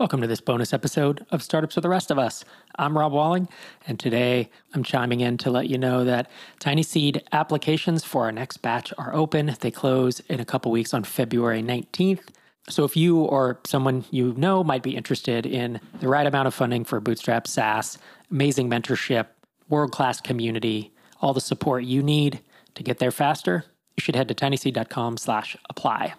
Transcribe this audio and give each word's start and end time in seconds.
Welcome 0.00 0.22
to 0.22 0.26
this 0.26 0.40
bonus 0.40 0.72
episode 0.72 1.26
of 1.30 1.42
Startups 1.42 1.74
for 1.74 1.82
the 1.82 1.88
Rest 1.90 2.10
of 2.10 2.18
Us. 2.18 2.42
I'm 2.78 2.96
Rob 2.96 3.12
Walling, 3.12 3.50
and 3.86 4.00
today 4.00 4.48
I'm 4.72 4.82
chiming 4.82 5.20
in 5.20 5.36
to 5.36 5.50
let 5.50 5.68
you 5.68 5.76
know 5.76 6.06
that 6.06 6.30
TinySeed 6.58 7.20
applications 7.32 8.02
for 8.02 8.24
our 8.24 8.32
next 8.32 8.62
batch 8.62 8.94
are 8.96 9.14
open. 9.14 9.54
They 9.60 9.70
close 9.70 10.20
in 10.20 10.40
a 10.40 10.44
couple 10.46 10.72
weeks 10.72 10.94
on 10.94 11.04
February 11.04 11.62
19th. 11.62 12.22
So 12.70 12.84
if 12.84 12.96
you 12.96 13.18
or 13.18 13.60
someone 13.66 14.06
you 14.10 14.32
know 14.38 14.64
might 14.64 14.82
be 14.82 14.96
interested 14.96 15.44
in 15.44 15.78
the 16.00 16.08
right 16.08 16.26
amount 16.26 16.48
of 16.48 16.54
funding 16.54 16.86
for 16.86 16.98
Bootstrap 16.98 17.46
SaaS, 17.46 17.98
amazing 18.30 18.70
mentorship, 18.70 19.26
world 19.68 19.92
class 19.92 20.18
community, 20.18 20.94
all 21.20 21.34
the 21.34 21.42
support 21.42 21.84
you 21.84 22.02
need 22.02 22.40
to 22.74 22.82
get 22.82 23.00
there 23.00 23.10
faster, 23.10 23.66
you 23.98 24.00
should 24.00 24.16
head 24.16 24.28
to 24.28 24.34
tinyseed.com 24.34 25.18
slash 25.18 25.58
apply. 25.68 26.14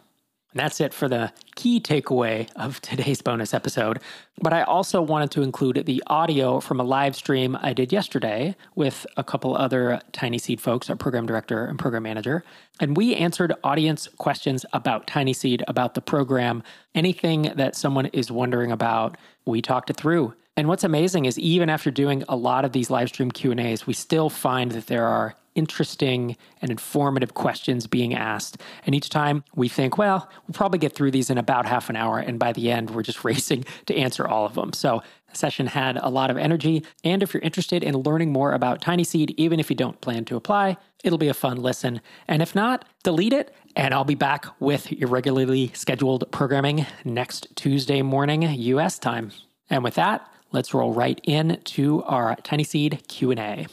And 0.54 0.59
that's 0.59 0.81
it 0.81 0.93
for 0.93 1.07
the 1.07 1.31
key 1.55 1.79
takeaway 1.79 2.49
of 2.55 2.81
today's 2.81 3.21
bonus 3.21 3.54
episode. 3.54 3.99
But 4.41 4.54
I 4.54 4.63
also 4.63 5.02
wanted 5.02 5.31
to 5.31 5.43
include 5.43 5.85
the 5.85 6.03
audio 6.08 6.59
from 6.59 6.80
a 6.80 6.84
live 6.84 7.16
stream 7.16 7.58
I 7.62 7.73
did 7.73 7.94
yesterday 7.94 8.55
with 8.75 9.05
a 9.16 9.23
couple 9.23 9.55
other 9.55 10.02
TinySeed 10.11 10.59
folks, 10.59 10.89
our 10.89 10.95
program 10.95 11.25
director 11.25 11.66
and 11.66 11.80
program 11.80 12.03
manager. 12.03 12.44
And 12.80 12.98
we 12.98 13.16
answered 13.16 13.53
audience 13.63 14.09
questions 14.17 14.66
about 14.73 15.08
TinySeed, 15.08 15.63
about 15.67 15.94
the 15.94 16.02
program, 16.02 16.63
anything 16.95 17.53
that 17.55 17.75
someone 17.75 18.08
is 18.08 18.31
wondering 18.31 18.72
about. 18.72 19.17
We 19.45 19.61
talked 19.61 19.89
it 19.89 19.97
through. 19.97 20.33
And 20.58 20.67
what's 20.67 20.83
amazing 20.83 21.25
is 21.25 21.39
even 21.39 21.70
after 21.70 21.91
doing 21.91 22.23
a 22.27 22.36
lot 22.36 22.66
of 22.66 22.73
these 22.73 22.89
live 22.89 23.08
stream 23.08 23.31
Q&As, 23.31 23.88
we 23.88 23.94
still 23.94 24.30
find 24.30 24.72
that 24.72 24.88
there 24.88 25.08
are 25.08 25.36
interesting 25.55 26.37
and 26.61 26.71
informative 26.71 27.33
questions 27.33 27.87
being 27.87 28.13
asked. 28.13 28.61
And 28.85 28.95
each 28.95 29.09
time 29.09 29.43
we 29.55 29.67
think, 29.67 29.97
well, 29.97 30.29
we'll 30.47 30.53
probably 30.53 30.79
get 30.79 30.93
through 30.93 31.11
these 31.11 31.29
in 31.29 31.37
about 31.37 31.65
half 31.65 31.89
an 31.89 31.95
hour. 31.95 32.19
And 32.19 32.39
by 32.39 32.53
the 32.53 32.71
end, 32.71 32.91
we're 32.91 33.03
just 33.03 33.23
racing 33.23 33.65
to 33.87 33.95
answer 33.95 34.27
all 34.27 34.45
of 34.45 34.55
them. 34.55 34.73
So 34.73 35.01
the 35.29 35.37
session 35.37 35.67
had 35.67 35.97
a 35.97 36.09
lot 36.09 36.29
of 36.29 36.37
energy. 36.37 36.85
And 37.03 37.23
if 37.23 37.33
you're 37.33 37.41
interested 37.41 37.83
in 37.83 37.97
learning 37.97 38.31
more 38.31 38.53
about 38.53 38.81
TinySeed, 38.81 39.33
even 39.38 39.59
if 39.59 39.69
you 39.69 39.75
don't 39.75 39.99
plan 40.02 40.25
to 40.25 40.35
apply, 40.35 40.77
it'll 41.03 41.17
be 41.17 41.30
a 41.30 41.33
fun 41.33 41.58
listen. 41.58 42.02
And 42.27 42.41
if 42.41 42.53
not, 42.55 42.86
delete 43.03 43.33
it. 43.33 43.55
And 43.75 43.93
I'll 43.93 44.03
be 44.03 44.15
back 44.15 44.45
with 44.59 44.91
your 44.91 45.09
regularly 45.09 45.71
scheduled 45.73 46.30
programming 46.31 46.86
next 47.05 47.47
Tuesday 47.55 48.02
morning, 48.02 48.43
US 48.43 48.99
time. 48.99 49.31
And 49.69 49.83
with 49.83 49.95
that, 49.95 50.27
let's 50.52 50.73
roll 50.73 50.93
right 50.93 51.19
in 51.23 51.59
to 51.63 52.03
our 52.03 52.36
TinySeed 52.36 53.08
Q&A. 53.08 53.67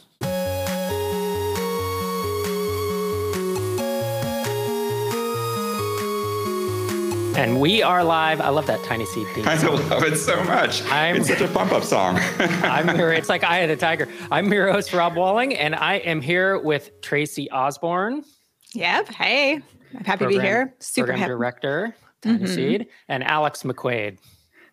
And 7.39 7.61
we 7.61 7.81
are 7.81 8.03
live. 8.03 8.41
I 8.41 8.49
love 8.49 8.67
that 8.67 8.81
TinySeed 8.81 9.33
theme. 9.33 9.47
I 9.47 9.55
love 9.55 10.03
it 10.03 10.17
so 10.17 10.43
much. 10.43 10.83
I'm, 10.91 11.15
it's 11.15 11.29
such 11.29 11.39
a 11.39 11.47
pump 11.47 11.71
up 11.71 11.85
song. 11.85 12.17
I'm 12.37 12.93
here. 12.93 13.13
It's 13.13 13.29
like 13.29 13.45
Eye 13.45 13.59
of 13.59 13.69
the 13.69 13.77
Tiger. 13.77 14.09
I'm 14.29 14.51
your 14.51 14.69
host, 14.69 14.91
Rob 14.91 15.15
Walling, 15.15 15.55
and 15.55 15.73
I 15.73 15.99
am 15.99 16.19
here 16.19 16.59
with 16.59 16.99
Tracy 16.99 17.49
Osborn. 17.49 18.25
Yep. 18.73 19.07
Hey, 19.07 19.53
I'm 19.53 19.61
happy 20.03 20.17
program, 20.17 20.31
to 20.31 20.37
be 20.37 20.39
here. 20.45 20.75
Super 20.79 21.05
program 21.05 21.19
happy. 21.19 21.29
director, 21.29 21.95
Tiny 22.21 22.37
mm-hmm. 22.39 22.45
Seed, 22.47 22.87
and 23.07 23.23
Alex 23.23 23.63
McQuade. 23.63 24.17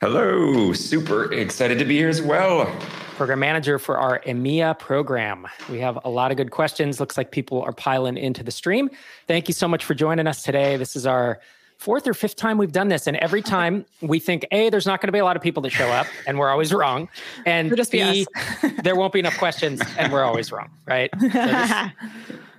Hello. 0.00 0.72
Super 0.72 1.32
excited 1.32 1.78
to 1.78 1.84
be 1.84 1.98
here 1.98 2.08
as 2.08 2.20
well. 2.20 2.66
Program 3.14 3.38
manager 3.38 3.78
for 3.78 3.96
our 3.96 4.20
EMEA 4.26 4.76
program. 4.76 5.46
We 5.70 5.78
have 5.78 6.00
a 6.04 6.10
lot 6.10 6.32
of 6.32 6.36
good 6.36 6.50
questions. 6.50 6.98
Looks 6.98 7.16
like 7.16 7.30
people 7.30 7.62
are 7.62 7.72
piling 7.72 8.16
into 8.16 8.42
the 8.42 8.50
stream. 8.50 8.90
Thank 9.28 9.46
you 9.46 9.54
so 9.54 9.68
much 9.68 9.84
for 9.84 9.94
joining 9.94 10.26
us 10.26 10.42
today. 10.42 10.76
This 10.76 10.96
is 10.96 11.06
our 11.06 11.38
fourth 11.78 12.06
or 12.06 12.14
fifth 12.14 12.36
time 12.36 12.58
we've 12.58 12.72
done 12.72 12.88
this, 12.88 13.06
and 13.06 13.16
every 13.18 13.42
time 13.56 13.84
we 14.00 14.18
think, 14.18 14.46
a, 14.50 14.70
there's 14.70 14.86
not 14.86 15.00
going 15.00 15.08
to 15.08 15.12
be 15.12 15.18
a 15.18 15.24
lot 15.24 15.36
of 15.36 15.42
people 15.42 15.62
that 15.62 15.70
show 15.70 15.88
up, 15.88 16.06
and 16.26 16.38
we're 16.38 16.50
always 16.50 16.72
wrong, 16.72 17.08
and 17.44 17.74
just 17.76 17.92
B, 17.92 18.26
there 18.82 18.96
won't 18.96 19.12
be 19.12 19.18
enough 19.18 19.38
questions, 19.38 19.80
and 19.98 20.12
we're 20.12 20.24
always 20.24 20.52
wrong, 20.52 20.70
right? 20.86 21.10
So 21.20 21.28
this, 21.28 21.70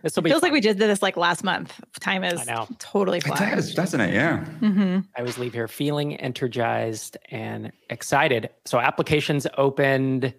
this 0.04 0.16
will 0.16 0.24
be. 0.24 0.30
Feels 0.30 0.42
fun. 0.42 0.48
like 0.48 0.54
we 0.54 0.62
just 0.62 0.78
did 0.78 0.90
this 0.90 1.02
like 1.02 1.18
last 1.18 1.44
month. 1.44 1.80
Time 2.00 2.24
is 2.24 2.42
totally 2.80 3.20
flying. 3.20 3.54
It 3.54 3.56
does, 3.56 3.74
doesn't 3.74 4.02
it? 4.02 4.14
Yeah. 4.14 4.46
Mm-hmm. 4.60 5.00
I 5.16 5.20
always 5.20 5.38
leave 5.38 5.54
here 5.54 5.68
feeling 5.68 6.16
energized 6.18 7.18
and 7.32 7.72
excited. 7.90 8.50
So 8.66 8.80
applications 8.80 9.48
opened 9.58 10.34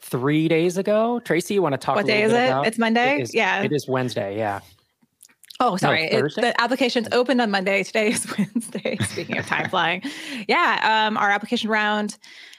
three 0.00 0.48
days 0.48 0.76
ago. 0.76 1.20
Tracy, 1.20 1.54
you 1.54 1.62
want 1.62 1.74
to 1.74 1.78
talk? 1.78 1.96
About 1.96 2.06
this? 2.06 2.12
What 2.12 2.18
day 2.18 2.22
is 2.24 2.32
it? 2.32 2.46
About? 2.48 2.66
It's 2.66 2.78
Monday. 2.78 3.16
It 3.16 3.22
is, 3.22 3.34
yeah, 3.34 3.62
it 3.62 3.72
is 3.72 3.88
Wednesday. 3.88 4.36
Yeah. 4.36 4.60
Oh, 5.60 5.76
sorry. 5.76 6.08
No, 6.10 6.26
it, 6.26 6.34
the 6.34 6.60
application's 6.60 7.08
opened 7.12 7.40
on 7.40 7.50
Monday. 7.50 7.82
Today 7.84 8.08
is 8.08 8.26
Wednesday. 8.36 8.96
Speaking 9.02 9.38
of 9.38 9.46
time 9.54 9.68
flying. 9.68 10.02
Yeah. 10.48 11.06
Um, 11.06 11.16
our 11.16 11.30
application 11.30 11.70
round 11.70 12.18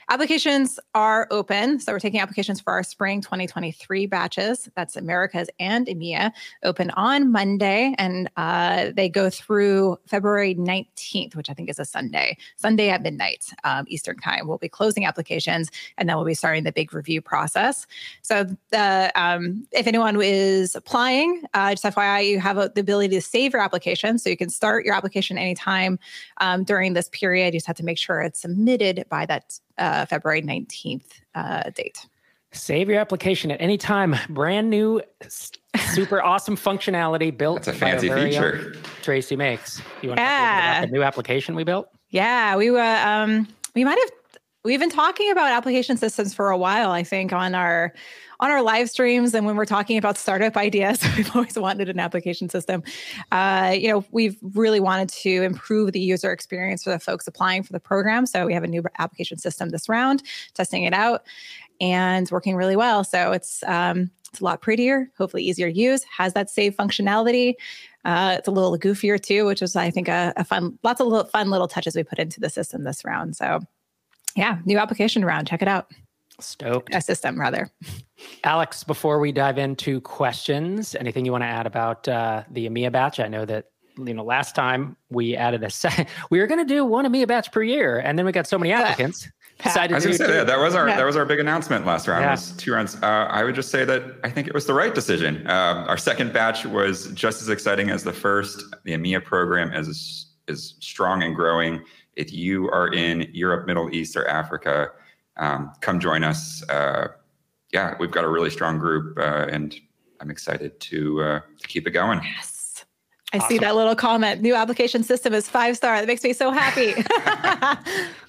Applications 0.10 0.80
are 0.94 1.28
open. 1.32 1.80
So 1.80 1.92
we're 1.92 2.00
taking 2.00 2.20
applications 2.20 2.60
for 2.60 2.74
our 2.74 2.84
spring 2.84 3.22
2023 3.22 4.06
batches. 4.06 4.70
That's 4.76 4.96
Americas 4.96 5.50
and 5.60 5.88
EMEA, 5.88 6.32
open 6.64 6.90
on 6.92 7.32
Monday. 7.32 7.96
And 7.98 8.30
uh, 8.36 8.92
they 8.96 9.08
go 9.10 9.30
through 9.30 9.98
February 10.08 10.56
19th, 10.56 11.36
which 11.36 11.50
I 11.50 11.54
think 11.54 11.70
is 11.70 11.80
a 11.80 11.86
Sunday, 11.86 12.38
Sunday 12.58 12.90
at 12.90 13.02
midnight 13.02 13.46
um, 13.64 13.86
Eastern 13.88 14.18
time. 14.18 14.48
We'll 14.48 14.58
be 14.58 14.70
closing 14.70 15.06
applications 15.06 15.72
and 15.98 16.10
then 16.10 16.16
we'll 16.18 16.26
be 16.26 16.34
starting 16.34 16.64
the 16.64 16.72
big 16.72 16.94
review 16.94 17.22
process. 17.22 17.88
So 18.22 18.46
um, 19.16 19.66
if 19.72 19.88
anyone 19.88 20.20
is 20.22 20.76
applying, 20.76 21.44
uh, 21.54 21.72
just 21.72 21.84
FYI, 21.84 22.28
you 22.28 22.40
have 22.40 22.58
a, 22.58 22.72
the 22.74 22.82
ability 22.82 23.16
to 23.16 23.22
save 23.22 23.54
your 23.54 23.62
application. 23.62 24.20
So 24.20 24.30
you 24.30 24.38
can 24.38 24.50
start 24.50 24.86
your 24.86 24.96
application 24.96 25.38
anytime 25.38 25.98
um, 26.42 26.64
during 26.64 26.94
this 26.94 27.10
period. 27.10 27.54
You 27.54 27.60
just 27.60 27.68
have 27.68 27.78
to 27.78 27.86
make 27.86 27.98
sure 27.98 28.22
it's 28.22 28.40
submitted 28.42 29.06
by 29.10 29.26
that 29.28 29.60
uh, 29.78 30.06
February 30.06 30.42
19th 30.42 31.06
uh, 31.36 31.70
date. 31.72 32.06
Save 32.52 32.88
your 32.88 33.00
application 33.00 33.50
at 33.50 33.60
any 33.60 33.78
time. 33.78 34.16
Brand 34.30 34.70
new, 34.70 35.02
super 35.92 36.22
awesome 36.24 36.56
functionality 36.56 37.36
built. 37.36 37.64
That's 37.64 37.76
a 37.76 37.80
fancy 37.80 38.10
feature. 38.10 38.76
Tracy 39.02 39.36
makes. 39.36 39.82
You 40.02 40.10
want 40.10 40.20
yeah. 40.20 40.28
to 40.28 40.46
talk 40.46 40.78
about 40.78 40.82
the 40.88 40.92
new 40.94 41.04
application 41.04 41.56
we 41.56 41.64
built? 41.64 41.90
Yeah, 42.10 42.56
we 42.56 42.70
were. 42.70 42.80
Um, 42.80 43.48
we 43.74 43.84
might 43.84 43.98
have. 43.98 44.40
We've 44.64 44.80
been 44.80 44.92
talking 44.92 45.32
about 45.32 45.52
application 45.52 45.98
systems 45.98 46.34
for 46.34 46.52
a 46.52 46.58
while. 46.58 46.92
I 46.92 47.04
think 47.04 47.34
on 47.34 47.56
our 47.56 47.94
on 48.44 48.52
our 48.52 48.62
live 48.62 48.90
streams 48.90 49.34
and 49.34 49.46
when 49.46 49.56
we're 49.56 49.64
talking 49.64 49.98
about 49.98 50.18
startup 50.18 50.58
ideas, 50.58 51.02
we've 51.18 51.34
always 51.34 51.58
wanted 51.58 51.88
an 51.88 51.98
application 51.98 52.50
system. 52.50 52.84
Uh, 53.32 53.74
you 53.74 53.88
know, 53.88 54.04
we've 54.12 54.36
really 54.42 54.82
wanted 54.82 55.08
to 55.08 55.44
improve 55.44 55.94
the 55.94 56.02
user 56.02 56.30
experience 56.30 56.84
for 56.84 56.90
the 56.90 57.00
folks 57.00 57.26
applying 57.26 57.64
for 57.64 57.72
the 57.72 57.80
program. 57.80 58.26
So 58.26 58.46
we 58.46 58.54
have 58.54 58.66
a 58.66 58.68
new 58.68 58.84
application 59.00 59.38
system 59.38 59.70
this 59.70 59.88
round, 59.88 60.24
testing 60.56 60.84
it 60.84 60.94
out 60.94 61.24
and 61.80 62.30
working 62.32 62.58
really 62.58 62.76
well. 62.76 63.06
So 63.06 63.32
it's 63.32 63.64
um, 63.64 64.12
it's 64.30 64.42
a 64.42 64.44
lot 64.44 64.62
prettier, 64.62 65.10
hopefully 65.18 65.44
easier 65.44 65.72
to 65.72 65.78
use, 65.78 66.04
has 66.04 66.34
that 66.34 66.50
save 66.50 66.76
functionality. 66.76 67.54
Uh, 68.04 68.36
it's 68.40 68.48
a 68.50 68.52
little 68.52 68.78
goofier 68.78 69.22
too, 69.22 69.46
which 69.46 69.62
is 69.62 69.78
I 69.78 69.90
think 69.90 70.10
a, 70.10 70.34
a 70.36 70.44
fun, 70.44 70.78
lots 70.84 71.00
of 71.00 71.08
little, 71.08 71.28
fun 71.28 71.50
little 71.50 71.70
touches 71.70 71.96
we 71.96 72.04
put 72.04 72.20
into 72.20 72.42
the 72.42 72.50
system 72.50 72.84
this 72.84 73.06
round. 73.06 73.38
So 73.38 73.62
yeah, 74.36 74.58
new 74.66 74.80
application 74.80 75.24
round. 75.24 75.48
Check 75.48 75.62
it 75.62 75.70
out. 75.70 75.90
Stoked. 76.40 76.94
A 76.94 77.02
system, 77.02 77.40
rather. 77.40 77.70
Alex, 78.44 78.84
before 78.84 79.20
we 79.20 79.32
dive 79.32 79.58
into 79.58 80.02
questions, 80.02 80.96
anything 80.96 81.26
you 81.26 81.32
want 81.32 81.44
to 81.44 81.48
add 81.48 81.68
about 81.68 82.08
uh, 82.08 82.44
the 82.52 82.68
EMEA 82.68 82.92
batch? 82.92 83.20
I 83.20 83.28
know 83.28 83.46
that 83.46 83.66
you 83.98 84.14
know 84.14 84.24
last 84.24 84.56
time 84.56 84.98
we 85.10 85.36
added 85.36 85.64
a 85.64 85.70
set. 85.70 86.10
We 86.30 86.40
were 86.40 86.48
going 86.48 86.66
to 86.66 86.74
do 86.74 86.86
one 86.86 87.06
EMEA 87.06 87.28
batch 87.28 87.52
per 87.52 87.64
year, 87.64 88.00
and 88.00 88.18
then 88.18 88.26
we 88.26 88.32
got 88.32 88.48
so 88.48 88.58
many 88.58 88.72
applicants. 88.74 89.30
Decided 89.64 89.94
I 89.94 89.96
was 89.96 90.06
going 90.06 90.18
to 90.18 90.26
say 90.26 90.32
that 90.32 90.48
that 90.48 90.58
was 90.58 90.74
our 90.74 90.88
yeah. 90.90 90.98
that 90.98 91.06
was 91.06 91.16
our 91.16 91.26
big 91.26 91.40
announcement 91.40 91.86
last 91.86 92.08
round. 92.08 92.24
Yeah. 92.24 92.32
Was 92.32 92.52
two 92.54 92.74
rounds. 92.74 92.96
Uh, 93.02 93.28
I 93.30 93.44
would 93.44 93.54
just 93.54 93.70
say 93.70 93.86
that 93.86 94.04
I 94.24 94.30
think 94.30 94.48
it 94.48 94.54
was 94.54 94.66
the 94.66 94.74
right 94.74 94.94
decision. 94.94 95.46
Uh, 95.48 95.86
our 95.88 95.98
second 95.98 96.34
batch 96.34 96.66
was 96.66 97.12
just 97.12 97.42
as 97.42 97.50
exciting 97.50 97.90
as 97.92 98.04
the 98.04 98.14
first. 98.14 98.64
The 98.84 98.94
EMEA 98.94 99.24
program 99.24 99.72
is 99.72 100.34
is 100.48 100.76
strong 100.80 101.22
and 101.22 101.36
growing. 101.36 101.84
If 102.16 102.34
you 102.34 102.70
are 102.72 102.88
in 102.94 103.30
Europe, 103.32 103.68
Middle 103.68 103.94
East, 103.94 104.18
or 104.18 104.28
Africa, 104.28 104.90
um, 105.38 105.72
come 105.82 106.00
join 106.00 106.24
us. 106.24 106.64
Uh, 106.70 107.10
yeah, 107.72 107.96
we've 108.00 108.12
got 108.12 108.24
a 108.24 108.30
really 108.30 108.50
strong 108.50 108.78
group, 108.80 109.18
uh, 109.18 109.48
and 109.50 109.76
I'm 110.20 110.30
excited 110.30 110.80
to 110.80 111.22
uh, 111.22 111.40
to 111.60 111.68
keep 111.68 111.88
it 111.88 111.92
going. 111.92 112.22
Yes. 112.24 112.86
I 113.34 113.38
awesome. 113.38 113.50
see 113.50 113.58
that 113.60 113.76
little 113.76 113.96
comment. 113.96 114.42
New 114.42 114.54
application 114.54 115.02
system 115.04 115.34
is 115.34 115.50
five 115.50 115.76
star. 115.76 116.00
That 116.00 116.06
makes 116.06 116.24
me 116.24 116.34
so 116.34 116.52
happy. 116.52 116.94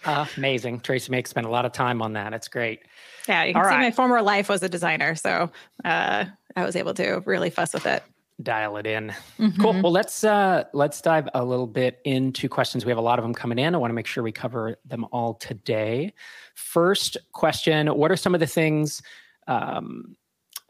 uh, 0.07 0.25
amazing. 0.39 0.81
Tracy 0.81 1.11
makes 1.11 1.29
spend 1.29 1.47
a 1.47 1.51
lot 1.51 1.67
of 1.67 1.73
time 1.73 2.01
on 2.01 2.15
that. 2.15 2.33
It's 2.33 2.49
great. 2.49 2.81
Yeah, 3.29 3.45
you 3.45 3.53
can 3.53 3.63
All 3.63 3.69
see 3.69 3.75
right. 3.75 3.83
my 3.83 3.91
former 3.91 4.23
life 4.23 4.49
was 4.49 4.63
a 4.63 4.69
designer, 4.69 5.15
so 5.15 5.51
uh, 5.85 6.25
I 6.57 6.65
was 6.65 6.75
able 6.75 6.95
to 6.95 7.23
really 7.27 7.51
fuss 7.51 7.75
with 7.75 7.85
it 7.85 8.03
dial 8.43 8.77
it 8.77 8.87
in. 8.87 9.15
Mm-hmm. 9.39 9.63
Cool. 9.63 9.83
Well, 9.83 9.93
let's 9.93 10.25
uh, 10.25 10.65
let's 10.73 11.01
dive 11.01 11.29
a 11.35 11.45
little 11.45 11.67
bit 11.67 12.01
into 12.05 12.49
questions. 12.49 12.85
We 12.85 12.91
have 12.91 12.99
a 12.99 13.03
lot 13.03 13.19
of 13.19 13.25
them 13.25 13.35
coming 13.35 13.59
in. 13.59 13.75
I 13.75 13.79
want 13.79 13.91
to 13.91 13.95
make 13.95 14.07
sure 14.07 14.23
we 14.23 14.33
cover 14.33 14.77
them 14.85 15.07
all 15.13 15.35
today. 15.35 16.13
First 16.55 17.17
question: 17.33 17.87
What 17.87 18.11
are 18.11 18.17
some 18.17 18.35
of 18.35 18.41
the 18.41 18.47
things? 18.47 19.03
Um, 19.47 20.17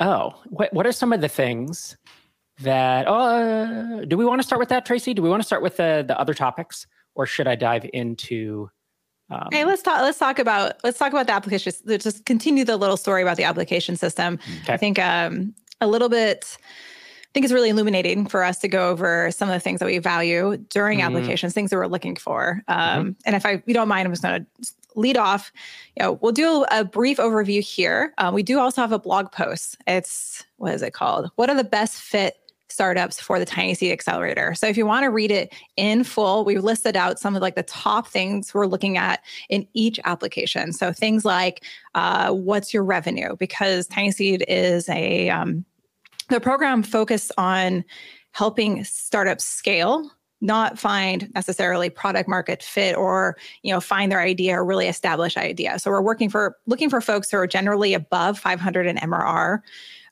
oh, 0.00 0.40
what 0.46 0.72
what 0.72 0.86
are 0.86 0.92
some 0.92 1.12
of 1.12 1.20
the 1.20 1.28
things 1.28 1.96
that? 2.60 3.06
Oh, 3.08 3.14
uh, 3.14 4.04
do 4.04 4.16
we 4.16 4.24
want 4.24 4.40
to 4.40 4.46
start 4.46 4.60
with 4.60 4.68
that, 4.68 4.84
Tracy? 4.84 5.14
Do 5.14 5.22
we 5.22 5.28
want 5.28 5.42
to 5.42 5.46
start 5.46 5.62
with 5.62 5.76
the 5.76 6.04
the 6.06 6.18
other 6.20 6.34
topics, 6.34 6.86
or 7.14 7.26
should 7.26 7.48
I 7.48 7.54
dive 7.54 7.88
into 7.92 8.70
Um, 9.30 9.48
hey, 9.50 9.64
let's 9.64 9.82
talk. 9.82 10.00
Let's 10.02 10.18
talk 10.18 10.38
about 10.38 10.74
let's 10.84 10.98
talk 10.98 11.12
about 11.12 11.26
the 11.26 11.32
application. 11.32 11.72
Let's 11.86 12.04
just 12.04 12.26
continue 12.26 12.64
the 12.64 12.76
little 12.76 12.96
story 12.96 13.22
about 13.22 13.36
the 13.36 13.44
application 13.44 13.96
system. 13.96 14.38
Okay. 14.62 14.74
I 14.74 14.76
think 14.76 14.98
um, 14.98 15.54
a 15.80 15.86
little 15.86 16.08
bit. 16.08 16.58
I 17.34 17.36
think 17.36 17.44
it's 17.46 17.52
really 17.52 17.70
illuminating 17.70 18.26
for 18.26 18.44
us 18.44 18.58
to 18.60 18.68
go 18.68 18.90
over 18.90 19.28
some 19.32 19.48
of 19.48 19.54
the 19.54 19.58
things 19.58 19.80
that 19.80 19.86
we 19.86 19.98
value 19.98 20.56
during 20.68 21.00
mm-hmm. 21.00 21.16
applications, 21.16 21.52
things 21.52 21.70
that 21.70 21.76
we're 21.76 21.88
looking 21.88 22.14
for. 22.14 22.62
Um, 22.68 22.78
mm-hmm. 22.78 23.10
And 23.26 23.34
if 23.34 23.44
I, 23.44 23.60
you 23.66 23.74
don't 23.74 23.88
mind, 23.88 24.06
I'm 24.06 24.12
just 24.12 24.22
going 24.22 24.46
to 24.46 24.72
lead 24.94 25.16
off. 25.16 25.50
You 25.96 26.04
know, 26.04 26.12
we'll 26.22 26.30
do 26.30 26.64
a 26.70 26.84
brief 26.84 27.18
overview 27.18 27.60
here. 27.60 28.14
Um, 28.18 28.34
we 28.34 28.44
do 28.44 28.60
also 28.60 28.82
have 28.82 28.92
a 28.92 29.00
blog 29.00 29.32
post. 29.32 29.76
It's 29.88 30.44
what 30.58 30.74
is 30.74 30.82
it 30.82 30.92
called? 30.92 31.28
What 31.34 31.50
are 31.50 31.56
the 31.56 31.64
best 31.64 31.96
fit 31.96 32.38
startups 32.68 33.20
for 33.20 33.38
the 33.38 33.46
TinySeed 33.46 33.92
Accelerator. 33.92 34.52
So 34.54 34.66
if 34.66 34.76
you 34.76 34.84
want 34.84 35.04
to 35.04 35.10
read 35.10 35.30
it 35.30 35.54
in 35.76 36.02
full, 36.02 36.44
we've 36.44 36.64
listed 36.64 36.96
out 36.96 37.20
some 37.20 37.36
of 37.36 37.42
like 37.42 37.54
the 37.54 37.62
top 37.62 38.08
things 38.08 38.52
we're 38.52 38.66
looking 38.66 38.96
at 38.96 39.22
in 39.48 39.68
each 39.74 40.00
application. 40.04 40.72
So 40.72 40.92
things 40.92 41.24
like 41.24 41.62
uh, 41.94 42.32
what's 42.32 42.74
your 42.74 42.82
revenue? 42.82 43.36
Because 43.36 43.86
TinySeed 43.86 44.42
is 44.48 44.88
a 44.88 45.30
um, 45.30 45.64
the 46.28 46.40
program 46.40 46.82
focused 46.82 47.32
on 47.38 47.84
helping 48.32 48.84
startups 48.84 49.44
scale 49.44 50.10
not 50.40 50.78
find 50.78 51.32
necessarily 51.34 51.88
product 51.88 52.28
market 52.28 52.62
fit 52.62 52.96
or 52.96 53.36
you 53.62 53.72
know 53.72 53.80
find 53.80 54.12
their 54.12 54.20
idea 54.20 54.58
or 54.58 54.64
really 54.64 54.88
establish 54.88 55.36
idea 55.36 55.78
so 55.78 55.90
we're 55.90 56.02
working 56.02 56.28
for 56.28 56.56
looking 56.66 56.90
for 56.90 57.00
folks 57.00 57.30
who 57.30 57.36
are 57.36 57.46
generally 57.46 57.94
above 57.94 58.38
500 58.38 58.86
in 58.86 58.96
mrr 58.96 59.60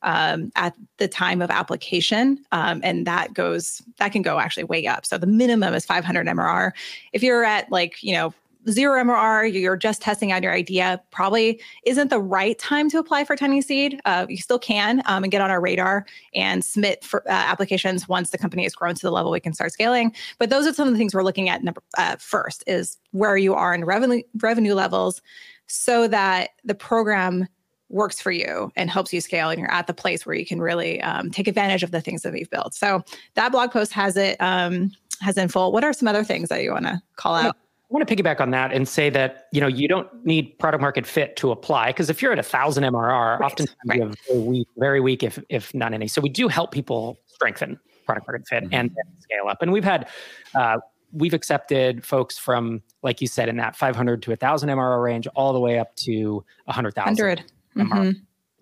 um, 0.03 0.51
at 0.57 0.75
the 0.99 1.09
time 1.09 1.41
of 1.41 1.51
application. 1.51 2.45
Um, 2.53 2.81
and 2.83 3.07
that 3.07 3.35
goes, 3.35 3.83
that 3.99 4.13
can 4.13 4.23
go 4.23 4.39
actually 4.39 4.65
way 4.65 4.87
up. 4.87 5.07
So 5.07 5.19
the 5.19 5.27
minimum 5.27 5.75
is 5.75 5.87
500 5.87 6.27
MRR. 6.27 6.73
If 7.13 7.23
you're 7.23 7.45
at 7.45 7.71
like, 7.71 8.03
you 8.03 8.13
know, 8.13 8.35
zero 8.69 9.03
MRR, 9.03 9.53
you're 9.53 9.77
just 9.77 10.03
testing 10.03 10.33
out 10.33 10.43
your 10.43 10.53
idea, 10.53 11.01
probably 11.11 11.61
isn't 11.85 12.09
the 12.09 12.21
right 12.21 12.59
time 12.59 12.89
to 12.91 12.99
apply 12.99 13.25
for 13.25 13.37
TinySeed. 13.37 13.99
Uh, 14.05 14.27
you 14.29 14.37
still 14.37 14.59
can 14.59 15.03
um, 15.07 15.25
and 15.25 15.31
get 15.31 15.41
on 15.41 15.51
our 15.51 15.61
radar 15.61 16.07
and 16.35 16.65
submit 16.65 17.05
for 17.05 17.23
uh, 17.29 17.33
applications 17.33 18.09
once 18.09 18.31
the 18.31 18.39
company 18.39 18.63
has 18.63 18.75
grown 18.75 18.95
to 18.95 19.03
the 19.03 19.11
level 19.11 19.31
we 19.31 19.41
can 19.41 19.53
start 19.53 19.73
scaling. 19.73 20.15
But 20.39 20.51
those 20.51 20.67
are 20.67 20.73
some 20.73 20.89
of 20.89 20.95
the 20.95 20.99
things 20.99 21.15
we're 21.15 21.25
looking 21.25 21.49
at 21.49 21.63
number, 21.63 21.83
uh, 21.99 22.17
first 22.17 22.63
is 22.67 22.99
where 23.11 23.37
you 23.37 23.55
are 23.55 23.75
in 23.75 23.85
revenue 23.85 24.23
revenue 24.41 24.75
levels 24.75 25.23
so 25.67 26.09
that 26.09 26.51
the 26.65 26.75
program 26.75 27.47
works 27.89 28.21
for 28.21 28.33
you 28.33 28.73
and 28.75 28.91
helps 28.91 29.13
you 29.13 29.21
scale 29.21 29.51
and 29.51 29.61
you're 29.61 29.71
at 29.71 29.87
the 29.87 29.95
place 29.95 30.25
where 30.25 30.35
you 30.35 30.47
can 30.47 30.61
really 30.61 31.01
um, 31.03 31.31
take 31.31 31.47
advantage 31.47 31.83
of 31.83 31.91
the 31.91 32.01
things 32.01 32.23
that 32.23 32.33
we've 32.33 32.49
built 32.49 32.73
so 32.73 33.03
that 33.35 33.53
blog 33.53 33.71
post 33.71 33.93
has 33.93 34.17
it 34.17 34.37
um, 34.41 34.91
has 35.21 35.37
in 35.37 35.49
full 35.49 35.73
what 35.73 35.85
are 35.85 35.93
some 35.93 36.09
other 36.09 36.25
things 36.25 36.49
that 36.49 36.63
you 36.63 36.73
want 36.73 36.87
to 36.87 37.01
call 37.17 37.35
out 37.35 37.57
want 37.93 38.07
to 38.07 38.17
piggyback 38.17 38.41
on 38.41 38.51
that 38.51 38.73
and 38.73 38.89
say 38.89 39.11
that 39.11 39.49
you 39.53 39.61
know 39.61 39.67
you 39.67 39.87
don't 39.87 40.09
need 40.25 40.59
product 40.59 40.81
market 40.81 41.07
fit 41.07 41.37
to 41.37 41.51
apply 41.51 41.89
because 41.89 42.11
if 42.11 42.23
you're 42.23 42.33
at 42.33 42.39
a 42.39 42.43
thousand 42.43 42.85
MRR, 42.85 43.39
right, 43.39 43.45
often 43.45 43.67
right. 43.87 43.99
you 43.99 44.05
have 44.05 44.17
very 44.29 44.41
weak, 44.41 44.69
very 44.77 45.01
weak, 45.01 45.23
if 45.23 45.39
if 45.49 45.75
not 45.75 45.93
any. 45.93 46.09
So 46.09 46.21
we 46.21 46.29
do 46.29 46.49
help 46.49 46.73
people 46.73 47.19
strengthen 47.27 47.79
product 48.07 48.27
market 48.27 48.49
fit 48.49 48.65
mm-hmm. 48.65 48.75
and, 48.75 48.91
and 48.91 49.23
scale 49.23 49.49
up. 49.49 49.63
And 49.63 49.73
we've 49.73 49.85
had 49.85 50.09
uh, 50.55 50.79
we've 51.13 51.35
accepted 51.35 52.05
folks 52.05 52.39
from 52.39 52.83
like 53.03 53.21
you 53.21 53.27
said 53.27 53.49
in 53.49 53.57
that 53.59 53.77
500 53.77 54.23
to 54.23 54.31
1000 54.31 54.69
MRR 54.69 55.03
range 55.03 55.27
all 55.35 55.53
the 55.53 55.61
way 55.61 55.79
up 55.79 55.95
to 55.97 56.45
100,000. 56.65 57.05
100 57.07 57.45
mm-hmm. 57.77 58.11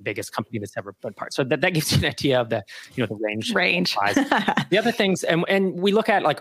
biggest 0.02 0.32
company 0.32 0.58
that's 0.58 0.76
ever 0.76 0.94
been 1.00 1.14
part. 1.14 1.32
So 1.32 1.44
that, 1.44 1.60
that 1.60 1.74
gives 1.74 1.92
you 1.92 1.98
an 1.98 2.06
idea 2.06 2.40
of 2.40 2.48
the 2.48 2.64
you 2.94 3.02
know 3.02 3.06
the 3.06 3.22
range. 3.22 3.54
Range. 3.54 3.94
the 4.70 4.78
other 4.78 4.92
things, 4.92 5.24
and 5.24 5.44
and 5.48 5.74
we 5.74 5.92
look 5.92 6.08
at 6.08 6.22
like, 6.22 6.40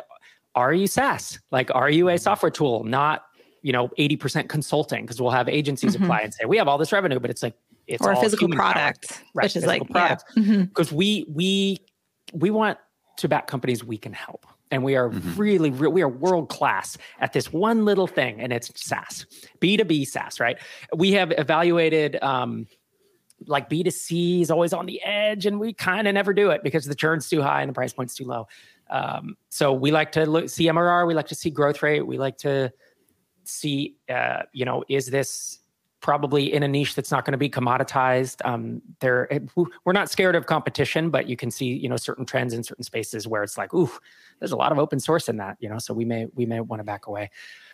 are 0.60 0.74
you 0.74 0.88
SaaS? 0.88 1.40
Like, 1.52 1.74
are 1.74 1.90
you 1.90 2.10
a 2.10 2.18
software 2.18 2.52
tool? 2.52 2.84
Not 2.84 3.24
you 3.62 3.74
know 3.74 3.90
80% 4.00 4.48
consulting 4.48 5.06
because 5.06 5.22
we'll 5.22 5.32
have 5.32 5.50
agencies 5.50 5.94
mm-hmm. 5.94 6.04
apply 6.04 6.22
and 6.22 6.34
say 6.34 6.46
we 6.46 6.58
have 6.58 6.68
all 6.68 6.78
this 6.78 6.92
revenue, 6.92 7.20
but 7.20 7.30
it's 7.30 7.44
like 7.44 7.56
it's 7.88 8.06
or 8.06 8.12
a 8.12 8.16
physical 8.18 8.48
product, 8.50 9.24
right, 9.34 9.46
which 9.46 9.56
is 9.56 9.66
like 9.66 9.86
because 9.88 10.24
yeah. 10.36 10.44
mm-hmm. 10.44 10.96
we 10.96 11.26
we 11.30 11.78
we 12.34 12.52
want 12.52 12.78
to 13.18 13.28
back 13.28 13.48
companies 13.48 13.84
we 13.84 13.98
can 13.98 14.14
help 14.14 14.46
and 14.72 14.84
we 14.84 14.96
are 14.96 15.10
mm-hmm. 15.10 15.36
really, 15.36 15.72
really 15.72 15.94
we 15.94 16.02
are 16.02 16.10
world 16.10 16.50
class 16.50 16.98
at 17.20 17.34
this 17.34 17.52
one 17.52 17.86
little 17.86 18.08
thing 18.08 18.40
and 18.40 18.54
it's 18.54 18.72
SaaS, 18.76 19.26
B2B 19.60 20.08
SaaS, 20.08 20.40
right? 20.40 20.58
We 20.96 21.12
have 21.14 21.34
evaluated 21.38 22.22
um, 22.22 22.68
like 23.48 23.70
B2C 23.70 24.42
is 24.42 24.52
always 24.52 24.74
on 24.74 24.86
the 24.86 25.02
edge 25.04 25.46
and 25.46 25.60
we 25.60 25.74
kind 25.74 26.08
of 26.08 26.14
never 26.14 26.34
do 26.34 26.50
it 26.52 26.64
because 26.64 26.86
the 26.86 26.96
churn's 26.96 27.30
too 27.30 27.42
high 27.42 27.62
and 27.62 27.70
the 27.70 27.74
price 27.74 27.94
point's 27.94 28.16
too 28.16 28.26
low. 28.26 28.48
Um, 28.90 29.38
so 29.50 29.72
we 29.72 29.92
like 29.92 30.12
to 30.14 30.26
look, 30.26 30.50
see 30.50 30.66
MRR, 30.66 31.08
we 31.08 31.14
like 31.14 31.28
to 31.28 31.36
see 31.36 31.50
growth 31.50 31.82
rate, 31.84 32.06
we 32.06 32.18
like 32.18 32.38
to 32.40 32.72
see, 33.44 33.98
uh, 34.10 34.44
you 34.54 34.66
know, 34.66 34.84
is 34.90 35.08
this 35.08 35.60
probably 36.02 36.54
in 36.54 36.64
a 36.64 36.68
niche 36.68 36.96
that's 36.96 37.12
not 37.12 37.26
going 37.26 37.34
to 37.34 37.38
be 37.38 37.50
commoditized. 37.50 38.46
Um, 38.46 38.82
there, 39.00 39.30
we're 39.86 39.94
not 39.94 40.10
scared 40.10 40.36
of 40.36 40.46
competition, 40.46 41.10
but 41.10 41.28
you 41.28 41.36
can 41.36 41.52
see, 41.52 41.66
you 41.66 41.90
know, 41.90 41.98
certain 41.98 42.26
trends 42.26 42.54
in 42.54 42.64
certain 42.64 42.84
spaces 42.84 43.28
where 43.28 43.44
it's 43.44 43.58
like, 43.58 43.74
ooh, 43.74 43.92
there's 44.40 44.52
a 44.52 44.56
lot 44.56 44.72
of 44.72 44.80
open 44.80 45.00
source 45.00 45.28
in 45.28 45.38
that, 45.38 45.58
you 45.60 45.68
know, 45.68 45.78
so 45.78 45.94
we 45.94 46.06
may 46.06 46.28
we 46.36 46.46
may 46.46 46.62
want 46.62 46.80
to 46.80 46.84
back 46.86 47.08
away. 47.08 47.30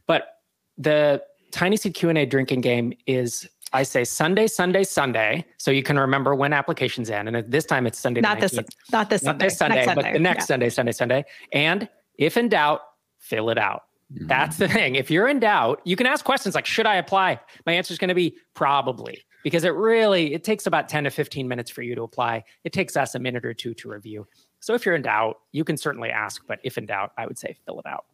But 0.08 0.40
the 0.78 1.22
TinySeed 1.56 1.94
Q 1.94 2.10
and 2.10 2.18
A 2.18 2.26
drinking 2.26 2.62
game 2.62 2.94
is. 3.08 3.48
I 3.74 3.84
say 3.84 4.06
Sunday, 4.06 4.48
Sunday, 4.48 4.86
Sunday, 4.86 5.44
so 5.58 5.70
you 5.70 5.84
can 5.84 6.00
remember 6.00 6.34
when 6.34 6.54
applications 6.54 7.10
end. 7.10 7.28
And 7.28 7.52
this 7.52 7.66
time 7.66 7.86
it's 7.86 8.00
Sunday. 8.00 8.22
Not 8.22 8.40
this, 8.40 8.54
not 8.54 9.10
this, 9.10 9.24
not 9.24 9.34
Sunday. 9.34 9.46
this 9.46 9.58
Sunday, 9.58 9.86
but 9.94 10.14
the 10.14 10.20
next 10.20 10.44
yeah. 10.44 10.46
Sunday, 10.46 10.70
Sunday, 10.70 10.92
Sunday. 10.94 11.26
And 11.52 11.90
if 12.18 12.38
in 12.38 12.48
doubt, 12.48 12.82
fill 13.20 13.50
it 13.50 13.58
out. 13.58 13.82
Mm-hmm. 14.14 14.28
That's 14.28 14.58
the 14.58 14.70
thing. 14.70 14.96
If 14.96 15.10
you're 15.10 15.28
in 15.28 15.40
doubt, 15.40 15.82
you 15.84 15.96
can 15.96 16.06
ask 16.06 16.24
questions 16.24 16.56
like, 16.56 16.66
should 16.66 16.86
I 16.86 16.96
apply? 16.96 17.40
My 17.66 17.74
answer 17.74 17.92
is 17.92 17.98
going 17.98 18.10
to 18.10 18.16
be 18.16 18.38
probably 18.54 19.24
because 19.44 19.64
it 19.64 19.74
really 19.74 20.34
it 20.34 20.44
takes 20.44 20.68
about 20.68 20.88
10 20.88 21.06
to 21.06 21.10
15 21.10 21.48
minutes 21.48 21.72
for 21.72 21.82
you 21.82 21.96
to 21.96 22.04
apply. 22.04 22.44
It 22.64 22.72
takes 22.72 22.96
us 22.96 23.16
a 23.16 23.20
minute 23.20 23.46
or 23.46 23.54
two 23.54 23.74
to 23.76 23.90
review. 23.90 24.28
So 24.60 24.74
if 24.74 24.86
you're 24.86 24.96
in 24.96 25.02
doubt, 25.02 25.38
you 25.52 25.64
can 25.64 25.76
certainly 25.76 26.10
ask, 26.10 26.44
but 26.48 26.60
if 26.64 26.78
in 26.78 26.86
doubt, 26.86 27.12
I 27.18 27.26
would 27.26 27.38
say 27.38 27.56
fill 27.66 27.80
it 27.80 27.86
out. 27.86 28.06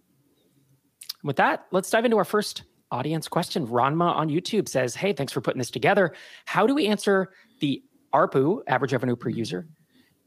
With 1.23 1.35
that, 1.35 1.67
let's 1.71 1.89
dive 1.89 2.05
into 2.05 2.17
our 2.17 2.25
first 2.25 2.63
audience 2.91 3.27
question. 3.27 3.65
Ranma 3.67 4.13
on 4.15 4.29
YouTube 4.29 4.67
says, 4.67 4.95
Hey, 4.95 5.13
thanks 5.13 5.31
for 5.31 5.41
putting 5.41 5.59
this 5.59 5.71
together. 5.71 6.13
How 6.45 6.67
do 6.67 6.75
we 6.75 6.88
answer 6.88 7.31
the 7.59 7.83
ARPU, 8.13 8.61
average 8.67 8.91
revenue 8.91 9.15
per 9.15 9.29
user, 9.29 9.67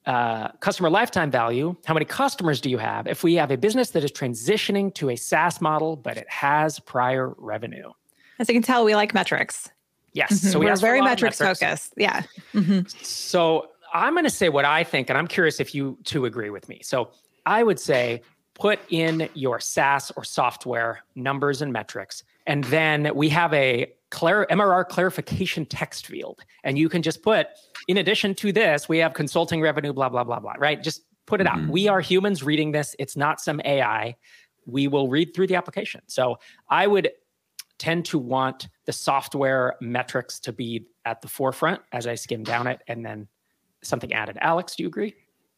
uh, 0.07 0.49
customer 0.61 0.91
lifetime 0.91 1.31
value. 1.31 1.75
How 1.85 1.95
many 1.95 2.05
customers 2.05 2.61
do 2.61 2.69
you 2.69 2.79
have? 2.79 3.07
If 3.07 3.25
we 3.25 3.35
have 3.35 3.51
a 3.51 3.57
business 3.57 3.91
that 3.91 4.05
is 4.05 4.13
transitioning 4.13 4.93
to 4.95 5.11
a 5.11 5.17
SaaS 5.17 5.61
model, 5.61 5.97
but 5.97 6.17
it 6.17 6.29
has 6.29 6.79
prior 6.81 7.35
revenue. 7.39 7.91
As 8.39 8.49
you 8.49 8.55
can 8.55 8.63
tell, 8.63 8.85
we 8.85 8.95
like 8.95 9.15
metrics. 9.15 9.71
Yes. 10.13 10.33
Mm-hmm. 10.33 10.49
So 10.49 10.59
we 10.59 10.69
are 10.69 10.77
very 10.77 11.01
metrics, 11.01 11.41
metrics, 11.41 11.61
focused. 11.61 11.95
Yeah. 11.97 12.23
Mm-hmm. 12.53 12.87
So 13.03 13.69
I'm 13.93 14.13
going 14.13 14.25
to 14.25 14.31
say 14.31 14.49
what 14.49 14.65
I 14.65 14.85
think, 14.85 15.09
and 15.09 15.19
I'm 15.19 15.27
curious 15.27 15.59
if 15.59 15.75
you 15.75 15.99
two 16.05 16.27
agree 16.27 16.51
with 16.51 16.69
me. 16.69 16.81
So 16.83 17.11
I 17.47 17.63
would 17.63 17.81
say 17.81 18.23
put 18.55 18.79
in 18.91 19.29
your 19.35 19.59
SaaS 19.59 20.13
or 20.17 20.25
software 20.25 21.03
numbers 21.15 21.63
and 21.63 21.73
metrics. 21.73 22.23
And 22.47 22.65
then 22.65 23.15
we 23.15 23.29
have 23.31 23.53
a 23.55 23.93
clar- 24.11 24.47
MRR 24.51 24.89
clarification 24.89 25.67
text 25.67 26.07
field. 26.07 26.45
And 26.63 26.79
you 26.79 26.89
can 26.89 27.03
just 27.03 27.23
put, 27.23 27.49
in 27.89 27.97
addition 27.97 28.35
to 28.37 28.53
this, 28.53 28.89
we 28.89 28.99
have 28.99 29.15
consulting 29.15 29.61
revenue, 29.61 29.93
blah, 29.93 30.09
blah, 30.09 30.25
blah, 30.25 30.41
blah, 30.41 30.55
right? 30.59 30.83
Just 30.83 31.03
put 31.27 31.41
it 31.41 31.47
mm-hmm. 31.47 31.65
out. 31.65 31.71
We 31.71 31.89
are 31.89 32.01
humans 32.01 32.43
reading 32.43 32.73
this. 32.73 32.95
It's 32.99 33.17
not 33.17 33.41
some 33.41 33.61
AI. 33.65 34.17
We 34.67 34.89
will 34.89 35.09
read 35.09 35.35
through 35.35 35.49
the 35.49 35.57
application. 35.57 36.03
So 36.07 36.39
I 36.69 36.87
would 36.87 37.11
tend 37.79 38.05
to 38.07 38.19
want 38.19 38.69
the 38.85 38.93
software 38.93 39.77
metrics 39.81 40.39
to 40.41 40.53
be 40.53 40.87
at 41.05 41.21
the 41.21 41.29
forefront 41.29 41.83
as 41.93 42.07
I 42.07 42.15
skim 42.15 42.45
down 42.45 42.67
it 42.67 42.81
and 42.87 43.05
then 43.05 43.29
something 43.83 44.13
added. 44.13 44.39
Alex, 44.41 44.77
do 44.77 44.83
you 44.83 44.89
agree? 44.89 45.15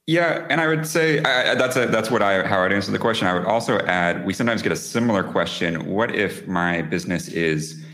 Yeah, 0.06 0.46
and 0.48 0.60
I 0.60 0.68
would 0.68 0.86
say 0.86 1.18
that's 1.18 1.76
a, 1.76 1.86
that's 1.86 2.12
what 2.12 2.22
I 2.22 2.46
how 2.46 2.62
I'd 2.62 2.72
answer 2.72 2.92
the 2.92 2.98
question. 2.98 3.26
I 3.26 3.34
would 3.34 3.44
also 3.44 3.78
add 3.80 4.24
we 4.24 4.32
sometimes 4.32 4.62
get 4.62 4.70
a 4.70 4.76
similar 4.76 5.24
question. 5.24 5.84
What 5.86 6.14
if 6.14 6.46
my 6.46 6.82
business 6.82 7.26
is 7.26 7.84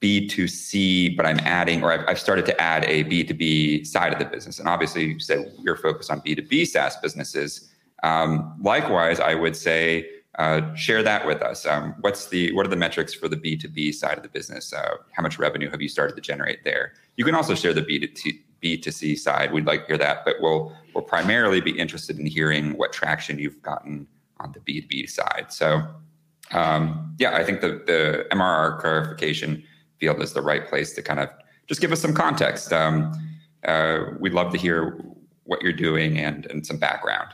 B2C, 0.00 1.16
but 1.16 1.24
I'm 1.24 1.40
adding, 1.40 1.82
or 1.82 1.92
I've, 1.92 2.04
I've, 2.06 2.18
started 2.18 2.44
to 2.46 2.60
add 2.60 2.84
a 2.84 3.04
B2B 3.04 3.86
side 3.86 4.12
of 4.12 4.18
the 4.18 4.26
business. 4.26 4.58
And 4.58 4.68
obviously, 4.68 5.04
you 5.04 5.20
said 5.20 5.50
you're 5.62 5.76
focused 5.76 6.10
on 6.10 6.20
B2B 6.20 6.66
SaaS 6.66 6.96
businesses. 6.98 7.70
Um, 8.02 8.56
likewise, 8.60 9.20
I 9.20 9.34
would 9.34 9.56
say 9.56 10.06
uh, 10.38 10.74
share 10.74 11.02
that 11.02 11.26
with 11.26 11.40
us. 11.40 11.64
Um, 11.64 11.94
what's 12.00 12.26
the 12.28 12.52
what 12.52 12.66
are 12.66 12.68
the 12.68 12.76
metrics 12.76 13.14
for 13.14 13.28
the 13.28 13.36
B2B 13.36 13.94
side 13.94 14.18
of 14.18 14.22
the 14.22 14.28
business? 14.28 14.72
Uh, 14.72 14.96
how 15.12 15.22
much 15.22 15.38
revenue 15.38 15.70
have 15.70 15.80
you 15.80 15.88
started 15.88 16.14
to 16.16 16.20
generate 16.20 16.62
there? 16.64 16.92
You 17.16 17.24
can 17.24 17.34
also 17.34 17.54
share 17.54 17.72
the 17.72 17.82
B2T, 17.82 18.40
B2C 18.66 19.18
side. 19.18 19.52
We'd 19.52 19.66
like 19.66 19.82
to 19.82 19.86
hear 19.86 19.98
that, 19.98 20.24
but 20.24 20.36
we'll 20.40 20.72
we'll 20.94 21.04
primarily 21.04 21.60
be 21.60 21.78
interested 21.78 22.18
in 22.18 22.26
hearing 22.26 22.76
what 22.76 22.92
traction 22.92 23.38
you've 23.38 23.60
gotten 23.62 24.06
on 24.40 24.52
the 24.52 24.60
B2B 24.60 25.08
side. 25.08 25.46
So 25.50 25.82
um, 26.52 27.14
yeah, 27.18 27.36
I 27.36 27.44
think 27.44 27.60
the 27.60 27.82
the 27.86 28.26
MRR 28.30 28.80
clarification 28.80 29.62
field 29.98 30.22
is 30.22 30.32
the 30.32 30.42
right 30.42 30.66
place 30.66 30.92
to 30.94 31.02
kind 31.02 31.20
of 31.20 31.28
just 31.66 31.80
give 31.80 31.92
us 31.92 32.00
some 32.00 32.14
context. 32.14 32.72
Um, 32.72 33.12
uh, 33.64 33.98
we'd 34.20 34.32
love 34.32 34.52
to 34.52 34.58
hear 34.58 35.04
what 35.44 35.62
you're 35.62 35.72
doing 35.72 36.18
and, 36.18 36.46
and 36.46 36.66
some 36.66 36.76
background. 36.76 37.28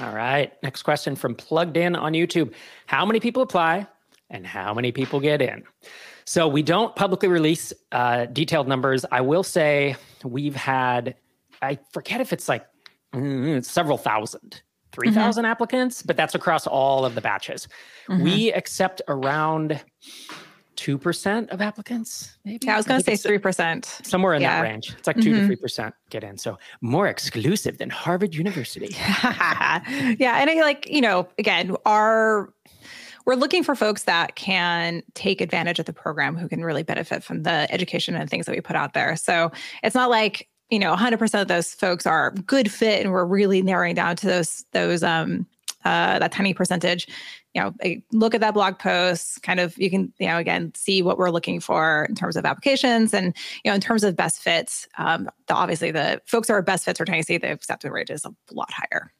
All 0.00 0.12
right. 0.12 0.52
Next 0.62 0.82
question 0.82 1.14
from 1.16 1.34
Plugged 1.34 1.76
In 1.76 1.94
on 1.96 2.12
YouTube. 2.12 2.52
How 2.86 3.06
many 3.06 3.20
people 3.20 3.42
apply? 3.42 3.86
and 4.30 4.46
how 4.46 4.74
many 4.74 4.92
people 4.92 5.20
get 5.20 5.40
in. 5.40 5.62
So 6.26 6.48
we 6.48 6.62
don't 6.62 6.94
publicly 6.96 7.28
release 7.28 7.72
uh, 7.92 8.26
detailed 8.26 8.68
numbers. 8.68 9.04
I 9.10 9.20
will 9.20 9.42
say 9.42 9.96
we've 10.24 10.56
had, 10.56 11.16
I 11.60 11.78
forget 11.92 12.20
if 12.20 12.32
it's 12.32 12.48
like 12.48 12.66
mm, 13.12 13.64
several 13.64 13.98
thousand 13.98 14.62
3,000 14.94 15.42
mm-hmm. 15.42 15.50
applicants, 15.50 16.02
but 16.02 16.16
that's 16.16 16.34
across 16.34 16.66
all 16.66 17.04
of 17.04 17.16
the 17.16 17.20
batches. 17.20 17.66
Mm-hmm. 18.08 18.22
We 18.22 18.52
accept 18.52 19.02
around 19.08 19.82
2% 20.76 21.48
of 21.48 21.60
applicants, 21.60 22.38
maybe. 22.44 22.66
Yeah, 22.66 22.74
I 22.74 22.76
was 22.76 22.86
going 22.86 23.02
to 23.02 23.16
say 23.16 23.38
3%. 23.38 24.06
Somewhere 24.06 24.34
in 24.34 24.42
yeah. 24.42 24.56
that 24.56 24.62
range. 24.62 24.94
It's 24.96 25.06
like 25.06 25.16
2 25.16 25.32
mm-hmm. 25.32 25.48
to 25.48 25.56
3% 25.56 25.92
get 26.10 26.22
in. 26.22 26.38
So 26.38 26.58
more 26.80 27.08
exclusive 27.08 27.78
than 27.78 27.90
Harvard 27.90 28.34
University. 28.34 28.88
yeah. 28.96 29.80
And 30.40 30.50
I 30.50 30.60
like, 30.60 30.88
you 30.88 31.00
know, 31.00 31.28
again, 31.38 31.76
our 31.86 32.52
we're 33.24 33.34
looking 33.34 33.62
for 33.62 33.74
folks 33.74 34.04
that 34.04 34.36
can 34.36 35.02
take 35.14 35.40
advantage 35.40 35.78
of 35.78 35.86
the 35.86 35.92
program 35.92 36.36
who 36.36 36.48
can 36.48 36.64
really 36.64 36.82
benefit 36.82 37.22
from 37.22 37.42
the 37.42 37.66
education 37.70 38.14
and 38.14 38.28
things 38.28 38.46
that 38.46 38.54
we 38.54 38.60
put 38.60 38.76
out 38.76 38.94
there. 38.94 39.16
So 39.16 39.50
it's 39.82 39.94
not 39.94 40.10
like 40.10 40.48
you 40.70 40.78
know 40.78 40.94
100% 40.94 41.40
of 41.40 41.48
those 41.48 41.74
folks 41.74 42.06
are 42.06 42.30
good 42.32 42.70
fit 42.70 43.02
and 43.02 43.12
we're 43.12 43.24
really 43.24 43.62
narrowing 43.62 43.94
down 43.94 44.16
to 44.16 44.26
those 44.26 44.64
those 44.72 45.02
um 45.02 45.46
uh, 45.84 46.18
that 46.18 46.32
tiny 46.32 46.54
percentage 46.54 47.06
you 47.52 47.60
know 47.60 47.74
look 48.10 48.34
at 48.34 48.40
that 48.40 48.54
blog 48.54 48.78
post 48.78 49.42
kind 49.42 49.60
of 49.60 49.76
you 49.76 49.90
can 49.90 50.10
you 50.18 50.26
know 50.26 50.38
again 50.38 50.72
see 50.74 51.02
what 51.02 51.18
we're 51.18 51.30
looking 51.30 51.60
for 51.60 52.06
in 52.08 52.14
terms 52.14 52.36
of 52.36 52.46
applications 52.46 53.12
and 53.12 53.36
you 53.62 53.70
know 53.70 53.74
in 53.74 53.82
terms 53.82 54.02
of 54.02 54.16
best 54.16 54.40
fits 54.40 54.88
um, 54.96 55.28
the, 55.46 55.54
obviously 55.54 55.90
the 55.90 56.20
folks 56.24 56.48
who 56.48 56.54
are 56.54 56.62
best 56.62 56.86
fits 56.86 56.98
for 56.98 57.22
seed 57.22 57.42
the 57.42 57.52
acceptance 57.52 57.92
rate 57.92 58.08
is 58.08 58.24
a 58.24 58.34
lot 58.52 58.72
higher 58.72 59.12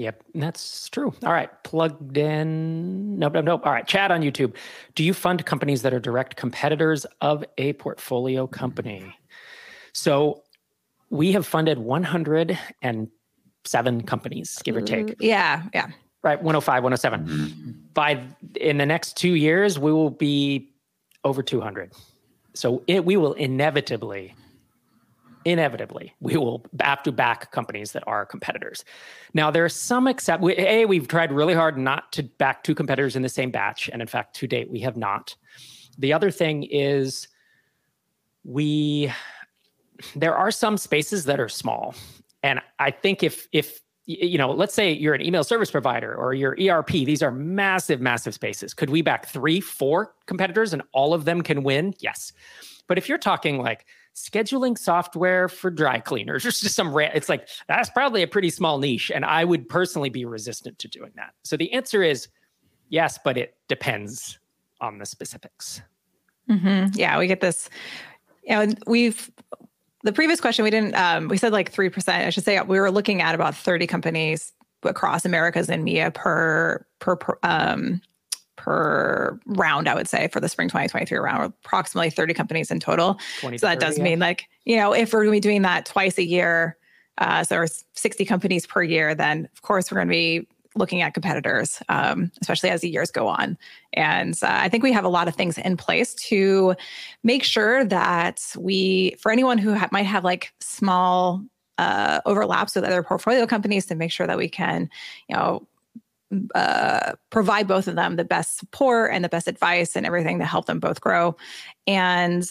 Yep, 0.00 0.24
that's 0.34 0.88
true. 0.88 1.12
All 1.26 1.32
right, 1.32 1.50
plugged 1.62 2.16
in. 2.16 3.18
Nope, 3.18 3.34
nope, 3.34 3.44
nope. 3.44 3.66
All 3.66 3.72
right, 3.72 3.86
chat 3.86 4.10
on 4.10 4.22
YouTube. 4.22 4.54
Do 4.94 5.04
you 5.04 5.12
fund 5.12 5.44
companies 5.44 5.82
that 5.82 5.92
are 5.92 6.00
direct 6.00 6.36
competitors 6.36 7.04
of 7.20 7.44
a 7.58 7.74
portfolio 7.74 8.46
company? 8.46 9.14
So 9.92 10.42
we 11.10 11.32
have 11.32 11.46
funded 11.46 11.78
107 11.78 14.02
companies, 14.06 14.58
give 14.64 14.74
or 14.74 14.80
take. 14.80 15.08
Mm-hmm. 15.08 15.22
Yeah, 15.22 15.64
yeah. 15.74 15.88
Right, 16.22 16.42
105, 16.42 16.82
107. 16.82 17.26
Mm-hmm. 17.26 17.70
By 17.92 18.22
in 18.56 18.78
the 18.78 18.86
next 18.86 19.18
two 19.18 19.34
years, 19.34 19.78
we 19.78 19.92
will 19.92 20.08
be 20.08 20.72
over 21.24 21.42
200. 21.42 21.92
So 22.54 22.82
it, 22.86 23.04
we 23.04 23.18
will 23.18 23.34
inevitably, 23.34 24.34
inevitably, 25.44 26.14
we 26.20 26.36
will 26.36 26.64
have 26.80 27.02
to 27.04 27.12
back 27.12 27.50
companies 27.52 27.92
that 27.92 28.04
are 28.06 28.26
competitors. 28.26 28.84
Now, 29.34 29.50
there 29.50 29.64
are 29.64 29.70
some 29.70 30.06
except 30.06 30.44
a 30.44 30.84
we've 30.84 31.08
tried 31.08 31.32
really 31.32 31.54
hard 31.54 31.78
not 31.78 32.12
to 32.12 32.22
back 32.22 32.62
two 32.62 32.74
competitors 32.74 33.16
in 33.16 33.22
the 33.22 33.28
same 33.28 33.50
batch, 33.50 33.88
and 33.92 34.02
in 34.02 34.08
fact, 34.08 34.36
to 34.36 34.46
date, 34.46 34.70
we 34.70 34.80
have 34.80 34.96
not. 34.96 35.34
The 35.98 36.12
other 36.12 36.30
thing 36.30 36.64
is 36.64 37.28
we 38.44 39.12
there 40.16 40.34
are 40.34 40.50
some 40.50 40.76
spaces 40.76 41.24
that 41.26 41.40
are 41.40 41.48
small. 41.48 41.94
And 42.42 42.60
I 42.78 42.90
think 42.90 43.22
if 43.22 43.46
if 43.52 43.80
you 44.06 44.38
know, 44.38 44.50
let's 44.50 44.74
say 44.74 44.92
you're 44.92 45.14
an 45.14 45.22
email 45.22 45.44
service 45.44 45.70
provider 45.70 46.14
or 46.14 46.34
your 46.34 46.56
ERP, 46.60 46.90
these 46.90 47.22
are 47.22 47.30
massive, 47.30 48.00
massive 48.00 48.34
spaces. 48.34 48.74
Could 48.74 48.90
we 48.90 49.02
back 49.02 49.26
three, 49.26 49.60
four 49.60 50.14
competitors 50.26 50.72
and 50.72 50.82
all 50.92 51.14
of 51.14 51.26
them 51.26 51.42
can 51.42 51.62
win? 51.62 51.94
Yes. 52.00 52.32
But 52.88 52.98
if 52.98 53.08
you're 53.08 53.18
talking 53.18 53.58
like 53.58 53.86
scheduling 54.14 54.76
software 54.76 55.48
for 55.48 55.70
dry 55.70 56.00
cleaners, 56.00 56.44
or 56.46 56.50
just 56.50 56.74
some, 56.74 56.96
it's 56.98 57.28
like 57.28 57.48
that's 57.68 57.90
probably 57.90 58.22
a 58.22 58.28
pretty 58.28 58.50
small 58.50 58.78
niche. 58.78 59.10
And 59.14 59.24
I 59.24 59.44
would 59.44 59.68
personally 59.68 60.10
be 60.10 60.24
resistant 60.24 60.78
to 60.80 60.88
doing 60.88 61.12
that. 61.16 61.34
So 61.44 61.56
the 61.56 61.72
answer 61.72 62.02
is 62.02 62.28
yes, 62.88 63.18
but 63.24 63.36
it 63.36 63.56
depends 63.68 64.38
on 64.80 64.98
the 64.98 65.06
specifics. 65.06 65.82
Mm-hmm. 66.48 66.98
Yeah, 66.98 67.18
we 67.18 67.26
get 67.26 67.40
this. 67.40 67.68
You 68.42 68.66
know, 68.66 68.74
we've 68.86 69.30
the 70.02 70.12
previous 70.12 70.40
question 70.40 70.62
we 70.62 70.70
didn't 70.70 70.94
um, 70.94 71.28
we 71.28 71.36
said 71.36 71.52
like 71.52 71.72
3% 71.72 72.08
i 72.08 72.30
should 72.30 72.44
say 72.44 72.60
we 72.62 72.80
were 72.80 72.90
looking 72.90 73.20
at 73.20 73.34
about 73.34 73.54
30 73.54 73.86
companies 73.86 74.52
across 74.82 75.24
americas 75.24 75.68
and 75.68 75.86
EMEA 75.86 76.12
per 76.14 76.84
per, 77.00 77.16
per 77.16 77.38
um, 77.42 78.00
per 78.60 79.40
round 79.46 79.88
i 79.88 79.94
would 79.94 80.06
say 80.06 80.28
for 80.28 80.38
the 80.38 80.48
spring 80.48 80.68
2023 80.68 81.16
round 81.18 81.42
approximately 81.44 82.10
30 82.10 82.34
companies 82.34 82.70
in 82.70 82.78
total 82.78 83.18
so 83.40 83.48
that 83.48 83.60
30, 83.60 83.76
does 83.78 83.98
yeah. 83.98 84.04
mean 84.04 84.18
like 84.18 84.46
you 84.66 84.76
know 84.76 84.92
if 84.92 85.12
we're 85.12 85.24
going 85.24 85.30
to 85.30 85.36
be 85.36 85.40
doing 85.40 85.62
that 85.62 85.86
twice 85.86 86.18
a 86.18 86.24
year 86.24 86.76
uh, 87.18 87.42
so 87.42 87.54
there's 87.54 87.84
60 87.94 88.24
companies 88.26 88.66
per 88.66 88.82
year 88.82 89.14
then 89.14 89.48
of 89.52 89.62
course 89.62 89.90
we're 89.90 89.96
going 89.96 90.08
to 90.08 90.12
be 90.12 90.46
looking 90.76 91.02
at 91.02 91.14
competitors, 91.14 91.82
um, 91.88 92.30
especially 92.40 92.70
as 92.70 92.80
the 92.80 92.88
years 92.88 93.10
go 93.10 93.26
on. 93.26 93.58
And 93.92 94.34
uh, 94.42 94.46
I 94.48 94.68
think 94.68 94.84
we 94.84 94.92
have 94.92 95.04
a 95.04 95.08
lot 95.08 95.26
of 95.26 95.34
things 95.34 95.58
in 95.58 95.76
place 95.76 96.14
to 96.14 96.76
make 97.24 97.42
sure 97.42 97.84
that 97.86 98.40
we, 98.56 99.16
for 99.18 99.32
anyone 99.32 99.58
who 99.58 99.74
ha- 99.74 99.88
might 99.90 100.06
have 100.06 100.22
like 100.22 100.52
small 100.60 101.42
uh, 101.78 102.20
overlaps 102.24 102.74
with 102.74 102.84
other 102.84 103.02
portfolio 103.02 103.46
companies, 103.46 103.86
to 103.86 103.94
make 103.96 104.12
sure 104.12 104.26
that 104.26 104.38
we 104.38 104.48
can, 104.48 104.88
you 105.28 105.34
know, 105.34 105.66
uh, 106.54 107.12
provide 107.30 107.66
both 107.66 107.88
of 107.88 107.96
them 107.96 108.16
the 108.16 108.24
best 108.24 108.58
support 108.58 109.12
and 109.12 109.24
the 109.24 109.28
best 109.28 109.48
advice 109.48 109.96
and 109.96 110.06
everything 110.06 110.38
to 110.38 110.44
help 110.44 110.66
them 110.66 110.80
both 110.80 111.00
grow. 111.00 111.36
And 111.86 112.44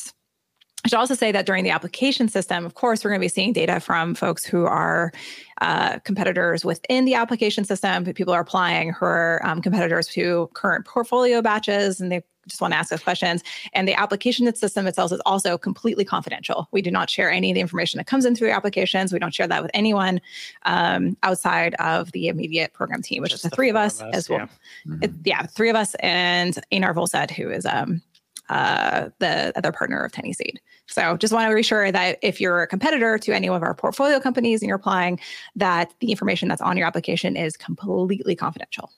I 0.86 0.88
should 0.88 1.00
also 1.00 1.16
say 1.16 1.32
that 1.34 1.46
during 1.46 1.66
the 1.66 1.72
application 1.72 2.30
system, 2.30 2.66
of 2.66 2.76
course, 2.76 3.04
we're 3.04 3.10
going 3.10 3.20
to 3.20 3.26
be 3.26 3.30
seeing 3.30 3.52
data 3.52 3.82
from 3.82 4.16
folks 4.16 4.46
who 4.46 4.66
are 4.66 5.12
uh, 5.60 6.00
competitors 6.00 6.64
within 6.64 7.04
the 7.04 7.16
application 7.16 7.66
system. 7.66 8.06
People 8.06 8.34
are 8.34 8.42
applying 8.42 8.94
who 8.94 9.06
are 9.06 9.46
um, 9.46 9.62
competitors 9.62 10.08
to 10.08 10.50
current 10.54 10.86
portfolio 10.86 11.42
batches, 11.42 12.00
and 12.00 12.12
they 12.12 12.22
just 12.50 12.62
want 12.62 12.74
to 12.74 12.78
ask 12.78 12.92
us 12.92 13.02
questions. 13.02 13.44
And 13.74 13.88
the 13.88 13.94
application 13.94 14.54
system 14.56 14.88
itself 14.88 15.12
is 15.12 15.22
also 15.26 15.58
completely 15.58 16.04
confidential. 16.04 16.68
We 16.72 16.82
do 16.82 16.92
not 16.92 17.10
share 17.10 17.32
any 17.32 17.52
of 17.52 17.56
the 17.56 17.62
information 17.62 17.98
that 17.98 18.08
comes 18.08 18.26
in 18.26 18.36
through 18.36 18.48
the 18.48 18.54
applications. 18.54 19.14
We 19.14 19.20
don't 19.20 19.34
share 19.34 19.48
that 19.48 19.62
with 19.62 19.72
anyone 19.74 20.20
um, 20.66 21.16
outside 21.24 21.76
of 21.76 22.12
the 22.12 22.28
immediate 22.28 22.74
program 22.74 23.02
team, 23.02 23.22
which 23.22 23.32
just 23.32 23.46
is 23.46 23.52
the, 23.52 23.56
three 23.56 23.70
of 23.70 23.76
us, 23.76 24.02
us 24.02 24.14
as 24.14 24.30
well. 24.30 24.40
Yeah. 24.40 24.46
Mm-hmm. 24.88 25.04
It, 25.04 25.12
yeah, 25.24 25.46
three 25.46 25.70
of 25.70 25.76
us 25.76 25.96
and 26.00 26.60
Einar 26.72 26.94
Vollset, 26.94 27.32
who 27.32 27.50
is 27.50 27.66
um, 27.66 28.02
uh, 28.50 29.10
the 29.20 29.54
other 29.56 29.72
partner 29.72 30.04
of 30.04 30.12
TinySeed. 30.12 30.58
So 30.88 31.16
just 31.18 31.32
want 31.32 31.48
to 31.48 31.54
reassure 31.54 31.92
that 31.92 32.18
if 32.24 32.42
you're 32.42 32.64
a 32.64 32.68
competitor 32.68 33.20
to 33.20 33.32
any 33.32 33.48
of 33.48 33.62
our 33.62 33.76
portfolio 33.76 34.20
companies 34.20 34.62
and 34.62 34.68
you're 34.68 34.78
applying, 34.78 35.20
that 35.56 35.94
the 36.00 36.10
information 36.10 36.50
that's 36.50 36.62
on 36.62 36.76
your 36.76 36.88
application 36.88 37.38
is 37.38 37.56
completely 37.56 38.36
confidential. 38.36 38.92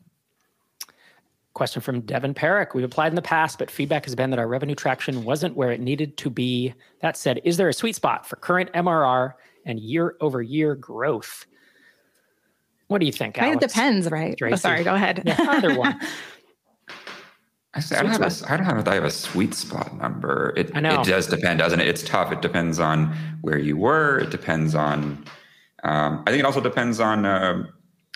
Question 1.54 1.82
from 1.82 2.02
Devin 2.02 2.34
Perrick. 2.34 2.74
We've 2.74 2.86
applied 2.86 3.12
in 3.12 3.16
the 3.16 3.22
past, 3.22 3.60
but 3.60 3.70
feedback 3.70 4.06
has 4.06 4.16
been 4.16 4.30
that 4.30 4.40
our 4.40 4.48
revenue 4.48 4.76
traction 4.76 5.26
wasn't 5.26 5.56
where 5.58 5.72
it 5.72 5.82
needed 5.82 6.16
to 6.18 6.30
be. 6.30 6.74
That 7.02 7.18
said, 7.18 7.42
is 7.44 7.58
there 7.58 7.68
a 7.68 7.74
sweet 7.74 7.96
spot 7.96 8.26
for 8.26 8.38
current 8.38 8.72
MRR 8.74 9.34
and 9.66 9.80
year 9.80 10.16
over 10.22 10.42
year 10.42 10.76
growth? 10.76 11.46
What 12.88 13.00
do 13.00 13.06
you 13.06 13.12
think? 13.12 13.36
Kind 13.36 13.54
of 13.54 13.60
depends, 13.60 14.10
right? 14.10 14.38
Oh, 14.42 14.56
sorry, 14.56 14.84
go 14.84 14.96
ahead. 14.96 15.24
Yeah, 15.26 15.36
either 15.40 15.78
one. 15.78 16.00
I, 17.74 17.80
say, 17.80 17.96
I 17.96 18.04
don't 18.04 18.12
have 18.12 18.22
a, 18.22 18.52
I 18.52 18.58
don't 18.58 18.66
have, 18.66 18.88
I 18.88 18.96
have 18.96 19.06
a 19.06 19.12
sweet 19.12 19.54
spot 19.54 19.98
number. 19.98 20.54
It, 20.58 20.72
I 20.76 20.82
know. 20.82 21.02
it 21.02 21.06
does 21.06 21.28
depend, 21.28 21.60
doesn't 21.60 21.80
it? 21.80 21.88
It's 21.88 22.04
tough. 22.04 22.32
It 22.32 22.42
depends 22.42 22.80
on 22.80 23.16
where 23.42 23.58
you 23.58 23.78
were. 23.78 24.20
It 24.20 24.30
depends 24.30 24.76
on, 24.76 25.24
um, 25.84 26.24
I 26.28 26.32
think 26.32 26.40
it 26.42 26.46
also 26.46 26.60
depends 26.60 27.00
on, 27.00 27.26
uh, 27.26 27.64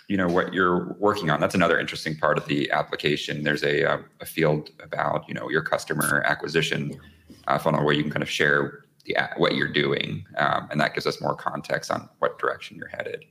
you 0.08 0.16
know, 0.16 0.28
what 0.28 0.54
you're 0.54 0.94
working 0.98 1.30
on. 1.30 1.40
That's 1.40 1.54
another 1.54 1.78
interesting 1.78 2.16
part 2.16 2.38
of 2.38 2.46
the 2.46 2.70
application. 2.70 3.42
There's 3.42 3.64
a, 3.64 3.82
a, 3.82 3.94
uh, 3.94 4.02
a 4.20 4.26
field 4.26 4.70
about, 4.82 5.24
you 5.28 5.34
know, 5.34 5.50
your 5.50 5.62
customer 5.62 6.22
acquisition 6.24 6.98
uh, 7.48 7.58
funnel 7.58 7.84
where 7.84 7.94
you 7.94 8.02
can 8.02 8.12
kind 8.12 8.22
of 8.22 8.30
share 8.30 8.84
the, 9.04 9.16
what 9.36 9.54
you're 9.54 9.72
doing. 9.72 10.24
Um, 10.38 10.68
and 10.70 10.80
that 10.80 10.94
gives 10.94 11.06
us 11.06 11.20
more 11.20 11.34
context 11.34 11.90
on 11.90 12.08
what 12.20 12.38
direction 12.38 12.76
you're 12.76 12.88
headed. 12.88 13.24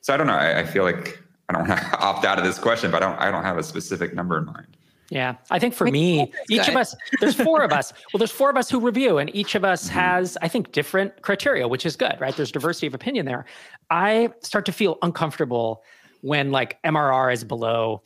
So 0.00 0.12
I 0.12 0.16
don't 0.16 0.26
know. 0.26 0.34
I, 0.34 0.60
I 0.60 0.66
feel 0.66 0.84
like 0.84 1.18
I 1.48 1.54
don't 1.54 1.66
want 1.66 1.80
to 1.80 1.98
opt 1.98 2.24
out 2.24 2.38
of 2.38 2.44
this 2.44 2.58
question, 2.58 2.90
but 2.90 3.02
I 3.02 3.06
don't, 3.06 3.18
I 3.18 3.30
don't 3.30 3.44
have 3.44 3.58
a 3.58 3.62
specific 3.62 4.14
number 4.14 4.38
in 4.38 4.44
mind. 4.44 4.76
Yeah, 5.10 5.36
I 5.50 5.58
think 5.58 5.72
for 5.72 5.86
me, 5.86 6.30
each 6.50 6.68
of 6.68 6.76
us, 6.76 6.94
there's 7.20 7.34
four 7.34 7.62
of 7.62 7.72
us. 7.72 7.94
Well, 8.12 8.18
there's 8.18 8.30
four 8.30 8.50
of 8.50 8.56
us 8.56 8.70
who 8.70 8.78
review, 8.78 9.16
and 9.16 9.34
each 9.34 9.54
of 9.54 9.64
us 9.64 9.88
mm-hmm. 9.88 9.98
has, 9.98 10.36
I 10.42 10.48
think, 10.48 10.72
different 10.72 11.22
criteria, 11.22 11.66
which 11.66 11.86
is 11.86 11.96
good, 11.96 12.16
right? 12.20 12.36
There's 12.36 12.52
diversity 12.52 12.86
of 12.88 12.94
opinion 12.94 13.24
there. 13.24 13.46
I 13.88 14.30
start 14.40 14.66
to 14.66 14.72
feel 14.72 14.98
uncomfortable 15.00 15.82
when 16.20 16.50
like 16.50 16.82
MRR 16.82 17.32
is 17.32 17.44
below 17.44 18.02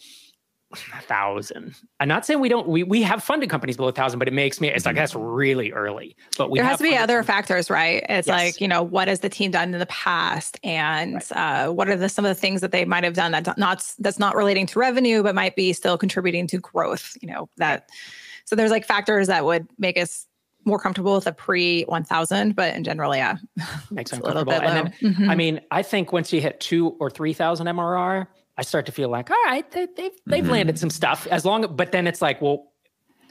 a 0.73 1.00
thousand. 1.02 1.75
I'm 2.00 2.09
not 2.09 2.25
saying 2.25 2.40
we 2.40 2.49
don't. 2.49 2.66
We 2.69 2.83
we 2.83 3.02
have 3.02 3.23
funded 3.23 3.50
companies 3.50 3.76
below 3.76 3.90
a 3.90 3.92
thousand, 3.92 4.19
but 4.19 4.28
it 4.28 4.35
makes 4.35 4.61
me. 4.61 4.69
It's 4.69 4.87
like 4.87 4.97
that's 4.97 5.14
really 5.14 5.73
early. 5.73 6.16
But 6.38 6.50
we 6.50 6.59
there 6.59 6.66
has 6.66 6.78
to 6.78 6.85
be 6.85 6.97
other 6.97 7.23
factors, 7.23 7.71
right? 7.71 8.04
It's 8.09 8.28
yes. 8.28 8.28
like 8.28 8.61
you 8.61 8.69
know 8.69 8.83
what 8.83 9.09
has 9.09 9.21
the 9.21 9.28
team 9.28 9.50
done 9.50 9.73
in 9.75 9.78
the 9.78 9.87
past, 9.87 10.59
and 10.64 11.14
right. 11.14 11.66
uh, 11.66 11.73
what 11.73 11.88
are 11.88 11.97
the 11.97 12.09
some 12.09 12.25
of 12.25 12.31
the 12.31 12.40
things 12.40 12.61
that 12.61 12.73
they 12.73 12.85
might 12.85 13.04
have 13.04 13.14
done 13.14 13.33
that 13.33 13.59
not 13.59 13.87
that's 13.99 14.19
not 14.19 14.35
relating 14.35 14.66
to 14.66 14.78
revenue, 14.78 15.23
but 15.23 15.35
might 15.35 15.57
be 15.57 15.73
still 15.73 15.99
contributing 15.99 16.47
to 16.49 16.59
growth. 16.59 17.16
You 17.21 17.28
know 17.28 17.49
that. 17.57 17.88
So 18.45 18.57
there's 18.57 18.71
like 18.71 18.85
factors 18.85 19.28
that 19.28 19.45
would 19.45 19.69
make 19.78 19.97
us 19.97 20.26
more 20.64 20.78
comfortable 20.78 21.14
with 21.14 21.26
a 21.26 21.33
pre 21.33 21.83
1000 21.85 22.54
but 22.54 22.75
in 22.75 22.85
general 22.85 23.14
yeah 23.14 23.37
makes 23.90 24.11
sense 24.11 24.23
a 24.23 24.26
little 24.26 24.45
bit 24.45 24.62
low. 24.62 24.69
and 24.69 24.92
then, 25.00 25.12
mm-hmm. 25.12 25.31
i 25.31 25.35
mean 25.35 25.61
i 25.71 25.83
think 25.83 26.12
once 26.12 26.33
you 26.33 26.40
hit 26.40 26.61
two 26.61 26.97
or 27.00 27.11
3000 27.11 27.66
mrr 27.66 28.26
I 28.57 28.61
I 28.61 28.64
start 28.64 28.85
to 28.87 28.92
feel 28.92 29.09
like, 29.09 29.31
all 29.31 29.37
right, 29.47 29.69
they, 29.71 29.81
have 29.81 29.97
they've, 29.97 30.12
they've 30.26 30.45
mm-hmm. 30.45 30.52
landed 30.52 30.78
some 30.78 30.90
stuff. 30.90 31.26
As 31.28 31.45
long, 31.47 31.75
but 31.75 31.90
then 31.90 32.07
it's 32.07 32.21
like, 32.21 32.42
well, 32.42 32.73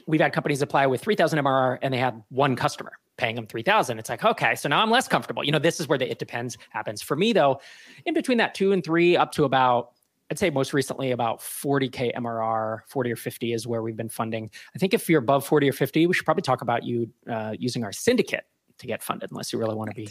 we've 0.06 0.20
had 0.20 0.32
companies 0.32 0.62
apply 0.62 0.86
with 0.86 1.00
3,000 1.00 1.38
MRR 1.38 1.78
and 1.82 1.94
they 1.94 1.98
have 1.98 2.20
one 2.28 2.56
customer 2.56 2.92
paying 3.18 3.36
them 3.36 3.46
3000 3.46 3.98
it's 3.98 4.08
like 4.08 4.24
okay 4.24 4.54
so 4.54 4.68
now 4.70 4.82
i'm 4.82 4.90
less 4.90 5.06
comfortable 5.06 5.44
you 5.44 5.52
know 5.52 5.58
this 5.58 5.78
is 5.78 5.86
where 5.86 5.98
the 5.98 6.10
it 6.10 6.18
depends 6.18 6.56
happens 6.70 7.02
for 7.02 7.14
me 7.14 7.32
though 7.32 7.60
in 8.06 8.14
between 8.14 8.38
that 8.38 8.54
two 8.54 8.72
and 8.72 8.82
three 8.82 9.16
up 9.16 9.30
to 9.32 9.44
about 9.44 9.91
i'd 10.32 10.38
say 10.38 10.48
most 10.48 10.72
recently 10.72 11.10
about 11.10 11.40
40k 11.40 12.16
mrr 12.16 12.78
40 12.88 13.12
or 13.12 13.16
50 13.16 13.52
is 13.52 13.66
where 13.66 13.82
we've 13.82 13.96
been 13.96 14.08
funding. 14.08 14.50
I 14.74 14.78
think 14.78 14.94
if 14.94 15.08
you're 15.08 15.20
above 15.20 15.46
40 15.46 15.68
or 15.68 15.72
50 15.72 16.06
we 16.06 16.14
should 16.14 16.24
probably 16.24 16.42
talk 16.42 16.62
about 16.62 16.84
you 16.84 17.10
uh, 17.30 17.54
using 17.58 17.84
our 17.84 17.92
syndicate 17.92 18.44
to 18.78 18.86
get 18.86 19.02
funded 19.02 19.30
unless 19.30 19.52
you 19.52 19.58
really 19.58 19.74
want 19.74 19.90
to 19.90 19.94
be 19.94 20.08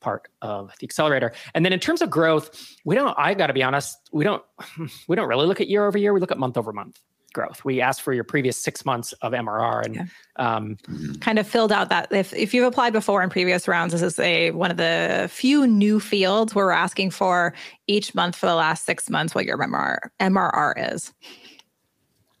part 0.00 0.28
of 0.40 0.72
the 0.78 0.84
accelerator. 0.84 1.32
And 1.54 1.64
then 1.64 1.72
in 1.72 1.80
terms 1.80 2.02
of 2.02 2.08
growth 2.08 2.76
we 2.84 2.94
don't 2.94 3.16
i 3.18 3.34
got 3.34 3.48
to 3.48 3.52
be 3.52 3.64
honest 3.64 3.98
we 4.12 4.22
don't 4.22 4.42
we 5.08 5.16
don't 5.16 5.28
really 5.28 5.46
look 5.46 5.60
at 5.60 5.68
year 5.68 5.84
over 5.86 5.98
year 5.98 6.14
we 6.14 6.20
look 6.20 6.30
at 6.30 6.38
month 6.38 6.56
over 6.56 6.72
month 6.72 7.00
growth. 7.34 7.64
We 7.64 7.80
asked 7.80 8.00
for 8.00 8.14
your 8.14 8.24
previous 8.24 8.56
six 8.56 8.84
months 8.86 9.12
of 9.20 9.32
MRR 9.32 9.84
and 9.84 9.94
yeah. 9.94 10.04
um, 10.36 10.78
mm-hmm. 10.88 11.14
kind 11.14 11.38
of 11.38 11.46
filled 11.46 11.72
out 11.72 11.90
that. 11.90 12.10
If, 12.10 12.32
if 12.32 12.54
you've 12.54 12.66
applied 12.66 12.94
before 12.94 13.22
in 13.22 13.28
previous 13.28 13.68
rounds, 13.68 13.92
this 13.92 14.00
is 14.00 14.18
a 14.18 14.52
one 14.52 14.70
of 14.70 14.78
the 14.78 15.28
few 15.30 15.66
new 15.66 16.00
fields 16.00 16.54
where 16.54 16.66
we're 16.66 16.72
asking 16.72 17.10
for 17.10 17.52
each 17.86 18.14
month 18.14 18.36
for 18.36 18.46
the 18.46 18.54
last 18.54 18.86
six 18.86 19.10
months 19.10 19.34
what 19.34 19.44
your 19.44 19.58
MRR 19.58 19.98
MRR 20.20 20.94
is. 20.94 21.12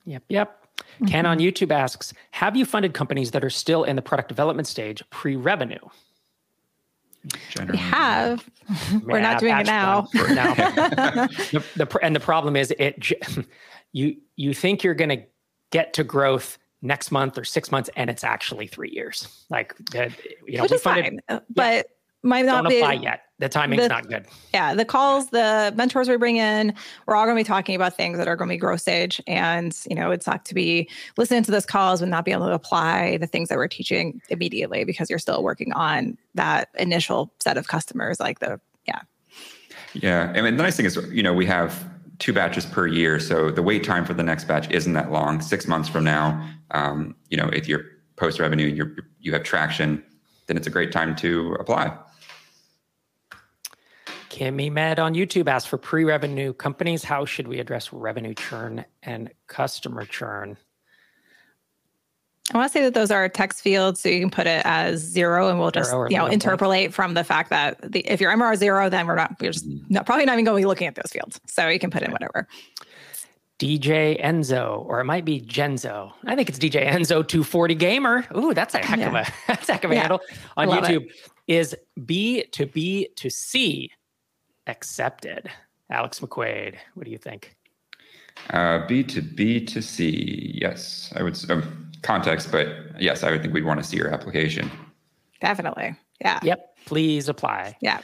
Yep. 0.06 0.22
Yep. 0.28 0.60
Mm-hmm. 0.76 1.06
Ken 1.06 1.26
on 1.26 1.38
YouTube 1.38 1.70
asks, 1.70 2.14
have 2.30 2.56
you 2.56 2.64
funded 2.64 2.94
companies 2.94 3.32
that 3.32 3.44
are 3.44 3.50
still 3.50 3.84
in 3.84 3.96
the 3.96 4.02
product 4.02 4.28
development 4.28 4.68
stage 4.68 5.02
pre-revenue? 5.10 5.78
Generally. 7.50 7.72
We 7.72 7.78
have. 7.78 8.48
We're 9.04 9.20
not 9.20 9.40
doing 9.40 9.56
it 9.56 9.66
now. 9.66 10.08
now. 10.14 10.54
the, 11.52 11.64
the, 11.76 11.98
and 12.02 12.14
the 12.14 12.20
problem 12.20 12.54
is 12.56 12.72
it 12.78 13.00
you 13.94 14.16
you 14.36 14.52
think 14.52 14.84
you're 14.84 14.94
going 14.94 15.08
to 15.08 15.22
get 15.70 15.94
to 15.94 16.04
growth 16.04 16.58
next 16.82 17.10
month 17.10 17.38
or 17.38 17.44
six 17.44 17.72
months, 17.72 17.88
and 17.96 18.10
it's 18.10 18.24
actually 18.24 18.66
three 18.66 18.90
years. 18.90 19.44
Like 19.48 19.74
you 19.94 20.10
know, 20.48 20.62
Which 20.62 20.72
is 20.72 20.82
funded, 20.82 21.04
fine, 21.04 21.20
uh, 21.30 21.40
but 21.48 21.76
yeah, 21.76 21.82
might 22.22 22.44
not 22.44 22.68
be 22.68 22.80
apply 22.80 22.94
yet. 22.94 23.22
The 23.38 23.48
timing's 23.48 23.82
the, 23.82 23.88
not 23.88 24.08
good. 24.08 24.26
Yeah, 24.52 24.74
the 24.74 24.84
calls, 24.84 25.30
the 25.30 25.72
mentors 25.76 26.08
we 26.08 26.16
bring 26.16 26.36
in, 26.36 26.74
we're 27.06 27.14
all 27.14 27.24
going 27.24 27.36
to 27.36 27.40
be 27.40 27.46
talking 27.46 27.74
about 27.76 27.96
things 27.96 28.18
that 28.18 28.28
are 28.28 28.36
going 28.36 28.48
to 28.48 28.54
be 28.54 28.58
growth 28.58 28.80
stage, 28.80 29.20
and 29.28 29.76
you 29.88 29.94
know, 29.94 30.10
it's 30.10 30.26
not 30.26 30.44
to 30.46 30.54
be 30.54 30.88
listening 31.16 31.44
to 31.44 31.52
those 31.52 31.66
calls 31.66 32.02
and 32.02 32.10
not 32.10 32.24
be 32.24 32.32
able 32.32 32.46
to 32.46 32.52
apply 32.52 33.16
the 33.18 33.28
things 33.28 33.48
that 33.48 33.58
we're 33.58 33.68
teaching 33.68 34.20
immediately 34.28 34.84
because 34.84 35.08
you're 35.08 35.20
still 35.20 35.42
working 35.42 35.72
on 35.72 36.18
that 36.34 36.68
initial 36.78 37.32
set 37.40 37.56
of 37.56 37.68
customers. 37.68 38.18
Like 38.18 38.40
the 38.40 38.60
yeah. 38.88 39.02
Yeah, 39.94 40.32
I 40.34 40.42
mean, 40.42 40.56
the 40.56 40.62
nice 40.64 40.76
thing 40.76 40.86
is, 40.86 40.96
you 41.12 41.22
know, 41.22 41.32
we 41.32 41.46
have 41.46 41.88
two 42.18 42.32
batches 42.32 42.66
per 42.66 42.86
year. 42.86 43.18
So 43.18 43.50
the 43.50 43.62
wait 43.62 43.84
time 43.84 44.04
for 44.04 44.14
the 44.14 44.22
next 44.22 44.44
batch 44.44 44.70
isn't 44.70 44.92
that 44.92 45.10
long. 45.10 45.40
Six 45.40 45.66
months 45.66 45.88
from 45.88 46.04
now, 46.04 46.48
um, 46.70 47.14
you 47.28 47.36
know, 47.36 47.48
if 47.48 47.68
you're 47.68 47.84
post 48.16 48.38
revenue, 48.38 48.68
and 48.68 48.76
you 48.76 48.96
you 49.18 49.32
have 49.32 49.42
traction, 49.42 50.02
then 50.46 50.56
it's 50.56 50.66
a 50.66 50.70
great 50.70 50.92
time 50.92 51.16
to 51.16 51.56
apply. 51.58 51.96
Kimmy 54.30 54.70
Med 54.70 54.98
on 54.98 55.14
YouTube 55.14 55.46
asks 55.46 55.68
for 55.68 55.78
pre-revenue 55.78 56.52
companies. 56.52 57.04
How 57.04 57.24
should 57.24 57.46
we 57.46 57.60
address 57.60 57.92
revenue 57.92 58.34
churn 58.34 58.84
and 59.02 59.30
customer 59.46 60.04
churn? 60.04 60.56
I 62.52 62.58
want 62.58 62.70
to 62.70 62.78
say 62.78 62.82
that 62.82 62.92
those 62.92 63.10
are 63.10 63.26
text 63.28 63.62
fields, 63.62 64.00
so 64.00 64.08
you 64.10 64.20
can 64.20 64.30
put 64.30 64.46
it 64.46 64.60
as 64.66 65.00
zero, 65.00 65.48
and 65.48 65.58
we'll 65.58 65.70
just 65.70 65.90
you 65.92 66.18
know 66.18 66.26
interpolate 66.26 66.92
from 66.92 67.14
the 67.14 67.24
fact 67.24 67.48
that 67.50 67.80
the, 67.90 68.00
if 68.00 68.20
your 68.20 68.30
MR 68.32 68.52
is 68.52 68.58
zero, 68.58 68.90
then 68.90 69.06
we're 69.06 69.14
not 69.14 69.40
we're 69.40 69.52
just 69.52 69.66
not, 69.88 70.04
probably 70.04 70.26
not 70.26 70.34
even 70.34 70.44
going 70.44 70.60
to 70.60 70.62
be 70.62 70.66
looking 70.66 70.86
at 70.86 70.94
those 70.94 71.10
fields. 71.10 71.40
So 71.46 71.68
you 71.68 71.78
can 71.78 71.90
put 71.90 72.02
in 72.02 72.12
whatever. 72.12 72.46
DJ 73.58 74.22
Enzo, 74.22 74.84
or 74.86 75.00
it 75.00 75.04
might 75.04 75.24
be 75.24 75.40
Genzo. 75.40 76.12
I 76.26 76.36
think 76.36 76.50
it's 76.50 76.58
DJ 76.58 76.86
Enzo 76.86 77.26
240 77.26 77.74
Gamer. 77.76 78.26
Ooh, 78.36 78.52
that's 78.52 78.74
a 78.74 78.78
heck 78.78 78.98
yeah. 78.98 79.08
of 79.08 79.14
a 79.14 79.32
that's 79.46 79.68
a 79.68 79.72
heck 79.72 79.84
of 79.84 79.90
a 79.90 79.94
yeah. 79.94 80.00
handle 80.00 80.20
on 80.56 80.68
YouTube. 80.68 81.06
It. 81.06 81.12
Is 81.46 81.76
B 82.04 82.44
to 82.52 82.66
B 82.66 83.08
to 83.16 83.30
C 83.30 83.90
accepted? 84.66 85.50
Alex 85.90 86.20
McQuade, 86.20 86.76
what 86.94 87.04
do 87.04 87.10
you 87.10 87.18
think? 87.18 87.56
Uh, 88.50 88.86
B 88.86 89.02
to 89.04 89.22
B 89.22 89.64
to 89.64 89.80
C. 89.80 90.58
Yes, 90.60 91.12
I 91.16 91.22
would. 91.22 91.38
Um, 91.50 91.92
context, 92.04 92.52
but 92.52 92.68
yes, 93.00 93.24
I 93.24 93.30
would 93.30 93.42
think 93.42 93.52
we'd 93.52 93.64
want 93.64 93.80
to 93.80 93.84
see 93.84 93.96
your 93.96 94.12
application. 94.12 94.70
Definitely. 95.40 95.96
Yeah. 96.20 96.38
Yep. 96.42 96.76
Please 96.86 97.28
apply. 97.28 97.76
Yeah. 97.80 98.00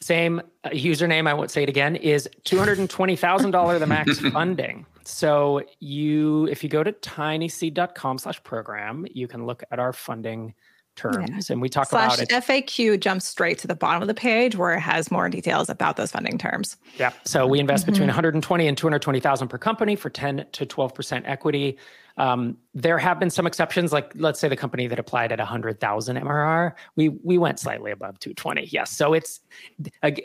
Same 0.00 0.40
uh, 0.64 0.70
username, 0.70 1.28
I 1.28 1.34
won't 1.34 1.50
say 1.50 1.62
it 1.62 1.68
again, 1.68 1.96
is 1.96 2.28
$220,000 2.44 3.78
the 3.78 3.86
max 3.86 4.18
funding. 4.32 4.86
So 5.04 5.62
you, 5.80 6.46
if 6.46 6.62
you 6.62 6.70
go 6.70 6.82
to 6.82 6.92
tinyseed.com 6.92 8.18
slash 8.18 8.42
program, 8.44 9.06
you 9.12 9.28
can 9.28 9.44
look 9.44 9.62
at 9.70 9.78
our 9.78 9.92
funding 9.92 10.54
terms 10.96 11.48
yeah. 11.48 11.52
and 11.54 11.62
we 11.62 11.68
talk 11.68 11.88
Slash 11.88 12.20
about 12.20 12.22
it. 12.22 12.28
FAQ 12.28 13.00
jumps 13.00 13.26
straight 13.26 13.58
to 13.58 13.66
the 13.66 13.74
bottom 13.74 14.02
of 14.02 14.08
the 14.08 14.14
page 14.14 14.56
where 14.56 14.74
it 14.74 14.80
has 14.80 15.10
more 15.10 15.28
details 15.28 15.68
about 15.68 15.96
those 15.96 16.10
funding 16.10 16.38
terms. 16.38 16.76
Yeah. 16.98 17.12
So 17.24 17.46
we 17.46 17.58
invest 17.60 17.84
mm-hmm. 17.84 17.92
between 17.92 18.08
120 18.08 18.66
and 18.66 18.76
220,000 18.76 19.48
per 19.48 19.58
company 19.58 19.96
for 19.96 20.10
10 20.10 20.46
to 20.52 20.66
12% 20.66 21.22
equity. 21.26 21.78
Um, 22.20 22.58
there 22.74 22.98
have 22.98 23.18
been 23.18 23.30
some 23.30 23.46
exceptions, 23.46 23.94
like 23.94 24.12
let's 24.14 24.38
say 24.38 24.48
the 24.48 24.56
company 24.56 24.86
that 24.88 24.98
applied 24.98 25.32
at 25.32 25.38
100,000 25.38 26.16
MRR, 26.16 26.72
we 26.94 27.08
we 27.08 27.38
went 27.38 27.58
slightly 27.58 27.92
above 27.92 28.18
220. 28.18 28.66
Yes, 28.66 28.90
so 28.94 29.14
it's 29.14 29.40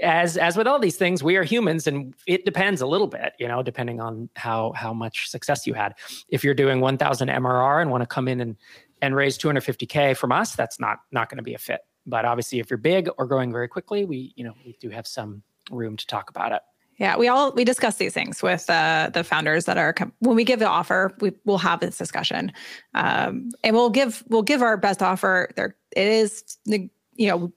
as 0.04 0.36
as 0.36 0.58
with 0.58 0.68
all 0.68 0.78
these 0.78 0.98
things, 0.98 1.24
we 1.24 1.38
are 1.38 1.44
humans, 1.44 1.88
and 1.88 2.14
it 2.28 2.44
depends 2.44 2.82
a 2.82 2.88
little 2.88 3.08
bit, 3.08 3.34
you 3.40 3.48
know, 3.48 3.64
depending 3.64 4.02
on 4.02 4.30
how 4.36 4.74
how 4.74 4.94
much 4.94 5.30
success 5.30 5.66
you 5.66 5.74
had. 5.74 5.94
If 6.28 6.44
you're 6.44 6.54
doing 6.54 6.82
1,000 6.82 7.30
MRR 7.30 7.82
and 7.82 7.92
want 7.92 8.02
to 8.02 8.08
come 8.08 8.28
in 8.28 8.42
and 8.42 8.58
and 9.06 9.16
raise 9.16 9.38
250k 9.38 10.18
from 10.18 10.32
us, 10.32 10.56
that's 10.56 10.80
not 10.80 11.00
not 11.12 11.30
going 11.30 11.38
to 11.38 11.44
be 11.44 11.54
a 11.54 11.58
fit. 11.58 11.82
But 12.06 12.26
obviously, 12.26 12.60
if 12.60 12.70
you're 12.70 12.78
big 12.78 13.10
or 13.18 13.26
growing 13.26 13.52
very 13.52 13.68
quickly, 13.68 14.06
we 14.06 14.34
you 14.36 14.44
know 14.44 14.54
we 14.66 14.76
do 14.80 14.90
have 14.90 15.08
some 15.08 15.44
room 15.72 15.96
to 15.98 16.08
talk 16.08 16.30
about 16.30 16.52
it. 16.52 16.62
Yeah, 16.98 17.18
we 17.18 17.28
all 17.28 17.52
we 17.52 17.64
discuss 17.64 17.98
these 17.98 18.14
things 18.14 18.42
with 18.42 18.70
uh, 18.70 19.10
the 19.14 19.24
founders 19.24 19.66
that 19.66 19.78
are 19.78 19.94
when 20.20 20.36
we 20.36 20.44
give 20.44 20.60
the 20.60 20.68
offer, 20.68 21.14
we 21.20 21.34
will 21.46 21.58
have 21.58 21.80
this 21.82 21.98
discussion, 21.98 22.52
um, 22.94 23.52
and 23.64 23.76
we'll 23.76 23.90
give 23.90 24.24
we'll 24.30 24.44
give 24.44 24.62
our 24.62 24.78
best 24.78 25.02
offer. 25.02 25.50
There, 25.56 25.76
it 25.96 26.08
is 26.08 26.58
you 26.66 26.90
know 27.20 27.52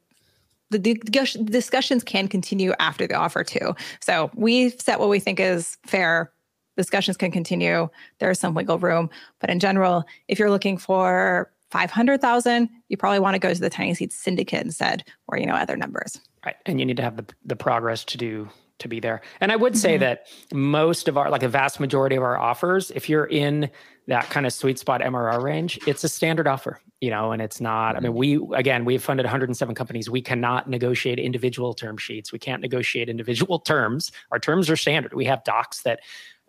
the 0.71 0.79
discussions 0.79 2.05
can 2.05 2.29
continue 2.29 2.75
after 2.79 3.07
the 3.07 3.15
offer 3.15 3.43
too. 3.43 3.75
So 4.01 4.31
we 4.35 4.71
set 4.71 5.01
what 5.01 5.09
we 5.09 5.19
think 5.19 5.41
is 5.41 5.79
fair 5.87 6.31
discussions 6.79 7.19
can 7.19 7.31
continue. 7.31 7.89
There's 8.21 8.41
some 8.41 8.55
wiggle 8.55 8.79
room, 8.79 9.11
but 9.41 9.51
in 9.51 9.59
general, 9.59 10.05
if 10.29 10.39
you're 10.39 10.51
looking 10.51 10.79
for 10.79 11.51
500,000, 11.71 12.71
you 12.89 12.97
probably 12.97 13.19
want 13.19 13.35
to 13.35 13.39
go 13.39 13.53
to 13.53 13.61
the 13.61 13.69
TinySeed 13.69 14.13
Syndicate 14.13 14.65
instead, 14.65 15.05
or 15.27 15.37
you 15.37 15.45
know 15.45 15.55
other 15.55 15.77
numbers. 15.77 16.19
Right, 16.47 16.57
and 16.65 16.81
you 16.81 16.87
need 16.87 16.97
to 16.97 17.03
have 17.03 17.17
the 17.17 17.27
the 17.45 17.57
progress 17.57 18.05
to 18.07 18.17
do 18.17 18.49
to 18.79 18.89
be 18.89 19.01
there. 19.01 19.21
And 19.41 19.53
I 19.53 19.57
would 19.57 19.77
say 19.77 19.95
mm-hmm. 19.95 20.01
that 20.01 20.27
most 20.53 21.09
of 21.09 21.19
our, 21.19 21.31
like 21.31 21.43
a 21.43 21.49
vast 21.49 21.81
majority 21.81 22.17
of 22.17 22.23
our 22.23 22.39
offers, 22.39 22.91
if 22.93 23.09
you're 23.09 23.27
in 23.27 23.71
that 24.07 24.31
kind 24.31 24.47
of 24.47 24.53
sweet 24.53 24.79
spot 24.79 25.01
MRR 25.01 25.43
range, 25.43 25.79
it's 25.87 26.05
a 26.05 26.09
standard 26.09 26.47
offer, 26.47 26.81
you 27.01 27.11
know, 27.11 27.33
and 27.33 27.43
it's 27.43 27.61
not, 27.61 27.97
I 27.97 28.01
mean, 28.01 28.13
mm-hmm. 28.13 28.49
we, 28.51 28.57
again, 28.57 28.85
we've 28.85 29.03
funded 29.03 29.25
107 29.27 29.75
companies. 29.75 30.09
We 30.09 30.23
cannot 30.23 30.69
negotiate 30.71 31.19
individual 31.19 31.75
term 31.75 31.97
sheets. 31.99 32.33
We 32.33 32.39
can't 32.39 32.63
negotiate 32.63 33.09
individual 33.09 33.59
terms. 33.59 34.13
Our 34.31 34.39
terms 34.39 34.71
are 34.71 34.77
standard. 34.77 35.13
We 35.13 35.27
have 35.27 35.45
docs 35.45 35.83
that 35.83 36.01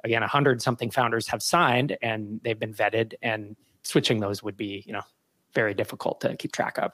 again, 0.03 0.21
100 0.21 0.61
something 0.61 0.91
founders 0.91 1.27
have 1.27 1.41
signed 1.41 1.97
and 2.01 2.39
they've 2.43 2.59
been 2.59 2.73
vetted, 2.73 3.13
and 3.21 3.55
switching 3.83 4.19
those 4.19 4.43
would 4.43 4.57
be, 4.57 4.83
you 4.85 4.93
know, 4.93 5.03
very 5.53 5.73
difficult 5.73 6.21
to 6.21 6.35
keep 6.35 6.51
track 6.51 6.77
of. 6.77 6.91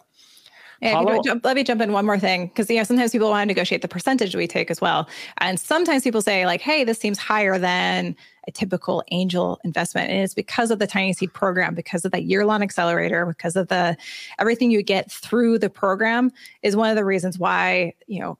Yeah, 0.81 1.19
jump, 1.23 1.45
let 1.45 1.55
me 1.55 1.63
jump 1.63 1.81
in 1.81 1.93
one 1.93 2.05
more 2.05 2.19
thing 2.19 2.47
because 2.47 2.69
you 2.69 2.75
know 2.75 2.83
sometimes 2.83 3.11
people 3.11 3.29
want 3.29 3.43
to 3.43 3.45
negotiate 3.45 3.81
the 3.81 3.87
percentage 3.87 4.35
we 4.35 4.47
take 4.47 4.69
as 4.69 4.81
well, 4.81 5.07
and 5.37 5.59
sometimes 5.59 6.03
people 6.03 6.21
say 6.21 6.45
like, 6.45 6.61
"Hey, 6.61 6.83
this 6.83 6.99
seems 6.99 7.17
higher 7.17 7.57
than 7.57 8.15
a 8.47 8.51
typical 8.51 9.03
angel 9.11 9.59
investment," 9.63 10.09
and 10.11 10.21
it's 10.21 10.33
because 10.33 10.71
of 10.71 10.79
the 10.79 10.87
TinySeed 10.87 11.31
program, 11.31 11.75
because 11.75 12.03
of 12.03 12.11
that 12.11 12.23
year-long 12.23 12.61
accelerator, 12.61 13.25
because 13.25 13.55
of 13.55 13.69
the 13.69 13.95
everything 14.37 14.69
you 14.69 14.83
get 14.83 15.09
through 15.09 15.59
the 15.59 15.69
program 15.69 16.31
is 16.61 16.75
one 16.75 16.89
of 16.89 16.97
the 16.97 17.05
reasons 17.05 17.39
why 17.39 17.93
you 18.07 18.19
know 18.19 18.37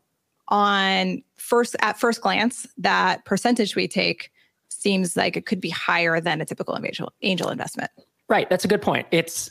on 0.49 1.23
first 1.37 1.75
at 1.79 1.97
first 1.97 2.21
glance 2.21 2.67
that 2.77 3.23
percentage 3.25 3.75
we 3.75 3.87
take 3.87 4.31
seems 4.85 5.17
like 5.17 5.35
it 5.35 5.47
could 5.47 5.59
be 5.59 5.71
higher 5.71 6.21
than 6.21 6.41
a 6.41 6.45
typical 6.45 6.77
angel, 6.77 7.11
angel 7.23 7.49
investment. 7.49 7.89
Right. 8.29 8.47
That's 8.51 8.65
a 8.65 8.67
good 8.67 8.83
point. 8.83 9.07
It's 9.09 9.49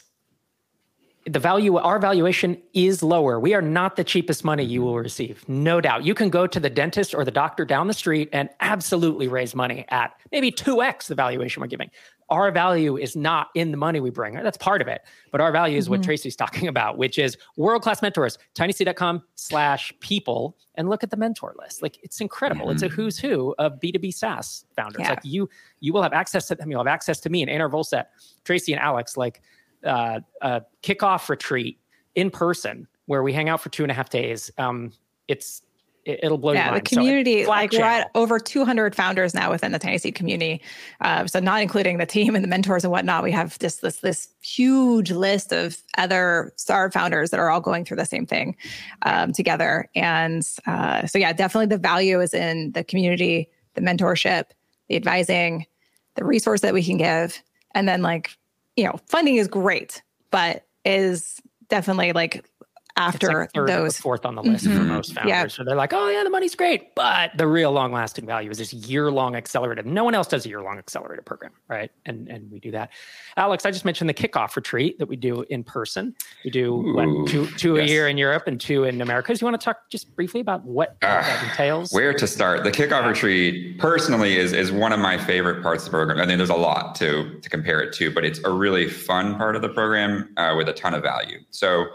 the 1.26 1.40
value, 1.40 1.76
our 1.76 1.98
valuation 1.98 2.62
is 2.72 3.02
lower. 3.02 3.40
We 3.40 3.52
are 3.52 3.62
not 3.62 3.96
the 3.96 4.04
cheapest 4.04 4.44
money 4.44 4.62
you 4.62 4.82
will 4.82 4.96
receive. 4.96 5.44
No 5.48 5.80
doubt. 5.80 6.04
You 6.04 6.14
can 6.14 6.30
go 6.30 6.46
to 6.46 6.60
the 6.60 6.70
dentist 6.70 7.16
or 7.16 7.24
the 7.24 7.32
doctor 7.32 7.64
down 7.64 7.88
the 7.88 7.94
street 7.94 8.28
and 8.32 8.48
absolutely 8.60 9.26
raise 9.26 9.56
money 9.56 9.84
at 9.88 10.12
maybe 10.30 10.52
2x 10.52 11.08
the 11.08 11.16
valuation 11.16 11.60
we're 11.62 11.66
giving. 11.66 11.90
Our 12.30 12.50
value 12.50 12.96
is 12.96 13.16
not 13.16 13.48
in 13.54 13.70
the 13.70 13.76
money 13.76 14.00
we 14.00 14.10
bring. 14.10 14.34
That's 14.34 14.56
part 14.56 14.80
of 14.80 14.88
it. 14.88 15.02
But 15.30 15.40
our 15.40 15.52
value 15.52 15.76
is 15.76 15.84
mm-hmm. 15.84 15.92
what 15.92 16.02
Tracy's 16.02 16.36
talking 16.44 16.68
about, 16.68 16.98
which 16.98 17.18
is 17.18 17.36
world-class 17.56 18.02
mentors, 18.02 18.38
tinyseed.com 18.54 19.22
slash 19.34 19.92
people, 20.00 20.56
and 20.74 20.88
look 20.88 21.02
at 21.02 21.10
the 21.10 21.16
mentor 21.16 21.54
list. 21.58 21.82
Like 21.82 21.98
it's 22.02 22.20
incredible. 22.20 22.66
Mm-hmm. 22.66 22.72
It's 22.72 22.82
a 22.82 22.88
mm-hmm. 22.88 22.94
who's 22.94 23.18
who 23.18 23.54
of 23.58 23.78
B2B 23.80 24.14
SaaS 24.14 24.64
founders. 24.76 25.00
Yeah. 25.00 25.10
Like 25.10 25.20
you, 25.24 25.48
you 25.80 25.92
will 25.92 26.02
have 26.02 26.12
access 26.12 26.46
to 26.48 26.54
them. 26.54 26.70
You'll 26.70 26.80
have 26.80 26.86
access 26.86 27.20
to 27.20 27.30
me 27.30 27.42
and 27.42 27.50
Einar 27.50 27.68
Vollset, 27.68 28.06
Tracy 28.44 28.72
and 28.72 28.80
Alex, 28.80 29.16
like 29.16 29.42
uh, 29.84 30.20
a 30.40 30.62
kickoff 30.82 31.28
retreat 31.28 31.78
in 32.14 32.30
person 32.30 32.86
where 33.06 33.22
we 33.22 33.32
hang 33.32 33.48
out 33.48 33.60
for 33.60 33.68
two 33.68 33.82
and 33.82 33.90
a 33.90 33.94
half 33.94 34.08
days. 34.08 34.50
Um, 34.58 34.92
it's 35.28 35.62
it, 36.04 36.30
will 36.30 36.38
blow 36.38 36.52
yeah, 36.52 36.64
your 36.64 36.72
mind. 36.72 36.86
the 36.86 36.88
community, 36.88 37.44
so 37.44 37.50
like 37.50 37.72
we're 37.72 37.82
at 37.82 38.10
over 38.14 38.38
200 38.38 38.94
founders 38.94 39.34
now 39.34 39.50
within 39.50 39.72
the 39.72 39.78
TinySeed 39.78 40.14
community. 40.14 40.60
Uh, 41.00 41.26
so 41.26 41.40
not 41.40 41.62
including 41.62 41.98
the 41.98 42.06
team 42.06 42.34
and 42.34 42.44
the 42.44 42.48
mentors 42.48 42.84
and 42.84 42.90
whatnot, 42.90 43.22
we 43.22 43.32
have 43.32 43.58
this 43.58 43.76
this 43.76 43.96
this 43.98 44.28
huge 44.42 45.10
list 45.10 45.52
of 45.52 45.78
other 45.96 46.52
star 46.56 46.90
founders 46.90 47.30
that 47.30 47.40
are 47.40 47.50
all 47.50 47.60
going 47.60 47.84
through 47.84 47.96
the 47.96 48.04
same 48.04 48.26
thing 48.26 48.56
um, 49.02 49.32
together. 49.32 49.88
And 49.94 50.46
uh, 50.66 51.06
so 51.06 51.18
yeah, 51.18 51.32
definitely 51.32 51.66
the 51.66 51.78
value 51.78 52.20
is 52.20 52.34
in 52.34 52.72
the 52.72 52.84
community, 52.84 53.48
the 53.74 53.80
mentorship, 53.80 54.44
the 54.88 54.96
advising, 54.96 55.66
the 56.16 56.24
resource 56.24 56.60
that 56.60 56.74
we 56.74 56.82
can 56.82 56.98
give, 56.98 57.42
and 57.74 57.88
then 57.88 58.02
like 58.02 58.36
you 58.76 58.84
know, 58.84 58.98
funding 59.06 59.36
is 59.36 59.48
great, 59.48 60.02
but 60.30 60.66
is 60.84 61.40
definitely 61.68 62.12
like 62.12 62.44
after 62.96 63.48
like 63.54 63.66
those 63.66 63.98
fourth 63.98 64.24
on 64.24 64.36
the 64.36 64.42
list 64.42 64.64
mm-hmm. 64.66 64.78
for 64.78 64.84
most 64.84 65.14
founders. 65.14 65.28
Yeah. 65.28 65.46
So 65.48 65.64
they're 65.64 65.74
like, 65.76 65.92
oh 65.92 66.08
yeah, 66.08 66.22
the 66.22 66.30
money's 66.30 66.54
great, 66.54 66.94
but 66.94 67.36
the 67.36 67.46
real 67.46 67.72
long 67.72 67.92
lasting 67.92 68.26
value 68.26 68.50
is 68.50 68.58
this 68.58 68.72
year 68.72 69.10
long 69.10 69.34
accelerated. 69.34 69.84
No 69.84 70.04
one 70.04 70.14
else 70.14 70.28
does 70.28 70.46
a 70.46 70.48
year 70.48 70.62
long 70.62 70.78
accelerated 70.78 71.26
program, 71.26 71.52
right? 71.68 71.90
And 72.06 72.28
and 72.28 72.50
we 72.50 72.60
do 72.60 72.70
that. 72.70 72.90
Alex, 73.36 73.66
I 73.66 73.72
just 73.72 73.84
mentioned 73.84 74.08
the 74.08 74.14
kickoff 74.14 74.54
retreat 74.54 74.98
that 74.98 75.06
we 75.06 75.16
do 75.16 75.44
in 75.50 75.64
person. 75.64 76.14
We 76.44 76.50
do 76.50 76.94
what, 76.94 77.28
two 77.28 77.46
two 77.56 77.76
yes. 77.76 77.88
a 77.88 77.92
year 77.92 78.08
in 78.08 78.16
Europe 78.16 78.44
and 78.46 78.60
two 78.60 78.84
in 78.84 79.00
Americas. 79.00 79.40
You 79.40 79.46
want 79.46 79.60
to 79.60 79.64
talk 79.64 79.88
just 79.90 80.14
briefly 80.14 80.40
about 80.40 80.64
what 80.64 80.96
uh, 81.02 81.20
that 81.20 81.50
entails? 81.50 81.92
Where 81.92 82.14
to 82.14 82.26
start? 82.26 82.62
The 82.62 82.72
kickoff 82.72 83.06
retreat 83.06 83.78
personally 83.78 84.36
is 84.36 84.52
is 84.52 84.70
one 84.70 84.92
of 84.92 85.00
my 85.00 85.18
favorite 85.18 85.62
parts 85.62 85.84
of 85.84 85.90
the 85.90 85.96
program. 85.96 86.20
I 86.20 86.26
mean, 86.26 86.38
there's 86.38 86.50
a 86.50 86.54
lot 86.54 86.94
to 86.96 87.40
to 87.40 87.50
compare 87.50 87.80
it 87.80 87.92
to, 87.94 88.12
but 88.12 88.24
it's 88.24 88.38
a 88.44 88.50
really 88.50 88.88
fun 88.88 89.36
part 89.36 89.56
of 89.56 89.62
the 89.62 89.68
program 89.68 90.32
uh, 90.36 90.54
with 90.56 90.68
a 90.68 90.72
ton 90.72 90.94
of 90.94 91.02
value. 91.02 91.38
So 91.50 91.86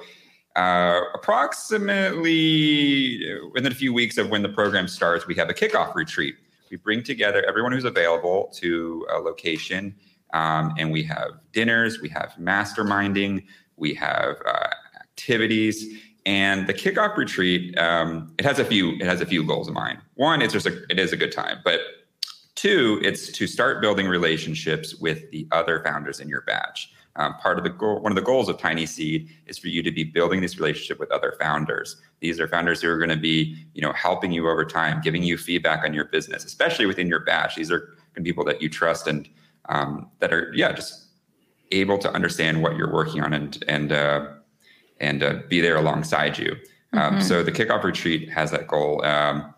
uh, 0.59 1.01
approximately 1.13 3.25
within 3.53 3.71
a 3.71 3.75
few 3.75 3.93
weeks 3.93 4.17
of 4.17 4.29
when 4.29 4.41
the 4.41 4.49
program 4.49 4.89
starts, 4.89 5.25
we 5.25 5.33
have 5.35 5.49
a 5.49 5.53
kickoff 5.53 5.95
retreat. 5.95 6.35
We 6.69 6.75
bring 6.75 7.01
together 7.01 7.45
everyone 7.47 7.71
who's 7.71 7.85
available 7.85 8.51
to 8.55 9.07
a 9.09 9.19
location, 9.19 9.95
um, 10.33 10.73
and 10.77 10.91
we 10.91 11.01
have 11.03 11.39
dinners, 11.53 12.01
we 12.01 12.09
have 12.09 12.35
masterminding, 12.37 13.45
we 13.77 13.93
have 13.93 14.35
uh, 14.45 14.67
activities, 14.99 15.97
and 16.25 16.67
the 16.67 16.73
kickoff 16.73 17.15
retreat 17.15 17.79
um, 17.79 18.35
it 18.37 18.43
has 18.43 18.59
a 18.59 18.65
few 18.65 18.95
it 18.95 19.05
has 19.05 19.21
a 19.21 19.25
few 19.25 19.45
goals 19.45 19.69
in 19.69 19.73
mind. 19.73 19.99
One, 20.15 20.41
it's 20.41 20.51
just 20.51 20.67
a, 20.67 20.83
it 20.89 20.99
is 20.99 21.13
a 21.13 21.17
good 21.17 21.31
time, 21.31 21.59
but 21.63 21.79
two, 22.55 22.99
it's 23.01 23.31
to 23.31 23.47
start 23.47 23.81
building 23.81 24.09
relationships 24.09 24.93
with 24.95 25.31
the 25.31 25.47
other 25.53 25.81
founders 25.85 26.19
in 26.19 26.27
your 26.27 26.41
batch. 26.41 26.91
Um, 27.15 27.33
part 27.35 27.57
of 27.57 27.63
the 27.63 27.69
goal, 27.69 28.01
one 28.01 28.11
of 28.11 28.15
the 28.15 28.21
goals 28.21 28.49
of 28.49 28.57
TinySeed 28.57 29.29
is 29.47 29.57
for 29.57 29.67
you 29.67 29.83
to 29.83 29.91
be 29.91 30.03
building 30.03 30.41
this 30.41 30.57
relationship 30.57 30.99
with 30.99 31.11
other 31.11 31.35
founders. 31.39 31.97
These 32.21 32.39
are 32.39 32.47
founders 32.47 32.81
who 32.81 32.89
are 32.89 32.97
going 32.97 33.09
to 33.09 33.17
be, 33.17 33.57
you 33.73 33.81
know, 33.81 33.91
helping 33.93 34.31
you 34.31 34.47
over 34.47 34.63
time, 34.63 35.01
giving 35.01 35.23
you 35.23 35.37
feedback 35.37 35.83
on 35.83 35.93
your 35.93 36.05
business, 36.05 36.45
especially 36.45 36.85
within 36.85 37.07
your 37.07 37.21
batch. 37.21 37.55
These 37.55 37.71
are 37.71 37.97
people 38.23 38.43
that 38.45 38.61
you 38.61 38.69
trust 38.69 39.07
and 39.07 39.27
um, 39.69 40.09
that 40.19 40.33
are, 40.33 40.51
yeah, 40.53 40.71
just 40.71 41.07
able 41.71 41.97
to 41.99 42.11
understand 42.11 42.61
what 42.61 42.75
you're 42.75 42.91
working 42.91 43.21
on 43.21 43.33
and 43.33 43.63
and 43.67 43.91
uh, 43.91 44.27
and 44.99 45.23
uh, 45.23 45.35
be 45.47 45.61
there 45.61 45.77
alongside 45.77 46.37
you. 46.37 46.55
Um, 46.93 47.15
mm-hmm. 47.15 47.21
So 47.21 47.43
the 47.43 47.51
kickoff 47.51 47.83
retreat 47.83 48.29
has 48.29 48.51
that 48.51 48.67
goal, 48.67 49.03
um, 49.05 49.53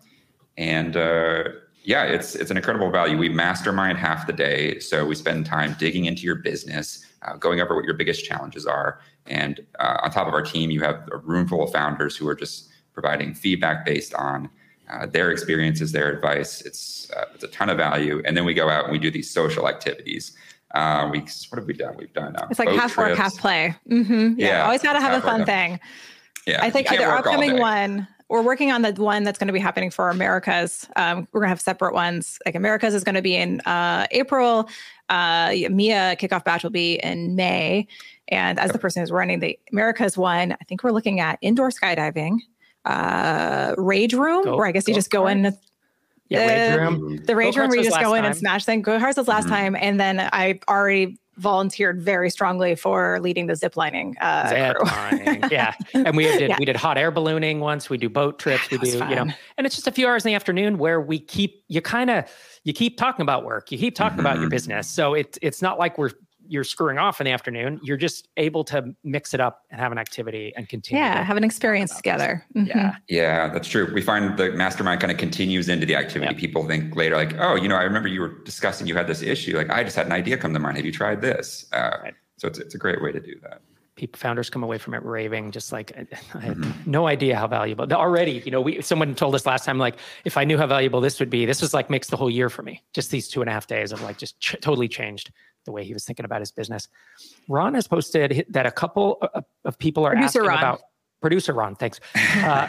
and 0.56 0.96
uh, 0.96 1.44
yeah, 1.82 2.04
it's 2.04 2.34
it's 2.34 2.50
an 2.50 2.56
incredible 2.56 2.90
value. 2.90 3.16
We 3.16 3.28
mastermind 3.28 3.98
half 3.98 4.26
the 4.26 4.32
day, 4.32 4.78
so 4.78 5.06
we 5.06 5.14
spend 5.14 5.46
time 5.46 5.74
digging 5.78 6.04
into 6.04 6.22
your 6.22 6.36
business 6.36 7.06
uh, 7.24 7.36
going 7.36 7.60
over 7.60 7.74
what 7.74 7.84
your 7.84 7.94
biggest 7.94 8.24
challenges 8.24 8.66
are. 8.66 9.00
And 9.26 9.64
uh, 9.78 9.98
on 10.02 10.10
top 10.10 10.26
of 10.26 10.34
our 10.34 10.42
team, 10.42 10.70
you 10.70 10.80
have 10.82 11.08
a 11.12 11.18
room 11.18 11.46
full 11.46 11.62
of 11.62 11.72
founders 11.72 12.16
who 12.16 12.28
are 12.28 12.34
just 12.34 12.68
providing 12.92 13.34
feedback 13.34 13.84
based 13.86 14.14
on 14.14 14.50
uh, 14.90 15.06
their 15.06 15.30
experiences, 15.30 15.92
their 15.92 16.12
advice. 16.12 16.60
It's 16.62 17.10
uh, 17.16 17.26
it's 17.34 17.44
a 17.44 17.48
ton 17.48 17.70
of 17.70 17.78
value. 17.78 18.22
And 18.24 18.36
then 18.36 18.44
we 18.44 18.54
go 18.54 18.68
out 18.68 18.84
and 18.84 18.92
we 18.92 18.98
do 18.98 19.10
these 19.10 19.30
social 19.30 19.68
activities. 19.68 20.36
Uh, 20.74 21.08
we 21.10 21.20
what 21.20 21.58
have 21.58 21.66
we 21.66 21.74
done? 21.74 21.96
We've 21.96 22.12
done 22.12 22.34
uh, 22.36 22.48
it's 22.50 22.58
like 22.58 22.68
half 22.70 22.94
trips. 22.94 23.10
work, 23.10 23.18
half 23.18 23.36
play. 23.38 23.74
Mm-hmm. 23.88 24.40
Yeah, 24.40 24.46
yeah, 24.46 24.64
always 24.64 24.82
got 24.82 24.94
to 24.94 25.00
have 25.00 25.22
a 25.22 25.24
fun 25.24 25.44
thing. 25.44 25.78
Yeah, 26.46 26.62
I 26.62 26.70
think 26.70 26.88
the 26.88 27.04
upcoming 27.04 27.58
one 27.58 28.08
we're 28.32 28.40
working 28.40 28.72
on 28.72 28.80
the 28.80 28.94
one 28.94 29.24
that's 29.24 29.38
going 29.38 29.48
to 29.48 29.52
be 29.52 29.58
happening 29.58 29.90
for 29.90 30.08
Americas. 30.08 30.88
Um, 30.96 31.28
we're 31.32 31.40
going 31.40 31.48
to 31.48 31.50
have 31.50 31.60
separate 31.60 31.92
ones. 31.92 32.38
Like 32.46 32.54
Americas 32.54 32.94
is 32.94 33.04
going 33.04 33.14
to 33.14 33.20
be 33.20 33.36
in 33.36 33.60
uh, 33.66 34.06
April. 34.10 34.70
Uh, 35.10 35.48
EMEA 35.48 36.18
kickoff 36.18 36.42
batch 36.42 36.62
will 36.62 36.70
be 36.70 36.94
in 36.94 37.36
May. 37.36 37.86
And 38.28 38.58
as 38.58 38.70
the 38.70 38.78
person 38.78 39.02
who's 39.02 39.12
running 39.12 39.40
the 39.40 39.58
Americas 39.70 40.16
one, 40.16 40.52
I 40.52 40.64
think 40.66 40.82
we're 40.82 40.92
looking 40.92 41.20
at 41.20 41.38
indoor 41.42 41.68
skydiving, 41.68 42.38
uh, 42.86 43.74
rage 43.76 44.14
room, 44.14 44.44
go, 44.44 44.56
where 44.56 44.66
I 44.66 44.72
guess 44.72 44.88
you 44.88 44.94
just 44.94 45.10
go 45.10 45.26
in. 45.26 45.54
Yeah, 46.30 46.46
rage 46.46 46.80
room. 46.80 47.16
The 47.26 47.36
rage 47.36 47.54
room 47.58 47.68
where 47.68 47.76
you 47.76 47.84
just 47.84 48.00
go 48.00 48.14
in 48.14 48.22
time. 48.22 48.30
and 48.30 48.38
smash 48.38 48.64
things. 48.64 48.82
Go 48.82 48.98
Hearts 48.98 49.18
was 49.18 49.28
last 49.28 49.44
mm-hmm. 49.44 49.54
time, 49.54 49.76
and 49.76 50.00
then 50.00 50.20
I 50.32 50.58
already 50.66 51.18
volunteered 51.36 52.02
very 52.02 52.30
strongly 52.30 52.74
for 52.74 53.18
leading 53.20 53.46
the 53.46 53.54
ziplining. 53.54 54.14
Uh, 54.20 54.48
Zip 54.48 55.50
yeah, 55.50 55.74
and 55.94 56.16
we 56.16 56.24
did 56.24 56.50
yeah. 56.50 56.56
we 56.58 56.64
did 56.64 56.76
hot 56.76 56.98
air 56.98 57.10
ballooning 57.10 57.60
once. 57.60 57.88
We 57.88 57.98
do 57.98 58.08
boat 58.08 58.38
trips. 58.40 58.70
We 58.70 58.78
do 58.78 58.90
you 58.90 58.98
know, 58.98 59.26
and 59.56 59.66
it's 59.66 59.74
just 59.74 59.86
a 59.86 59.92
few 59.92 60.06
hours 60.06 60.24
in 60.24 60.30
the 60.30 60.34
afternoon 60.34 60.78
where 60.78 61.00
we 61.00 61.18
keep 61.18 61.64
you 61.68 61.80
kind 61.80 62.10
of 62.10 62.24
you 62.64 62.72
keep 62.72 62.96
talking 62.96 63.22
about 63.22 63.44
work, 63.44 63.72
you 63.72 63.78
keep 63.78 63.94
talking 63.94 64.18
mm-hmm. 64.18 64.20
about 64.20 64.34
your 64.36 64.44
mm-hmm. 64.44 64.50
business. 64.50 64.88
So 64.88 65.14
it's 65.14 65.38
it's 65.42 65.62
not 65.62 65.78
like 65.78 65.98
we're 65.98 66.10
you're 66.48 66.64
screwing 66.64 66.98
off 66.98 67.20
in 67.20 67.24
the 67.24 67.30
afternoon. 67.30 67.80
You're 67.82 67.96
just 67.96 68.28
able 68.36 68.64
to 68.64 68.94
mix 69.04 69.34
it 69.34 69.40
up 69.40 69.62
and 69.70 69.80
have 69.80 69.92
an 69.92 69.98
activity 69.98 70.52
and 70.56 70.68
continue. 70.68 71.02
Yeah, 71.02 71.22
have 71.22 71.36
an 71.36 71.44
experience 71.44 71.94
together. 71.94 72.44
Mm-hmm. 72.54 72.78
Yeah, 72.78 72.94
yeah, 73.08 73.48
that's 73.48 73.68
true. 73.68 73.92
We 73.92 74.02
find 74.02 74.36
the 74.36 74.52
mastermind 74.52 75.00
kind 75.00 75.10
of 75.10 75.18
continues 75.18 75.68
into 75.68 75.86
the 75.86 75.96
activity. 75.96 76.34
People 76.34 76.66
think 76.66 76.94
later, 76.96 77.16
like, 77.16 77.34
oh, 77.38 77.54
you 77.54 77.68
know, 77.68 77.76
I 77.76 77.82
remember 77.82 78.08
you 78.08 78.20
were 78.20 78.42
discussing 78.44 78.86
you 78.86 78.94
had 78.94 79.06
this 79.06 79.22
issue. 79.22 79.56
Like, 79.56 79.70
I 79.70 79.82
just 79.84 79.96
had 79.96 80.06
an 80.06 80.12
idea 80.12 80.36
come 80.36 80.52
to 80.52 80.60
mind. 80.60 80.76
Have 80.76 80.86
you 80.86 80.92
tried 80.92 81.20
this? 81.20 81.66
Uh, 81.72 81.90
right. 82.02 82.14
So 82.38 82.48
it's 82.48 82.58
it's 82.58 82.74
a 82.74 82.78
great 82.78 83.02
way 83.02 83.12
to 83.12 83.20
do 83.20 83.34
that 83.42 83.60
people 83.94 84.18
founders 84.18 84.48
come 84.48 84.62
away 84.62 84.78
from 84.78 84.94
it 84.94 85.02
raving 85.02 85.50
just 85.50 85.70
like 85.70 85.92
i 86.34 86.40
had 86.40 86.56
mm-hmm. 86.56 86.90
no 86.90 87.06
idea 87.06 87.36
how 87.36 87.46
valuable 87.46 87.90
already 87.92 88.42
you 88.44 88.50
know 88.50 88.60
we 88.60 88.80
someone 88.80 89.14
told 89.14 89.34
us 89.34 89.44
last 89.44 89.64
time 89.64 89.78
like 89.78 89.96
if 90.24 90.36
i 90.36 90.44
knew 90.44 90.56
how 90.56 90.66
valuable 90.66 91.00
this 91.00 91.20
would 91.20 91.28
be 91.28 91.44
this 91.44 91.60
was 91.60 91.74
like 91.74 91.90
makes 91.90 92.08
the 92.08 92.16
whole 92.16 92.30
year 92.30 92.48
for 92.48 92.62
me 92.62 92.82
just 92.94 93.10
these 93.10 93.28
two 93.28 93.42
and 93.42 93.50
a 93.50 93.52
half 93.52 93.66
days 93.66 93.92
of 93.92 94.00
like 94.02 94.16
just 94.16 94.38
ch- 94.40 94.56
totally 94.60 94.88
changed 94.88 95.30
the 95.64 95.72
way 95.72 95.84
he 95.84 95.92
was 95.92 96.04
thinking 96.04 96.24
about 96.24 96.40
his 96.40 96.50
business. 96.50 96.88
Ron 97.48 97.74
has 97.74 97.86
posted 97.86 98.46
that 98.48 98.66
a 98.66 98.70
couple 98.70 99.22
of 99.64 99.78
people 99.78 100.04
are 100.04 100.10
Producer 100.12 100.40
asking 100.40 100.48
Ron. 100.48 100.58
about 100.58 100.80
producer 101.20 101.52
Ron, 101.54 101.76
thanks, 101.76 102.00
uh, 102.14 102.18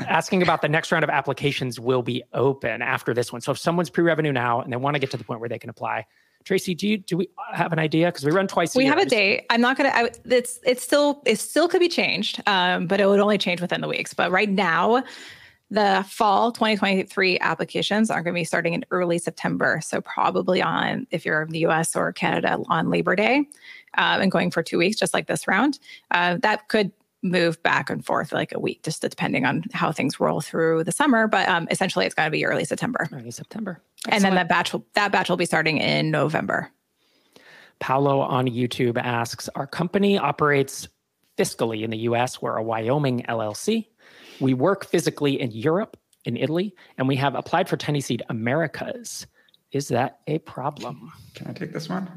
asking 0.08 0.44
about 0.44 0.62
the 0.62 0.70
next 0.70 0.92
round 0.92 1.04
of 1.04 1.10
applications 1.10 1.80
will 1.80 2.04
be 2.04 2.24
open 2.34 2.82
after 2.82 3.14
this 3.14 3.32
one. 3.32 3.42
So 3.42 3.52
if 3.52 3.58
someone's 3.58 3.90
pre-revenue 3.90 4.32
now 4.32 4.62
and 4.62 4.72
they 4.72 4.78
want 4.78 4.96
to 4.96 5.00
get 5.00 5.12
to 5.12 5.18
the 5.18 5.24
point 5.24 5.40
where 5.40 5.50
they 5.50 5.60
can 5.60 5.70
apply, 5.70 6.06
Tracy, 6.46 6.76
do 6.76 6.88
you 6.88 6.98
do 6.98 7.18
we 7.18 7.30
have 7.54 7.72
an 7.72 7.80
idea? 7.80 8.08
Because 8.08 8.26
we 8.26 8.32
run 8.32 8.48
twice. 8.48 8.76
we 8.76 8.84
year. 8.84 8.92
have 8.92 9.02
a 9.02 9.06
date. 9.06 9.46
I'm 9.50 9.62
not 9.62 9.78
gonna. 9.78 9.92
I, 9.94 10.10
it's 10.26 10.60
it's 10.66 10.84
still 10.84 11.22
it 11.26 11.40
still 11.40 11.70
could 11.70 11.80
be 11.80 11.88
changed, 11.88 12.42
um, 12.48 12.86
but 12.86 13.00
it 13.00 13.08
would 13.08 13.22
only 13.22 13.38
change 13.38 13.62
within 13.62 13.80
the 13.80 13.88
weeks. 13.88 14.14
But 14.14 14.30
right 14.30 14.50
now, 14.50 15.04
the 15.70 16.06
fall 16.08 16.52
2023 16.52 17.40
applications 17.40 18.12
are 18.12 18.22
going 18.22 18.34
to 18.34 18.40
be 18.40 18.44
starting 18.44 18.74
in 18.74 18.86
early 18.92 19.18
September. 19.18 19.82
So, 19.84 20.02
probably 20.02 20.62
on, 20.62 21.08
if 21.12 21.26
you're 21.26 21.44
in 21.44 21.50
the 21.50 21.66
US 21.66 21.96
or 21.96 22.12
Canada, 22.14 22.60
on 22.70 22.90
Labor 22.90 23.16
Day 23.16 23.48
um, 23.98 24.22
and 24.22 24.32
going 24.32 24.52
for 24.52 24.62
two 24.62 24.78
weeks, 24.78 24.98
just 24.98 25.14
like 25.14 25.28
this 25.28 25.48
round. 25.48 25.80
Uh, 26.12 26.38
that 26.42 26.68
could 26.68 26.92
move 27.24 27.62
back 27.64 27.90
and 27.90 28.06
forth 28.06 28.34
like 28.34 28.54
a 28.54 28.60
week, 28.60 28.84
just 28.84 29.02
depending 29.02 29.46
on 29.46 29.64
how 29.74 29.92
things 29.92 30.20
roll 30.20 30.42
through 30.42 30.84
the 30.84 30.92
summer. 30.92 31.28
But 31.28 31.48
um, 31.48 31.68
essentially, 31.72 32.06
it's 32.06 32.14
going 32.14 32.28
to 32.28 32.32
be 32.32 32.46
early 32.46 32.66
September. 32.66 33.08
Early 33.12 33.32
September. 33.32 33.82
Excellent. 34.06 34.14
And 34.16 34.24
then 34.26 34.36
that 34.36 34.50
batch 34.50 34.74
will, 34.74 34.86
that 34.94 35.12
batch 35.12 35.30
will 35.30 35.38
be 35.38 35.46
starting 35.46 35.78
in 35.78 36.12
November. 36.12 36.70
Paolo 37.80 38.20
on 38.20 38.48
YouTube 38.48 38.98
asks 38.98 39.50
Our 39.56 39.66
company 39.66 40.18
operates 40.18 40.88
fiscally 41.38 41.84
in 41.84 41.90
the 41.90 41.98
US. 42.00 42.42
We're 42.42 42.58
a 42.58 42.64
Wyoming 42.64 43.26
LLC. 43.28 43.88
We 44.44 44.54
work 44.54 44.86
physically 44.86 45.40
in 45.40 45.52
Europe, 45.52 45.96
in 46.26 46.36
Italy, 46.36 46.76
and 46.98 47.08
we 47.08 47.16
have 47.16 47.34
applied 47.34 47.70
for 47.70 47.78
TinySeed 47.78 48.24
Americas. 48.28 49.26
Is 49.72 49.88
that 49.88 50.20
a 50.28 50.40
problem? 50.40 51.14
Can 51.34 51.48
I 51.48 51.54
take 51.54 51.72
this 51.72 51.88
one? 51.88 52.12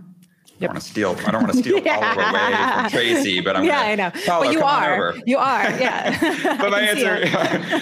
Yep. 0.58 0.70
I 0.70 0.72
want 0.72 0.82
to 0.82 0.88
steal. 0.88 1.16
I 1.24 1.30
don't 1.30 1.42
want 1.44 1.52
to 1.52 1.58
steal 1.60 1.78
yeah. 1.84 2.14
Paulo 2.14 2.28
away 2.28 2.82
from 2.82 2.90
Tracy, 2.90 3.40
but 3.40 3.54
I'm 3.54 3.64
yeah, 3.64 3.80
I 3.82 3.94
know. 3.94 4.10
Paulo, 4.26 4.46
but 4.46 4.52
you 4.54 4.62
are. 4.62 5.14
You 5.24 5.38
are. 5.38 5.70
Yeah. 5.78 6.56
but 6.60 6.72
my 6.72 6.80
answer, 6.80 7.20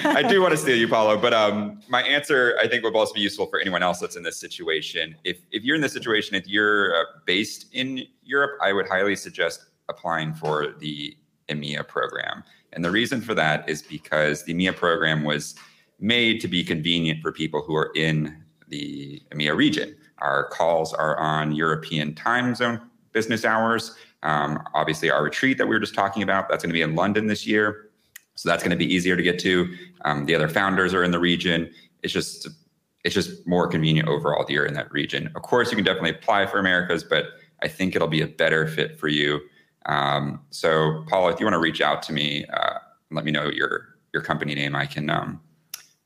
I 0.07 0.23
do 0.23 0.43
want 0.43 0.53
to 0.53 0.59
steal 0.59 0.77
you, 0.77 0.89
Paulo. 0.89 1.17
But 1.17 1.33
um, 1.33 1.81
my 1.89 2.03
answer, 2.03 2.59
I 2.61 2.69
think, 2.69 2.85
would 2.85 2.95
also 2.95 3.15
be 3.15 3.23
useful 3.23 3.47
for 3.47 3.59
anyone 3.59 3.83
else 3.83 4.01
that's 4.01 4.17
in 4.17 4.25
this 4.25 4.37
situation. 4.37 5.17
If 5.25 5.39
if 5.53 5.65
you're 5.65 5.77
in 5.77 5.81
this 5.81 5.95
situation, 5.95 6.35
if 6.35 6.47
you're 6.47 6.95
uh, 6.95 7.05
based 7.25 7.73
in 7.73 8.03
Europe, 8.23 8.59
I 8.61 8.75
would 8.75 8.89
highly 8.89 9.17
suggest 9.17 9.65
applying 9.89 10.35
for 10.35 10.75
the 10.81 11.17
EMEA 11.49 11.89
program. 11.89 12.45
And 12.75 12.85
the 12.85 12.91
reason 12.91 13.21
for 13.21 13.35
that 13.35 13.69
is 13.69 13.83
because 13.83 14.45
the 14.45 14.55
EMEA 14.55 14.77
program 14.77 15.25
was 15.25 15.55
made 16.01 16.41
to 16.41 16.49
be 16.49 16.65
convenient 16.65 17.23
for 17.23 17.33
people 17.33 17.63
who 17.63 17.75
are 17.77 17.93
in 17.95 18.43
the 18.69 19.23
EMEA 19.33 19.57
region. 19.57 19.97
Our 20.19 20.49
calls 20.49 20.93
are 20.93 21.19
on 21.19 21.53
European 21.53 22.15
time 22.15 22.55
zone 22.55 22.81
business 23.13 23.45
hours. 23.45 23.97
Um, 24.23 24.63
obviously, 24.75 25.11
our 25.11 25.23
retreat 25.23 25.59
that 25.59 25.67
we 25.67 25.75
were 25.75 25.81
just 25.81 25.95
talking 25.95 26.23
about, 26.23 26.49
that's 26.49 26.63
going 26.63 26.71
to 26.71 26.75
be 26.75 26.83
in 26.83 26.95
London 26.95 27.27
this 27.27 27.47
year. 27.47 27.91
So 28.35 28.49
that's 28.49 28.63
going 28.63 28.73
to 28.73 28.77
be 28.77 28.93
easier 28.93 29.17
to 29.17 29.23
get 29.23 29.39
to. 29.41 29.73
Um, 30.05 30.27
the 30.27 30.35
other 30.35 30.49
founders 30.49 30.93
are 30.93 31.05
in 31.05 31.13
the 31.13 31.21
region. 31.21 31.71
It's 32.03 32.13
just 32.13 32.49
it's 33.05 33.15
just 33.15 33.47
more 33.47 33.69
convenient 33.69 34.09
overall 34.09 34.45
that 34.45 34.53
you're 34.53 34.65
in 34.65 34.75
that 34.75 34.91
region. 34.91 35.31
Of 35.37 35.43
course, 35.43 35.71
you 35.71 35.77
can 35.77 35.85
definitely 35.85 36.11
apply 36.11 36.47
for 36.47 36.59
Americas, 36.59 37.05
but 37.05 37.27
I 37.63 37.69
think 37.69 37.95
it'll 37.95 38.09
be 38.09 38.23
a 38.23 38.27
better 38.27 38.67
fit 38.67 38.99
for 38.99 39.09
you. 39.09 39.41
Um, 39.87 40.41
so, 40.51 41.05
Paula, 41.09 41.33
if 41.33 41.41
you 41.41 41.47
want 41.47 41.55
to 41.55 41.61
reach 41.61 41.81
out 41.81 42.03
to 42.05 42.13
me, 42.13 42.47
uh, 42.47 42.79
let 43.11 43.25
me 43.25 43.33
know 43.33 43.49
your 43.49 43.97
your 44.13 44.23
company 44.23 44.55
name. 44.55 44.75
I 44.75 44.87
can 44.87 45.11
um, 45.11 45.41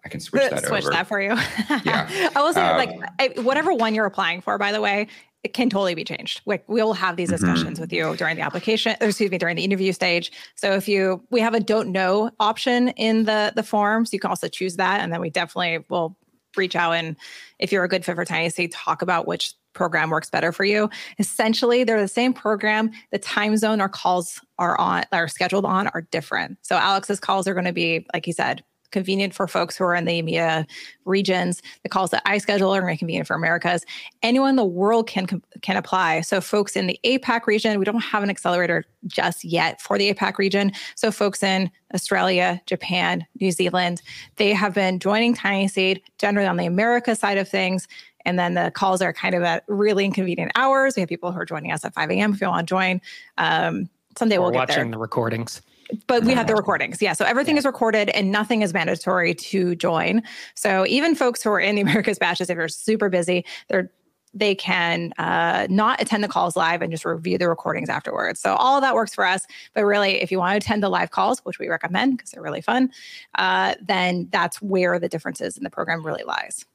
I 0.04 0.08
can 0.08 0.20
switch 0.20 0.50
that 0.50 0.64
switch 0.66 0.84
over. 0.84 0.92
that 0.92 1.06
for 1.06 1.20
you. 1.20 1.30
yeah. 1.84 2.30
I 2.34 2.42
will 2.42 2.52
say, 2.52 2.62
um, 2.62 2.76
like, 2.76 2.98
I, 3.18 3.40
whatever 3.40 3.72
one 3.72 3.94
you're 3.94 4.06
applying 4.06 4.40
for, 4.40 4.56
by 4.58 4.72
the 4.72 4.80
way, 4.80 5.08
it 5.44 5.52
can 5.52 5.70
totally 5.70 5.94
be 5.94 6.04
changed. 6.04 6.40
Like, 6.46 6.64
we'll 6.68 6.94
have 6.94 7.16
these 7.16 7.28
mm-hmm. 7.30 7.44
discussions 7.44 7.74
mm-hmm. 7.74 7.82
with 7.82 7.92
you 7.92 8.16
during 8.16 8.36
the 8.36 8.42
application, 8.42 8.96
or 9.00 9.08
excuse 9.08 9.30
me, 9.30 9.38
during 9.38 9.56
the 9.56 9.64
interview 9.64 9.92
stage. 9.92 10.32
So 10.56 10.72
if 10.72 10.88
you, 10.88 11.22
we 11.30 11.40
have 11.40 11.54
a 11.54 11.60
don't 11.60 11.90
know 11.90 12.30
option 12.40 12.88
in 12.88 13.24
the 13.24 13.52
the 13.54 13.62
form, 13.62 14.06
so 14.06 14.10
you 14.14 14.20
can 14.20 14.30
also 14.30 14.48
choose 14.48 14.76
that, 14.76 15.00
and 15.00 15.12
then 15.12 15.20
we 15.20 15.30
definitely 15.30 15.84
will 15.88 16.16
reach 16.56 16.74
out 16.74 16.92
and 16.92 17.16
if 17.58 17.72
you're 17.72 17.84
a 17.84 17.88
good 17.88 18.04
fit 18.04 18.14
for 18.14 18.24
TinySeed, 18.24 18.70
talk 18.72 19.02
about 19.02 19.26
which 19.26 19.54
program 19.78 20.10
works 20.10 20.28
better 20.28 20.52
for 20.52 20.64
you. 20.64 20.90
Essentially, 21.18 21.84
they're 21.84 22.00
the 22.00 22.08
same 22.08 22.34
program. 22.34 22.90
The 23.12 23.18
time 23.18 23.56
zone 23.56 23.80
our 23.80 23.88
calls 23.88 24.40
are 24.58 24.78
on 24.78 25.04
are 25.12 25.28
scheduled 25.28 25.64
on 25.64 25.86
are 25.88 26.02
different. 26.10 26.58
So 26.62 26.76
Alex's 26.76 27.20
calls 27.20 27.46
are 27.46 27.54
going 27.54 27.64
to 27.64 27.72
be, 27.72 28.04
like 28.12 28.26
he 28.26 28.32
said, 28.32 28.64
convenient 28.90 29.34
for 29.34 29.46
folks 29.46 29.76
who 29.76 29.84
are 29.84 29.94
in 29.94 30.04
the 30.04 30.22
EMEA 30.22 30.66
regions. 31.04 31.62
The 31.82 31.88
calls 31.88 32.10
that 32.10 32.22
I 32.24 32.38
schedule 32.38 32.74
are 32.74 32.80
going 32.80 32.92
to 32.92 32.94
be 32.94 32.98
convenient 32.98 33.26
for 33.26 33.34
Americas. 33.34 33.84
Anyone 34.22 34.50
in 34.50 34.56
the 34.56 34.64
world 34.64 35.06
can 35.06 35.26
can 35.62 35.76
apply. 35.76 36.22
So 36.22 36.40
folks 36.40 36.76
in 36.76 36.86
the 36.86 36.98
APAC 37.04 37.46
region, 37.46 37.78
we 37.78 37.84
don't 37.84 38.00
have 38.00 38.22
an 38.22 38.30
accelerator 38.30 38.84
just 39.06 39.44
yet 39.44 39.80
for 39.80 39.98
the 39.98 40.12
APAC 40.12 40.38
region. 40.38 40.72
So 40.96 41.10
folks 41.10 41.42
in 41.42 41.70
Australia, 41.94 42.60
Japan, 42.66 43.26
New 43.40 43.52
Zealand, 43.52 44.02
they 44.36 44.52
have 44.52 44.74
been 44.74 44.98
joining 44.98 45.34
TinySeed 45.34 46.02
generally 46.18 46.48
on 46.48 46.56
the 46.56 46.66
America 46.66 47.14
side 47.14 47.38
of 47.38 47.48
things. 47.48 47.86
And 48.24 48.38
then 48.38 48.54
the 48.54 48.70
calls 48.74 49.00
are 49.00 49.12
kind 49.12 49.34
of 49.34 49.42
at 49.42 49.64
really 49.68 50.04
inconvenient 50.04 50.52
hours. 50.54 50.96
We 50.96 51.00
have 51.00 51.08
people 51.08 51.32
who 51.32 51.40
are 51.40 51.44
joining 51.44 51.72
us 51.72 51.84
at 51.84 51.94
5 51.94 52.10
a.m. 52.10 52.32
if 52.34 52.40
you 52.40 52.48
want 52.48 52.66
to 52.66 52.70
join. 52.70 53.00
Um, 53.38 53.88
someday 54.16 54.38
we'll 54.38 54.50
get 54.50 54.68
there. 54.68 54.78
watching 54.78 54.90
the 54.90 54.98
recordings 54.98 55.62
but 56.06 56.24
we 56.24 56.34
have 56.34 56.46
the 56.46 56.54
recordings. 56.54 57.00
Yeah. 57.00 57.12
So 57.14 57.24
everything 57.24 57.54
yeah. 57.54 57.60
is 57.60 57.64
recorded 57.64 58.10
and 58.10 58.30
nothing 58.30 58.62
is 58.62 58.74
mandatory 58.74 59.34
to 59.34 59.74
join. 59.74 60.22
So 60.54 60.86
even 60.86 61.14
folks 61.14 61.42
who 61.42 61.50
are 61.50 61.60
in 61.60 61.76
the 61.76 61.80
America's 61.82 62.18
batches, 62.18 62.50
if 62.50 62.56
you're 62.56 62.68
super 62.68 63.08
busy, 63.08 63.44
they're 63.68 63.90
they 64.34 64.54
can 64.54 65.12
uh, 65.16 65.66
not 65.70 66.02
attend 66.02 66.22
the 66.22 66.28
calls 66.28 66.54
live 66.54 66.82
and 66.82 66.92
just 66.92 67.06
review 67.06 67.38
the 67.38 67.48
recordings 67.48 67.88
afterwards. 67.88 68.38
So 68.38 68.54
all 68.56 68.76
of 68.76 68.82
that 68.82 68.94
works 68.94 69.14
for 69.14 69.24
us. 69.24 69.46
But 69.72 69.84
really, 69.84 70.20
if 70.20 70.30
you 70.30 70.38
want 70.38 70.52
to 70.52 70.56
attend 70.58 70.82
the 70.82 70.90
live 70.90 71.10
calls, 71.10 71.40
which 71.40 71.58
we 71.58 71.66
recommend 71.68 72.18
because 72.18 72.32
they're 72.32 72.42
really 72.42 72.60
fun, 72.60 72.90
uh, 73.36 73.74
then 73.80 74.28
that's 74.30 74.60
where 74.60 74.98
the 74.98 75.08
differences 75.08 75.56
in 75.56 75.64
the 75.64 75.70
program 75.70 76.04
really 76.04 76.24
lies. 76.24 76.66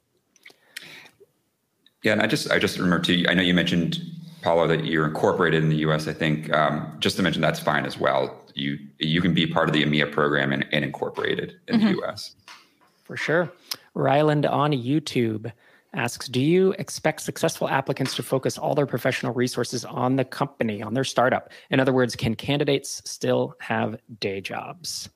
Yeah, 2.04 2.14
and 2.14 2.22
I 2.22 2.28
just 2.28 2.52
I 2.52 2.60
just 2.60 2.78
remember 2.78 3.04
too. 3.04 3.26
I 3.28 3.34
know 3.34 3.42
you 3.42 3.54
mentioned 3.54 4.00
Paulo 4.42 4.68
that 4.68 4.86
you're 4.86 5.06
incorporated 5.06 5.64
in 5.64 5.70
the 5.70 5.78
U.S. 5.78 6.08
I 6.08 6.14
think 6.14 6.54
um, 6.54 6.96
just 7.00 7.16
to 7.18 7.24
mention 7.24 7.42
that's 7.42 7.60
fine 7.60 7.86
as 7.86 7.98
well 7.98 8.44
you 8.56 8.80
you 9.00 9.22
can 9.22 9.34
be 9.34 9.48
part 9.48 9.70
of 9.70 9.74
the 9.74 9.84
EMEA 9.84 10.12
program 10.12 10.52
and, 10.52 10.66
and 10.72 10.86
incorporated 10.86 11.60
in 11.68 11.80
mm-hmm. 11.80 11.94
the 11.94 12.04
US. 12.04 12.36
For 13.04 13.18
sure. 13.18 13.52
Ryland 13.94 14.46
on 14.46 14.72
YouTube 14.72 15.52
asks 15.94 16.28
Do 16.28 16.42
you 16.42 16.74
expect 16.80 17.22
successful 17.22 17.68
applicants 17.70 18.16
to 18.16 18.24
focus 18.24 18.58
all 18.58 18.76
their 18.76 18.86
professional 18.86 19.34
resources 19.34 19.86
on 19.86 20.16
the 20.16 20.26
company, 20.26 20.82
on 20.82 20.94
their 20.94 21.04
startup? 21.04 21.52
In 21.70 21.80
other 21.80 21.94
words, 21.94 22.16
can 22.16 22.36
candidates 22.36 23.02
still 23.06 23.56
have 23.60 23.98
day 24.20 24.42
jobs? 24.42 25.10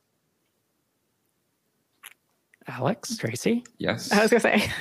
Alex, 2.67 3.15
Tracy? 3.17 3.63
Yes. 3.77 4.11
I 4.11 4.21
was 4.21 4.31
going 4.31 4.41
to 4.41 4.49
say, 4.49 4.71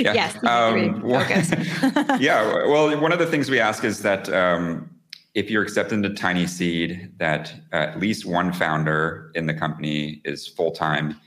yeah. 0.00 0.12
yes. 0.14 0.36
Um, 0.44 1.02
well, 1.02 1.26
yeah. 2.20 2.66
Well, 2.66 2.98
one 3.00 3.12
of 3.12 3.18
the 3.18 3.26
things 3.26 3.50
we 3.50 3.60
ask 3.60 3.84
is 3.84 4.00
that 4.00 4.32
um, 4.32 4.90
if 5.34 5.50
you're 5.50 5.62
accepted 5.62 5.94
into 5.94 6.10
TinySeed, 6.10 7.18
that 7.18 7.54
at 7.72 8.00
least 8.00 8.24
one 8.24 8.52
founder 8.52 9.30
in 9.34 9.46
the 9.46 9.54
company 9.54 10.22
is 10.24 10.48
full 10.48 10.70
time 10.70 11.20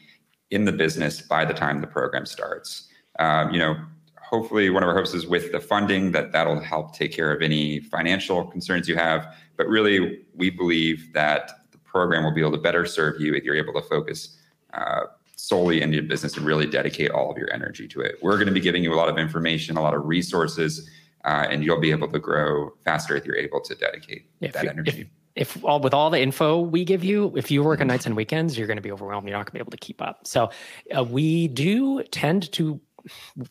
in 0.50 0.66
the 0.66 0.72
business 0.72 1.22
by 1.22 1.46
the 1.46 1.54
time 1.54 1.82
the 1.82 1.88
program 1.88 2.26
starts. 2.26 2.88
Um, 3.20 3.52
you 3.52 3.60
know, 3.60 3.76
hopefully, 4.20 4.70
one 4.70 4.82
of 4.82 4.90
our 4.90 4.96
hopes 4.96 5.14
is 5.14 5.28
with 5.28 5.52
the 5.52 5.60
funding 5.60 6.12
that 6.14 6.32
that'll 6.32 6.60
help 6.60 6.96
take 6.96 7.12
care 7.12 7.32
of 7.32 7.42
any 7.42 7.80
financial 7.80 8.46
concerns 8.46 8.88
you 8.88 8.96
have. 8.96 9.36
But 9.56 9.68
really, 9.68 10.26
we 10.34 10.50
believe 10.50 11.14
that 11.14 11.52
the 11.72 11.78
program 11.80 12.24
will 12.24 12.34
be 12.34 12.42
able 12.42 12.52
to 12.52 12.58
better 12.58 12.86
serve 12.86 13.20
you 13.22 13.34
if 13.36 13.44
you're 13.44 13.56
able 13.56 13.74
to 13.74 13.82
focus. 13.82 14.38
Uh, 14.74 15.02
solely 15.38 15.82
into 15.82 15.96
your 15.96 16.04
business 16.04 16.36
and 16.36 16.46
really 16.46 16.66
dedicate 16.66 17.12
all 17.12 17.32
of 17.32 17.38
your 17.38 17.52
energy 17.54 17.88
to 17.88 18.02
it. 18.02 18.16
We're 18.22 18.36
going 18.36 18.48
to 18.48 18.54
be 18.54 18.60
giving 18.60 18.84
you 18.84 18.94
a 18.94 18.98
lot 18.98 19.08
of 19.08 19.18
information, 19.18 19.78
a 19.78 19.82
lot 19.82 19.94
of 19.94 20.06
resources 20.06 20.90
uh, 21.28 21.46
and 21.50 21.64
you'll 21.64 21.80
be 21.80 21.92
able 21.92 22.08
to 22.08 22.20
grow 22.20 22.72
faster 22.86 23.16
if 23.16 23.26
you're 23.26 23.36
able 23.36 23.60
to 23.62 23.76
dedicate 23.76 24.30
if 24.40 24.54
that 24.54 24.64
you, 24.64 24.70
energy. 24.70 25.12
If, 25.36 25.58
if 25.58 25.66
all 25.66 25.80
with 25.80 25.94
all 25.94 26.10
the 26.10 26.20
info 26.20 26.60
we 26.60 26.86
give 26.86 27.04
you, 27.04 27.34
if 27.36 27.52
you 27.52 27.64
work 27.64 27.82
on 27.82 27.88
nights 27.88 28.06
and 28.06 28.16
weekends, 28.16 28.58
you're 28.58 28.66
going 28.68 28.78
to 28.78 28.82
be 28.82 28.92
overwhelmed. 28.92 29.28
You're 29.28 29.38
not 29.38 29.46
going 29.46 29.52
to 29.52 29.54
be 29.54 29.60
able 29.60 29.72
to 29.72 29.78
keep 29.78 30.02
up. 30.02 30.26
So 30.26 30.50
uh, 30.96 31.04
we 31.04 31.50
do 31.50 32.02
tend 32.04 32.52
to 32.54 32.80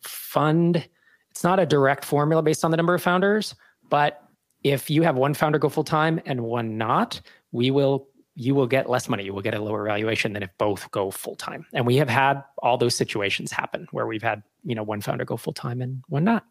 fund. 0.01 0.89
It's 1.31 1.45
not 1.45 1.61
a 1.61 1.67
direct 1.67 2.05
formula 2.05 2.43
based 2.43 2.65
on 2.65 2.71
the 2.71 2.79
number 2.79 2.95
of 2.95 3.03
founders, 3.03 3.55
but 3.91 4.23
if 4.63 4.91
you 4.91 5.03
have 5.03 5.17
one 5.17 5.35
founder 5.35 5.59
go 5.59 5.69
full 5.69 5.85
time 5.85 6.19
and 6.25 6.41
one 6.41 6.79
not, 6.79 7.21
we 7.53 7.71
will 7.71 8.09
you 8.39 8.55
will 8.55 8.67
get 8.67 8.89
less 8.89 9.09
money. 9.09 9.25
You 9.25 9.33
will 9.33 9.43
get 9.43 9.55
a 9.55 9.61
lower 9.61 9.85
valuation 9.85 10.35
than 10.35 10.43
if 10.43 10.51
both 10.59 10.91
go 10.91 11.11
full 11.11 11.37
time. 11.37 11.67
And 11.73 11.87
we 11.87 11.97
have 11.97 12.11
had 12.11 12.45
all 12.59 12.77
those 12.77 12.95
situations 12.95 13.51
happen 13.51 13.89
where 13.93 14.07
we've 14.07 14.23
had, 14.23 14.43
you 14.63 14.75
know, 14.75 14.83
one 14.83 15.01
founder 15.01 15.25
go 15.25 15.39
full 15.39 15.55
time 15.55 15.81
and 15.81 16.03
one 16.09 16.25
not. 16.25 16.45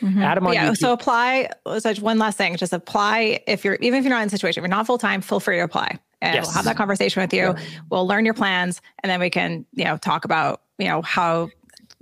Mm-hmm. 0.00 0.22
Adam 0.22 0.46
on 0.46 0.54
yeah. 0.54 0.70
YouTube. 0.70 0.76
So 0.76 0.92
apply. 0.92 1.50
Such 1.78 2.00
one 2.00 2.18
last 2.18 2.38
thing. 2.38 2.56
Just 2.56 2.72
apply 2.72 3.40
if 3.48 3.64
you're 3.64 3.74
even 3.76 3.98
if 3.98 4.04
you're 4.04 4.14
not 4.14 4.22
in 4.22 4.28
a 4.28 4.30
situation, 4.30 4.60
if 4.60 4.62
you're 4.62 4.76
not 4.76 4.86
full 4.86 4.96
time, 4.96 5.20
feel 5.20 5.40
free 5.40 5.56
to 5.56 5.64
apply. 5.64 5.98
And 6.22 6.36
yes. 6.36 6.46
we'll 6.46 6.54
have 6.54 6.64
that 6.66 6.76
conversation 6.76 7.20
with 7.20 7.32
you. 7.32 7.40
Yeah. 7.40 7.60
We'll 7.90 8.06
learn 8.06 8.24
your 8.24 8.34
plans, 8.34 8.80
and 9.02 9.10
then 9.10 9.18
we 9.18 9.28
can 9.28 9.66
you 9.74 9.84
know 9.84 9.96
talk 9.96 10.24
about 10.24 10.62
you 10.78 10.86
know 10.86 11.02
how 11.02 11.50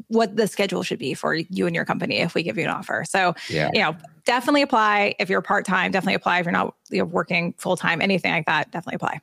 what 0.08 0.36
the 0.36 0.46
schedule 0.46 0.82
should 0.82 0.98
be 0.98 1.14
for 1.14 1.34
you 1.34 1.66
and 1.66 1.74
your 1.74 1.86
company 1.86 2.18
if 2.18 2.34
we 2.34 2.42
give 2.42 2.58
you 2.58 2.64
an 2.64 2.70
offer. 2.70 3.04
So 3.08 3.34
yeah. 3.48 3.70
you 3.72 3.80
know 3.80 3.96
definitely 4.26 4.62
apply 4.62 5.14
if 5.18 5.30
you're 5.30 5.40
part 5.40 5.64
time. 5.64 5.90
Definitely 5.90 6.14
apply 6.14 6.40
if 6.40 6.44
you're 6.44 6.52
not 6.52 6.74
you 6.90 6.98
know, 6.98 7.04
working 7.06 7.54
full 7.56 7.76
time. 7.76 8.02
Anything 8.02 8.32
like 8.32 8.46
that, 8.46 8.70
definitely 8.70 8.96
apply. 8.96 9.20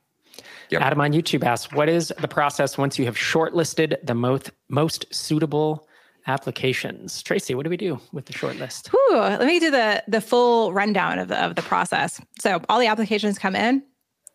Yep. 0.69 0.81
Adam 0.81 1.01
on 1.01 1.13
YouTube 1.13 1.43
asks, 1.43 1.71
"What 1.73 1.89
is 1.89 2.11
the 2.19 2.27
process 2.27 2.77
once 2.77 2.97
you 2.97 3.05
have 3.05 3.15
shortlisted 3.15 4.03
the 4.03 4.15
most 4.15 4.49
most 4.69 5.05
suitable?" 5.13 5.87
applications. 6.27 7.21
Tracy, 7.21 7.53
what 7.53 7.63
do 7.63 7.69
we 7.69 7.77
do 7.77 7.99
with 8.13 8.25
the 8.25 8.33
shortlist? 8.33 8.93
let 9.11 9.45
me 9.45 9.59
do 9.59 9.69
the 9.69 10.03
the 10.07 10.21
full 10.21 10.73
rundown 10.73 11.19
of 11.19 11.27
the, 11.27 11.43
of 11.43 11.55
the 11.55 11.61
process. 11.61 12.21
So 12.39 12.61
all 12.69 12.79
the 12.79 12.87
applications 12.87 13.37
come 13.37 13.55
in. 13.55 13.83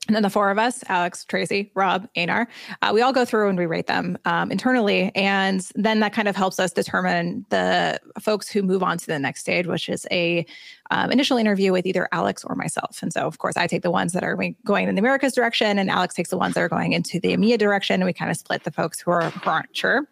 And 0.08 0.14
then 0.14 0.22
the 0.22 0.30
four 0.30 0.50
of 0.50 0.58
us, 0.58 0.82
Alex, 0.88 1.26
Tracy, 1.26 1.70
Rob, 1.74 2.08
Einar, 2.16 2.48
uh, 2.80 2.92
we 2.94 3.02
all 3.02 3.12
go 3.12 3.26
through 3.26 3.50
and 3.50 3.58
we 3.58 3.66
rate 3.66 3.88
them 3.88 4.16
um, 4.24 4.50
internally. 4.50 5.12
And 5.14 5.68
then 5.74 6.00
that 6.00 6.14
kind 6.14 6.28
of 6.28 6.34
helps 6.34 6.58
us 6.58 6.72
determine 6.72 7.44
the 7.50 8.00
folks 8.18 8.48
who 8.48 8.62
move 8.62 8.82
on 8.82 8.96
to 8.96 9.06
the 9.06 9.18
next 9.18 9.40
stage, 9.40 9.66
which 9.66 9.86
is 9.90 10.06
a 10.10 10.46
um, 10.90 11.12
initial 11.12 11.36
interview 11.36 11.72
with 11.72 11.84
either 11.84 12.08
Alex 12.10 12.42
or 12.42 12.54
myself. 12.54 13.02
And 13.02 13.12
so, 13.12 13.26
of 13.26 13.36
course, 13.36 13.58
I 13.58 13.66
take 13.66 13.82
the 13.82 13.90
ones 13.90 14.14
that 14.14 14.24
are 14.24 14.34
going 14.64 14.88
in 14.88 14.94
the 14.94 15.00
Americas 15.00 15.34
direction, 15.34 15.78
and 15.78 15.90
Alex 15.90 16.14
takes 16.14 16.30
the 16.30 16.38
ones 16.38 16.54
that 16.54 16.62
are 16.62 16.70
going 16.70 16.94
into 16.94 17.20
the 17.20 17.36
EMEA 17.36 17.58
direction. 17.58 17.96
And 17.96 18.04
we 18.04 18.14
kind 18.14 18.30
of 18.30 18.38
split 18.38 18.64
the 18.64 18.72
folks 18.72 18.98
who, 18.98 19.10
are, 19.10 19.28
who 19.28 19.50
aren't 19.50 19.76
sure 19.76 20.08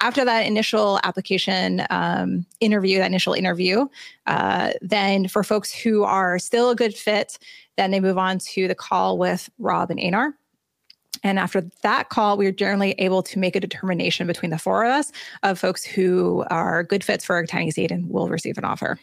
after 0.00 0.24
that 0.24 0.46
initial 0.46 0.98
application 1.04 1.86
um, 1.90 2.44
interview, 2.60 2.98
that 2.98 3.06
initial 3.06 3.32
interview, 3.32 3.86
uh, 4.26 4.72
then 4.80 5.28
for 5.28 5.44
folks 5.44 5.72
who 5.72 6.04
are 6.04 6.38
still 6.38 6.70
a 6.70 6.76
good 6.76 6.94
fit, 6.94 7.38
then 7.76 7.90
they 7.90 8.00
move 8.00 8.18
on 8.18 8.38
to 8.38 8.68
the 8.68 8.74
call 8.74 9.18
with 9.18 9.50
Rob 9.58 9.90
and 9.90 10.00
Einar. 10.00 10.34
And 11.22 11.38
after 11.38 11.62
that 11.82 12.10
call, 12.10 12.36
we're 12.36 12.52
generally 12.52 12.92
able 12.98 13.22
to 13.22 13.38
make 13.38 13.56
a 13.56 13.60
determination 13.60 14.26
between 14.26 14.50
the 14.50 14.58
four 14.58 14.84
of 14.84 14.92
us 14.92 15.10
of 15.42 15.58
folks 15.58 15.82
who 15.84 16.44
are 16.50 16.82
good 16.82 17.02
fits 17.02 17.24
for 17.24 17.38
a 17.38 17.46
TinySeed 17.46 17.90
and 17.90 18.10
will 18.10 18.28
receive 18.28 18.58
an 18.58 18.64
offer. 18.64 18.98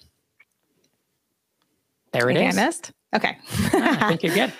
There 2.13 2.29
it 2.29 2.37
is. 2.37 2.57
I 2.57 2.65
missed. 2.65 2.91
Okay. 3.15 3.37
I 3.73 4.09
think 4.09 4.23
you're 4.23 4.35
good. 4.47 4.53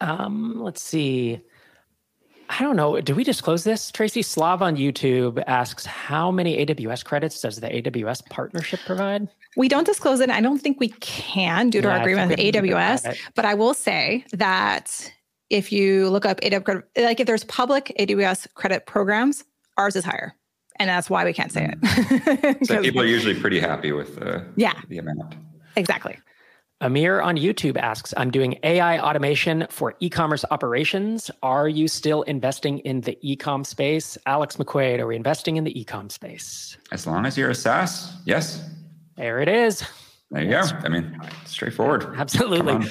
Um, 0.00 0.62
let's 0.62 0.82
see. 0.82 1.40
I 2.48 2.62
don't 2.62 2.76
know. 2.76 3.00
Do 3.00 3.14
we 3.14 3.24
disclose 3.24 3.64
this? 3.64 3.90
Tracy 3.90 4.22
Slav 4.22 4.62
on 4.62 4.76
YouTube 4.76 5.42
asks, 5.46 5.86
how 5.86 6.30
many 6.30 6.64
AWS 6.64 7.04
credits 7.04 7.40
does 7.40 7.60
the 7.60 7.68
AWS 7.68 8.28
partnership 8.28 8.80
provide? 8.86 9.28
We 9.56 9.68
don't 9.68 9.86
disclose 9.86 10.20
it. 10.20 10.30
I 10.30 10.40
don't 10.40 10.58
think 10.58 10.80
we 10.80 10.88
can 11.00 11.70
due 11.70 11.80
to 11.80 11.88
yeah, 11.88 11.94
our 11.94 12.00
agreement 12.00 12.30
with 12.30 12.38
AWS. 12.38 13.16
But 13.34 13.44
I 13.44 13.54
will 13.54 13.74
say 13.74 14.24
that 14.32 15.12
if 15.50 15.72
you 15.72 16.08
look 16.10 16.26
up 16.26 16.40
AWS, 16.40 16.82
like 16.96 17.20
if 17.20 17.26
there's 17.26 17.44
public 17.44 17.92
AWS 17.98 18.52
credit 18.54 18.86
programs, 18.86 19.44
ours 19.76 19.96
is 19.96 20.04
higher. 20.04 20.34
And 20.80 20.90
that's 20.90 21.08
why 21.08 21.24
we 21.24 21.32
can't 21.32 21.52
say 21.52 21.66
it. 21.66 21.80
Mm. 21.80 22.66
so 22.66 22.82
people 22.82 23.00
are 23.00 23.06
usually 23.06 23.38
pretty 23.38 23.60
happy 23.60 23.92
with 23.92 24.16
the, 24.16 24.44
yeah. 24.56 24.80
the 24.88 24.98
amount. 24.98 25.36
Exactly. 25.76 26.18
Amir 26.84 27.22
on 27.22 27.38
YouTube 27.38 27.78
asks, 27.78 28.12
I'm 28.14 28.30
doing 28.30 28.58
AI 28.62 28.98
automation 28.98 29.66
for 29.70 29.94
e 30.00 30.10
commerce 30.10 30.44
operations. 30.50 31.30
Are 31.42 31.66
you 31.66 31.88
still 31.88 32.20
investing 32.24 32.80
in 32.80 33.00
the 33.00 33.16
e 33.22 33.36
com 33.36 33.64
space? 33.64 34.18
Alex 34.26 34.56
McQuade, 34.56 34.98
are 34.98 35.06
we 35.06 35.16
investing 35.16 35.56
in 35.56 35.64
the 35.64 35.80
e 35.80 35.82
com 35.82 36.10
space? 36.10 36.76
As 36.92 37.06
long 37.06 37.24
as 37.24 37.38
you're 37.38 37.48
a 37.48 37.54
SaaS, 37.54 38.12
yes. 38.26 38.62
There 39.16 39.40
it 39.40 39.48
is. 39.48 39.82
There 40.30 40.42
you 40.42 40.50
go. 40.50 40.60
I 40.60 40.88
mean, 40.90 41.18
straightforward. 41.46 42.04
Absolutely. 42.18 42.74
On. 42.74 42.86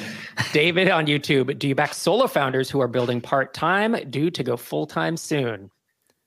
David 0.54 0.90
on 0.90 1.06
YouTube, 1.06 1.60
do 1.60 1.68
you 1.68 1.76
back 1.76 1.94
solo 1.94 2.26
founders 2.26 2.72
who 2.72 2.80
are 2.82 2.88
building 2.88 3.22
part 3.22 3.54
time 3.54 3.96
due 4.10 4.32
to 4.32 4.44
go 4.44 4.58
full 4.58 4.88
time 4.88 5.18
soon? 5.18 5.70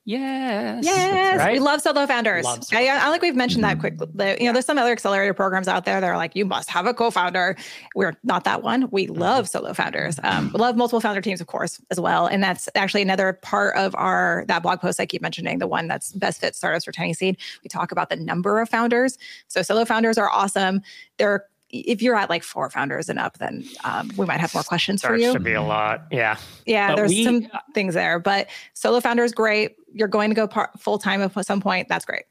Yes. 0.07 0.85
Yes. 0.85 1.37
Right? 1.37 1.51
We 1.51 1.59
love 1.59 1.81
solo 1.81 2.07
founders. 2.07 2.45
Love 2.45 2.63
solo 2.63 2.81
I, 2.81 2.95
I 2.95 3.09
don't 3.09 3.21
we've 3.21 3.35
mentioned 3.35 3.65
that 3.65 3.77
mm-hmm. 3.77 3.97
quickly. 3.97 4.37
You 4.39 4.45
know, 4.45 4.53
there's 4.53 4.65
some 4.65 4.77
other 4.77 4.93
accelerator 4.93 5.33
programs 5.33 5.67
out 5.67 5.83
there 5.83 5.99
that 5.99 6.07
are 6.07 6.15
like, 6.15 6.33
you 6.33 6.45
must 6.45 6.69
have 6.69 6.85
a 6.85 6.93
co-founder. 6.93 7.57
We're 7.93 8.15
not 8.23 8.45
that 8.45 8.63
one. 8.63 8.89
We 8.89 9.07
mm-hmm. 9.07 9.19
love 9.19 9.49
solo 9.49 9.73
founders. 9.73 10.17
Um, 10.23 10.49
we 10.53 10.61
love 10.61 10.77
multiple 10.77 11.01
founder 11.01 11.19
teams, 11.19 11.41
of 11.41 11.47
course, 11.47 11.81
as 11.91 11.99
well. 11.99 12.25
And 12.25 12.41
that's 12.41 12.69
actually 12.73 13.01
another 13.01 13.33
part 13.33 13.75
of 13.75 13.93
our 13.95 14.45
that 14.47 14.63
blog 14.63 14.79
post 14.79 15.01
I 15.01 15.05
keep 15.05 15.21
mentioning, 15.21 15.59
the 15.59 15.67
one 15.67 15.89
that's 15.89 16.13
best 16.13 16.39
fit 16.39 16.55
startups 16.55 16.85
for 16.85 16.93
TinySeed. 16.93 17.35
We 17.61 17.67
talk 17.67 17.91
about 17.91 18.07
the 18.09 18.15
number 18.15 18.61
of 18.61 18.69
founders. 18.69 19.17
So 19.49 19.61
solo 19.61 19.83
founders 19.83 20.17
are 20.17 20.29
awesome. 20.29 20.83
They're 21.17 21.43
if 21.69 22.01
you're 22.01 22.15
at 22.15 22.29
like 22.29 22.43
four 22.43 22.69
founders 22.69 23.09
and 23.09 23.19
up, 23.19 23.37
then 23.39 23.65
um, 23.83 24.11
we 24.17 24.25
might 24.25 24.39
have 24.39 24.53
more 24.53 24.63
questions 24.63 25.01
Starts 25.01 25.21
for 25.21 25.25
you. 25.25 25.31
Should 25.33 25.43
be 25.43 25.53
a 25.53 25.61
lot, 25.61 26.07
yeah. 26.11 26.37
Yeah, 26.65 26.89
but 26.89 26.95
there's 26.95 27.09
we, 27.09 27.23
some 27.23 27.47
things 27.73 27.93
there, 27.93 28.19
but 28.19 28.47
solo 28.73 28.99
founder 28.99 29.23
is 29.23 29.33
great. 29.33 29.75
You're 29.93 30.07
going 30.07 30.29
to 30.29 30.35
go 30.35 30.47
par- 30.47 30.71
full 30.77 30.97
time 30.97 31.21
at 31.21 31.45
some 31.45 31.61
point. 31.61 31.87
That's 31.89 32.05
great. 32.05 32.23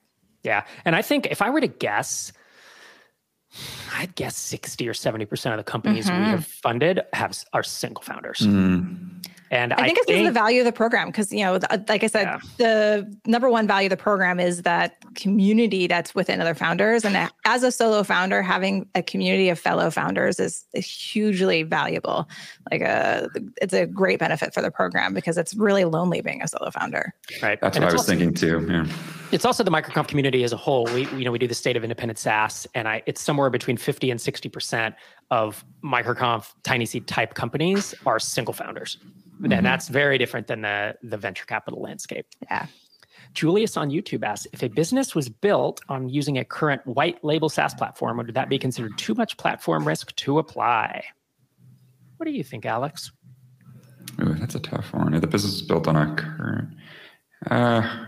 Yeah, 0.43 0.65
and 0.85 0.95
I 0.95 1.03
think 1.03 1.27
if 1.31 1.43
I 1.43 1.51
were 1.51 1.61
to 1.61 1.67
guess, 1.67 2.33
I'd 3.93 4.15
guess 4.15 4.37
sixty 4.37 4.89
or 4.89 4.95
seventy 4.95 5.25
percent 5.25 5.59
of 5.59 5.65
the 5.65 5.71
companies 5.71 6.09
mm-hmm. 6.09 6.25
we 6.25 6.31
have 6.31 6.47
funded 6.47 7.01
have 7.13 7.37
are 7.53 7.63
single 7.63 8.03
founders. 8.03 8.41
Mm. 8.41 9.27
And 9.51 9.73
I, 9.73 9.77
I 9.77 9.85
think 9.85 9.99
it's 9.99 10.07
think, 10.07 10.27
the 10.27 10.33
value 10.33 10.61
of 10.61 10.65
the 10.65 10.73
program 10.73 11.09
because 11.09 11.33
you 11.33 11.45
know, 11.45 11.59
the, 11.59 11.85
like 11.89 12.03
I 12.03 12.07
said, 12.07 12.25
yeah. 12.25 12.39
the 12.59 13.17
number 13.27 13.49
one 13.49 13.67
value 13.67 13.87
of 13.87 13.91
the 13.91 13.97
program 13.97 14.41
is 14.41 14.63
that 14.63 14.97
community 15.15 15.87
that's 15.87 16.15
within 16.15 16.41
other 16.41 16.55
founders. 16.55 17.05
And 17.05 17.31
as 17.45 17.63
a 17.63 17.71
solo 17.71 18.03
founder, 18.03 18.43
having 18.43 18.89
a 18.95 19.03
community 19.03 19.49
of 19.49 19.59
fellow 19.59 19.91
founders 19.91 20.41
is, 20.41 20.65
is 20.73 20.87
hugely 20.87 21.63
valuable. 21.63 22.29
Like 22.71 22.83
a, 22.83 23.29
uh, 23.35 23.41
it's 23.63 23.75
a 23.75 23.87
great 23.87 24.19
benefit 24.19 24.53
for 24.53 24.63
the 24.63 24.71
program 24.71 25.15
because 25.15 25.39
it's 25.39 25.55
really 25.55 25.85
lonely 25.85 26.21
being 26.21 26.43
a 26.43 26.49
solo 26.49 26.71
founder. 26.71 27.15
Right. 27.43 27.61
That's 27.61 27.77
and 27.77 27.85
what 27.85 27.91
I 27.91 27.95
was 27.95 28.03
also, 28.03 28.13
thinking 28.13 28.35
too. 28.35 28.67
Yeah. 28.69 28.87
It's 29.33 29.45
also 29.45 29.65
the 29.65 29.71
microconf 29.71 30.09
community 30.09 30.45
as 30.45 30.53
a 30.53 30.57
whole. 30.57 30.85
We, 30.87 31.07
you 31.09 31.25
know, 31.25 31.33
we 31.33 31.39
do 31.39 31.49
the 31.49 31.55
state 31.55 31.77
of 31.77 31.83
independent 31.83 32.19
SaaS, 32.19 32.67
and 32.75 32.87
I, 32.87 33.03
it's 33.07 33.21
somewhere 33.21 33.51
between 33.51 33.77
fifty 33.77 34.11
and 34.13 34.21
sixty 34.21 34.49
percent 34.49 34.95
of 35.31 35.65
microconf 35.85 36.53
TinySeed 36.63 37.07
type 37.07 37.35
companies 37.35 37.95
are 38.05 38.19
single 38.19 38.55
founders. 38.55 38.99
Mm-hmm. 39.41 39.53
And 39.53 39.67
that's 39.67 39.89
very 39.89 40.19
different 40.19 40.47
than 40.47 40.63
the, 40.63 40.97
the 41.03 41.17
venture 41.17 41.45
capital 41.45 41.81
landscape. 41.83 42.27
Yeah. 42.43 42.67
Julius 43.35 43.77
on 43.77 43.91
YouTube 43.91 44.25
asks 44.25 44.47
if 44.53 44.63
a 44.63 44.69
business 44.69 45.15
was 45.15 45.29
built 45.29 45.81
on 45.89 46.09
using 46.09 46.39
a 46.39 46.45
current 46.45 46.87
white 46.87 47.23
label 47.23 47.49
SaaS 47.49 47.75
platform, 47.75 48.17
would 48.17 48.33
that 48.35 48.49
be 48.49 48.59
considered 48.59 48.97
too 48.97 49.15
much 49.15 49.37
platform 49.37 49.87
risk 49.87 50.15
to 50.17 50.39
apply? 50.39 51.05
What 52.17 52.25
do 52.25 52.33
you 52.33 52.43
think, 52.43 52.65
Alex? 52.65 53.13
Ooh, 54.23 54.35
that's 54.35 54.55
a 54.55 54.61
tough 54.61 54.95
one. 54.95 55.13
If 55.13 55.21
the 55.21 55.27
business 55.27 55.55
is 55.55 55.63
built 55.63 55.87
on 55.87 55.97
a 55.97 56.15
current, 56.15 56.69
uh, 57.51 58.07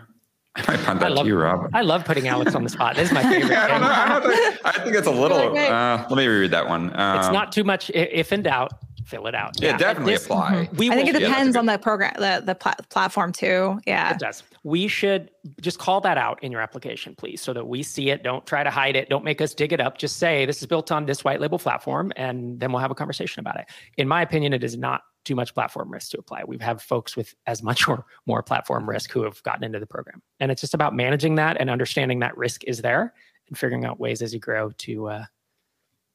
I 0.59 0.77
might 0.77 0.85
punt 0.85 1.01
that 1.01 1.13
love, 1.13 1.25
to 1.25 1.29
you, 1.29 1.37
Rob. 1.37 1.71
I 1.73 1.83
love 1.83 2.05
putting 2.05 2.29
Alex 2.29 2.55
on 2.55 2.65
the 2.65 2.69
spot. 2.69 2.97
This 2.97 3.09
is 3.09 3.15
my 3.15 3.23
favorite. 3.23 3.51
yeah, 3.51 3.65
I, 3.65 3.69
don't 3.69 3.81
know, 3.81 3.89
I, 3.89 4.21
don't 4.21 4.33
think, 4.33 4.61
I 4.65 4.73
think 4.85 4.97
it's 4.97 5.07
a 5.07 5.11
little. 5.11 5.57
Uh, 5.57 6.07
let 6.09 6.17
me 6.17 6.27
reread 6.27 6.51
that 6.51 6.69
one. 6.69 6.99
Um, 6.99 7.19
it's 7.19 7.31
not 7.31 7.53
too 7.53 7.65
much. 7.65 7.91
If 7.95 8.33
in 8.33 8.43
doubt, 8.43 8.73
fill 9.09 9.27
it 9.27 9.35
out. 9.35 9.61
Yeah, 9.61 9.71
yeah 9.71 9.77
definitely 9.79 10.13
this, 10.15 10.25
apply. 10.25 10.69
We 10.77 10.91
I 10.91 10.95
think 10.95 11.09
it 11.09 11.19
depends 11.19 11.55
yeah, 11.55 11.61
on 11.61 11.67
the 11.67 11.79
program, 11.79 12.13
the 12.17 12.43
the 12.45 12.55
pl- 12.55 12.75
platform 12.91 13.33
too. 13.33 13.81
Yeah, 13.87 14.13
it 14.13 14.19
does. 14.19 14.43
We 14.65 14.87
should 14.87 15.31
just 15.61 15.79
call 15.79 16.01
that 16.03 16.19
out 16.19 16.43
in 16.43 16.53
your 16.53 16.61
application, 16.61 17.15
please, 17.15 17.41
so 17.41 17.53
that 17.55 17.67
we 17.67 17.83
see 17.83 18.11
it. 18.11 18.23
Don't 18.23 18.47
try 18.47 18.63
to 18.63 18.71
hide 18.71 18.97
it. 18.97 19.09
Don't 19.09 19.25
make 19.25 19.41
us 19.41 19.55
dig 19.55 19.73
it 19.73 19.81
up. 19.81 19.99
Just 19.99 20.19
say 20.19 20.45
this 20.45 20.61
is 20.61 20.67
built 20.67 20.93
on 20.93 21.07
this 21.07 21.25
white 21.25 21.41
label 21.41 21.59
platform, 21.59 22.13
and 22.17 22.61
then 22.61 22.71
we'll 22.71 22.81
have 22.81 22.91
a 22.91 22.95
conversation 22.95 23.41
about 23.41 23.59
it. 23.59 23.67
In 23.97 24.07
my 24.07 24.23
opinion, 24.23 24.53
it 24.53 24.63
is 24.63 24.77
not 24.77 25.03
too 25.29 25.35
much 25.35 25.55
platform 25.55 25.93
risk 25.93 26.11
to 26.13 26.19
apply. 26.19 26.43
We 26.47 26.57
have 26.59 26.81
folks 26.81 27.17
with 27.17 27.35
as 27.47 27.63
much 27.63 27.87
or 27.87 28.07
more 28.27 28.43
platform 28.43 28.89
risk 28.89 29.11
who 29.13 29.23
have 29.23 29.43
gotten 29.43 29.63
into 29.63 29.79
the 29.79 29.87
program, 29.87 30.23
and 30.41 30.51
it's 30.51 30.63
just 30.63 30.75
about 30.75 30.95
managing 30.95 31.35
that 31.35 31.59
and 31.61 31.69
understanding 31.69 32.21
that 32.21 32.37
risk 32.37 32.65
is 32.65 32.81
there 32.81 33.13
and 33.49 33.59
figuring 33.59 33.85
out 33.85 34.01
ways 34.01 34.23
as 34.23 34.33
you 34.33 34.41
grow 34.41 34.71
to 34.79 35.09
uh, 35.09 35.25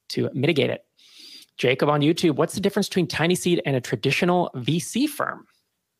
to 0.09 0.29
mitigate 0.33 0.71
it. 0.71 0.83
Jacob 1.57 1.87
on 1.89 2.01
YouTube, 2.01 2.35
what's 2.35 2.55
the 2.55 2.59
difference 2.59 2.89
between 2.89 3.05
TinySeed 3.07 3.61
and 3.65 3.75
a 3.75 3.81
traditional 3.81 4.49
VC 4.55 5.07
firm? 5.07 5.45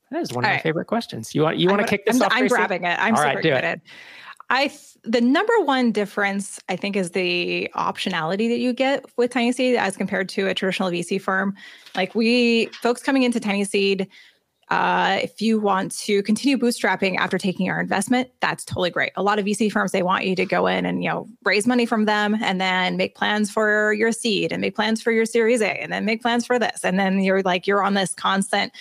That 0.10 0.22
is 0.24 0.34
one 0.34 0.44
of 0.44 0.48
All 0.48 0.52
my 0.52 0.56
right. 0.56 0.64
favorite 0.64 0.86
questions. 0.86 1.36
You 1.36 1.44
want 1.44 1.58
you 1.58 1.70
want 1.70 1.82
to 1.82 1.88
kick 1.88 2.06
this 2.06 2.16
I'm, 2.16 2.24
off? 2.24 2.32
I'm 2.34 2.48
grabbing 2.48 2.84
it. 2.84 2.98
I'm 3.00 3.14
All 3.14 3.22
super 3.22 3.36
right, 3.36 3.46
excited. 3.46 3.82
I 4.54 4.68
th- 4.68 4.98
the 5.04 5.20
number 5.20 5.54
one 5.64 5.92
difference 5.92 6.60
I 6.70 6.76
think 6.76 6.96
is 6.96 7.12
the 7.12 7.70
optionality 7.76 8.48
that 8.50 8.60
you 8.60 8.72
get 8.72 9.04
with 9.18 9.32
TinySeed 9.32 9.76
as 9.76 9.98
compared 9.98 10.30
to 10.30 10.48
a 10.48 10.54
traditional 10.54 10.92
VC 10.92 11.20
firm. 11.20 11.56
Like 11.96 12.14
we 12.14 12.68
folks 12.68 13.02
coming 13.02 13.24
into 13.24 13.40
TinySeed 13.40 14.08
uh, 14.70 15.20
if 15.22 15.42
you 15.42 15.60
want 15.60 15.92
to 15.92 16.22
continue 16.24 16.58
bootstrapping 16.58 17.18
after 17.18 17.38
taking 17.38 17.66
your 17.66 17.80
investment, 17.80 18.30
that's 18.42 18.64
totally 18.64 18.92
great. 18.92 19.12
A 19.16 19.24
lot 19.24 19.40
of 19.40 19.46
VC 19.46 19.72
firms 19.72 19.92
they 19.92 20.04
want 20.04 20.26
you 20.26 20.36
to 20.36 20.46
go 20.46 20.68
in 20.68 20.86
and 20.86 21.04
you 21.04 21.10
know 21.10 21.28
raise 21.44 21.68
money 21.68 21.86
from 21.86 22.06
them, 22.06 22.38
and 22.42 22.62
then 22.62 22.96
make 22.96 23.16
plans 23.16 23.52
for 23.52 23.94
your 23.94 24.12
seed, 24.12 24.52
and 24.52 24.62
make 24.62 24.76
plans 24.76 25.02
for 25.02 25.12
your 25.12 25.26
Series 25.26 25.62
A, 25.62 25.82
and 25.82 25.92
then 25.92 26.06
make 26.06 26.22
plans 26.22 26.46
for 26.46 26.58
this, 26.58 26.86
and 26.86 26.98
then 27.00 27.22
you're 27.22 27.42
like 27.42 27.68
you're 27.68 27.84
on 27.84 27.96
this 27.96 28.14
constant 28.14 28.72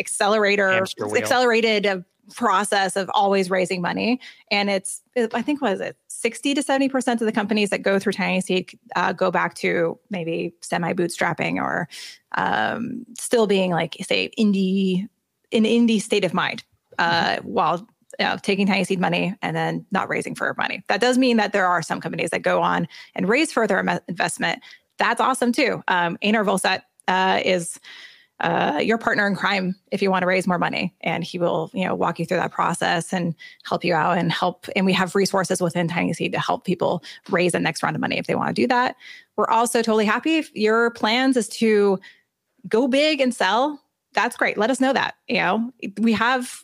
accelerator, 0.00 0.84
accelerated 1.14 2.04
process 2.34 2.96
of 2.96 3.10
always 3.14 3.50
raising 3.50 3.80
money. 3.80 4.20
And 4.50 4.70
it's 4.70 5.00
I 5.34 5.42
think 5.42 5.60
was 5.60 5.80
it 5.80 5.96
60 6.08 6.54
to 6.54 6.62
70 6.62 6.88
percent 6.88 7.20
of 7.20 7.26
the 7.26 7.32
companies 7.32 7.70
that 7.70 7.82
go 7.82 7.98
through 7.98 8.12
TinySeed 8.12 8.74
uh, 8.96 9.12
go 9.12 9.30
back 9.30 9.54
to 9.56 9.98
maybe 10.10 10.54
semi 10.60 10.92
bootstrapping 10.92 11.56
or 11.56 11.88
um, 12.36 13.04
still 13.18 13.46
being 13.46 13.70
like 13.70 13.96
say 14.02 14.30
indie 14.38 15.08
an 15.52 15.64
indie 15.64 16.00
state 16.00 16.24
of 16.24 16.32
mind 16.32 16.64
uh, 16.98 17.36
mm-hmm. 17.36 17.48
while 17.48 17.86
you 18.18 18.26
know, 18.26 18.36
taking 18.42 18.66
TinySeed 18.66 18.98
money 18.98 19.34
and 19.42 19.56
then 19.56 19.86
not 19.90 20.08
raising 20.08 20.34
further 20.34 20.54
money. 20.58 20.82
That 20.88 21.00
does 21.00 21.16
mean 21.18 21.38
that 21.38 21.52
there 21.52 21.66
are 21.66 21.82
some 21.82 22.00
companies 22.00 22.30
that 22.30 22.42
go 22.42 22.60
on 22.60 22.86
and 23.14 23.28
raise 23.28 23.52
further 23.52 23.78
investment. 24.08 24.62
That's 24.98 25.20
awesome 25.20 25.52
too. 25.52 25.82
Um, 25.88 26.18
Einar 26.22 26.44
Vollset 26.44 26.82
uh, 27.08 27.40
is 27.44 27.80
uh, 28.42 28.80
your 28.82 28.98
partner 28.98 29.26
in 29.26 29.34
crime 29.34 29.74
if 29.90 30.02
you 30.02 30.10
want 30.10 30.22
to 30.22 30.26
raise 30.26 30.46
more 30.46 30.58
money, 30.58 30.94
and 31.00 31.24
he 31.24 31.38
will 31.38 31.70
you 31.72 31.86
know 31.86 31.94
walk 31.94 32.18
you 32.18 32.26
through 32.26 32.38
that 32.38 32.52
process 32.52 33.12
and 33.12 33.34
help 33.64 33.84
you 33.84 33.94
out 33.94 34.18
and 34.18 34.30
help. 34.30 34.66
And 34.76 34.84
we 34.84 34.92
have 34.92 35.14
resources 35.14 35.60
within 35.60 35.88
TinySeed 35.88 36.32
to 36.32 36.40
help 36.40 36.64
people 36.64 37.02
raise 37.30 37.52
the 37.52 37.60
next 37.60 37.82
round 37.82 37.96
of 37.96 38.00
money 38.00 38.18
if 38.18 38.26
they 38.26 38.34
want 38.34 38.48
to 38.48 38.62
do 38.62 38.66
that. 38.66 38.96
We're 39.36 39.48
also 39.48 39.78
totally 39.78 40.06
happy 40.06 40.36
if 40.36 40.54
your 40.54 40.90
plans 40.90 41.36
is 41.36 41.48
to 41.48 41.98
go 42.68 42.86
big 42.86 43.20
and 43.20 43.34
sell 43.34 43.82
that's 44.14 44.36
great. 44.36 44.58
Let 44.58 44.70
us 44.70 44.80
know 44.80 44.92
that. 44.92 45.16
You 45.28 45.36
know, 45.36 45.72
we 45.98 46.12
have. 46.12 46.62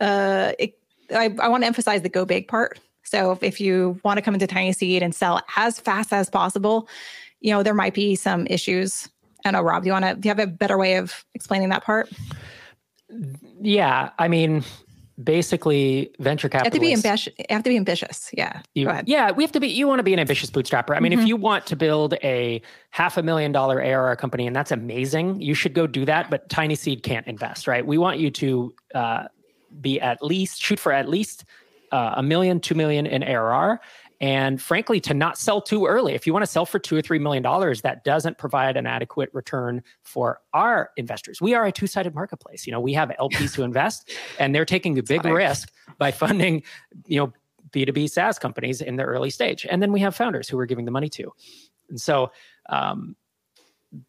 Uh, 0.00 0.52
it, 0.58 0.78
I, 1.14 1.34
I 1.40 1.48
want 1.48 1.62
to 1.62 1.66
emphasize 1.66 2.02
the 2.02 2.08
go 2.08 2.24
big 2.24 2.48
part. 2.48 2.80
So 3.02 3.38
if 3.42 3.60
you 3.60 4.00
want 4.04 4.16
to 4.16 4.22
come 4.22 4.34
into 4.34 4.46
TinySeed 4.46 5.02
and 5.02 5.14
sell 5.14 5.40
as 5.56 5.78
fast 5.78 6.12
as 6.12 6.30
possible, 6.30 6.88
you 7.40 7.52
know 7.52 7.62
there 7.62 7.74
might 7.74 7.94
be 7.94 8.14
some 8.14 8.46
issues. 8.46 9.08
I 9.44 9.50
know, 9.50 9.62
Rob. 9.62 9.82
Do 9.82 9.88
you 9.88 9.92
want 9.92 10.04
to? 10.04 10.14
Do 10.14 10.28
you 10.28 10.30
have 10.30 10.38
a 10.38 10.46
better 10.46 10.78
way 10.78 10.96
of 10.96 11.24
explaining 11.34 11.70
that 11.70 11.84
part? 11.84 12.08
Yeah, 13.60 14.10
I 14.18 14.28
mean, 14.28 14.64
basically 15.22 16.10
venture 16.18 16.48
capital. 16.48 16.66
Have 16.66 16.72
to 16.74 16.80
be 16.80 16.92
ambitious. 16.92 17.34
Have 17.50 17.62
to 17.62 17.70
be 17.70 17.76
ambitious. 17.76 18.30
Yeah. 18.32 18.60
You. 18.74 18.90
Yeah, 19.04 19.32
we 19.32 19.42
have 19.42 19.52
to 19.52 19.60
be. 19.60 19.68
You 19.68 19.86
want 19.86 19.98
to 19.98 20.02
be 20.02 20.12
an 20.12 20.18
ambitious 20.18 20.50
bootstrapper. 20.50 20.96
I 20.96 21.00
mean, 21.00 21.12
mm-hmm. 21.12 21.22
if 21.22 21.28
you 21.28 21.36
want 21.36 21.66
to 21.66 21.76
build 21.76 22.14
a 22.22 22.62
half 22.90 23.16
a 23.16 23.22
million 23.22 23.52
dollar 23.52 23.82
ARR 23.82 24.16
company, 24.16 24.46
and 24.46 24.54
that's 24.54 24.70
amazing, 24.70 25.40
you 25.40 25.54
should 25.54 25.74
go 25.74 25.86
do 25.86 26.04
that. 26.04 26.30
But 26.30 26.48
TinySeed 26.48 27.02
can't 27.02 27.26
invest, 27.26 27.66
right? 27.66 27.86
We 27.86 27.98
want 27.98 28.18
you 28.18 28.30
to 28.30 28.74
uh, 28.94 29.24
be 29.80 30.00
at 30.00 30.22
least 30.22 30.62
shoot 30.62 30.78
for 30.78 30.92
at 30.92 31.08
least 31.08 31.44
uh, 31.92 32.14
a 32.16 32.22
million, 32.22 32.58
two 32.58 32.74
million 32.74 33.06
in 33.06 33.22
ARR, 33.22 33.80
and 34.22 34.62
frankly 34.62 35.00
to 35.00 35.12
not 35.12 35.36
sell 35.36 35.60
too 35.60 35.84
early. 35.84 36.14
If 36.14 36.28
you 36.28 36.32
want 36.32 36.44
to 36.44 36.50
sell 36.50 36.64
for 36.64 36.78
two 36.78 36.96
or 36.96 37.02
three 37.02 37.18
million 37.18 37.42
dollars 37.42 37.82
that 37.82 38.04
doesn't 38.04 38.38
provide 38.38 38.76
an 38.76 38.86
adequate 38.86 39.28
return 39.34 39.82
for 40.02 40.40
our 40.54 40.90
investors. 40.96 41.40
We 41.40 41.54
are 41.54 41.66
a 41.66 41.72
two-sided 41.72 42.14
marketplace. 42.14 42.66
You 42.66 42.72
know 42.72 42.80
we 42.80 42.94
have 42.94 43.10
lps 43.20 43.54
who 43.54 43.64
invest 43.64 44.12
and 44.38 44.54
they're 44.54 44.64
taking 44.64 44.96
a 44.98 45.02
big 45.02 45.24
risk 45.24 45.72
by 45.98 46.12
funding 46.12 46.62
you 47.06 47.18
know 47.18 47.32
b2b 47.72 48.08
saas 48.08 48.38
companies 48.38 48.80
in 48.80 48.96
the 48.96 49.02
early 49.02 49.28
stage. 49.28 49.66
And 49.68 49.82
then 49.82 49.92
we 49.92 50.00
have 50.00 50.14
founders 50.14 50.48
who 50.48 50.56
we're 50.56 50.66
giving 50.66 50.84
the 50.84 50.90
money 50.92 51.08
to. 51.10 51.32
And 51.90 52.00
so 52.00 52.30
um, 52.68 53.16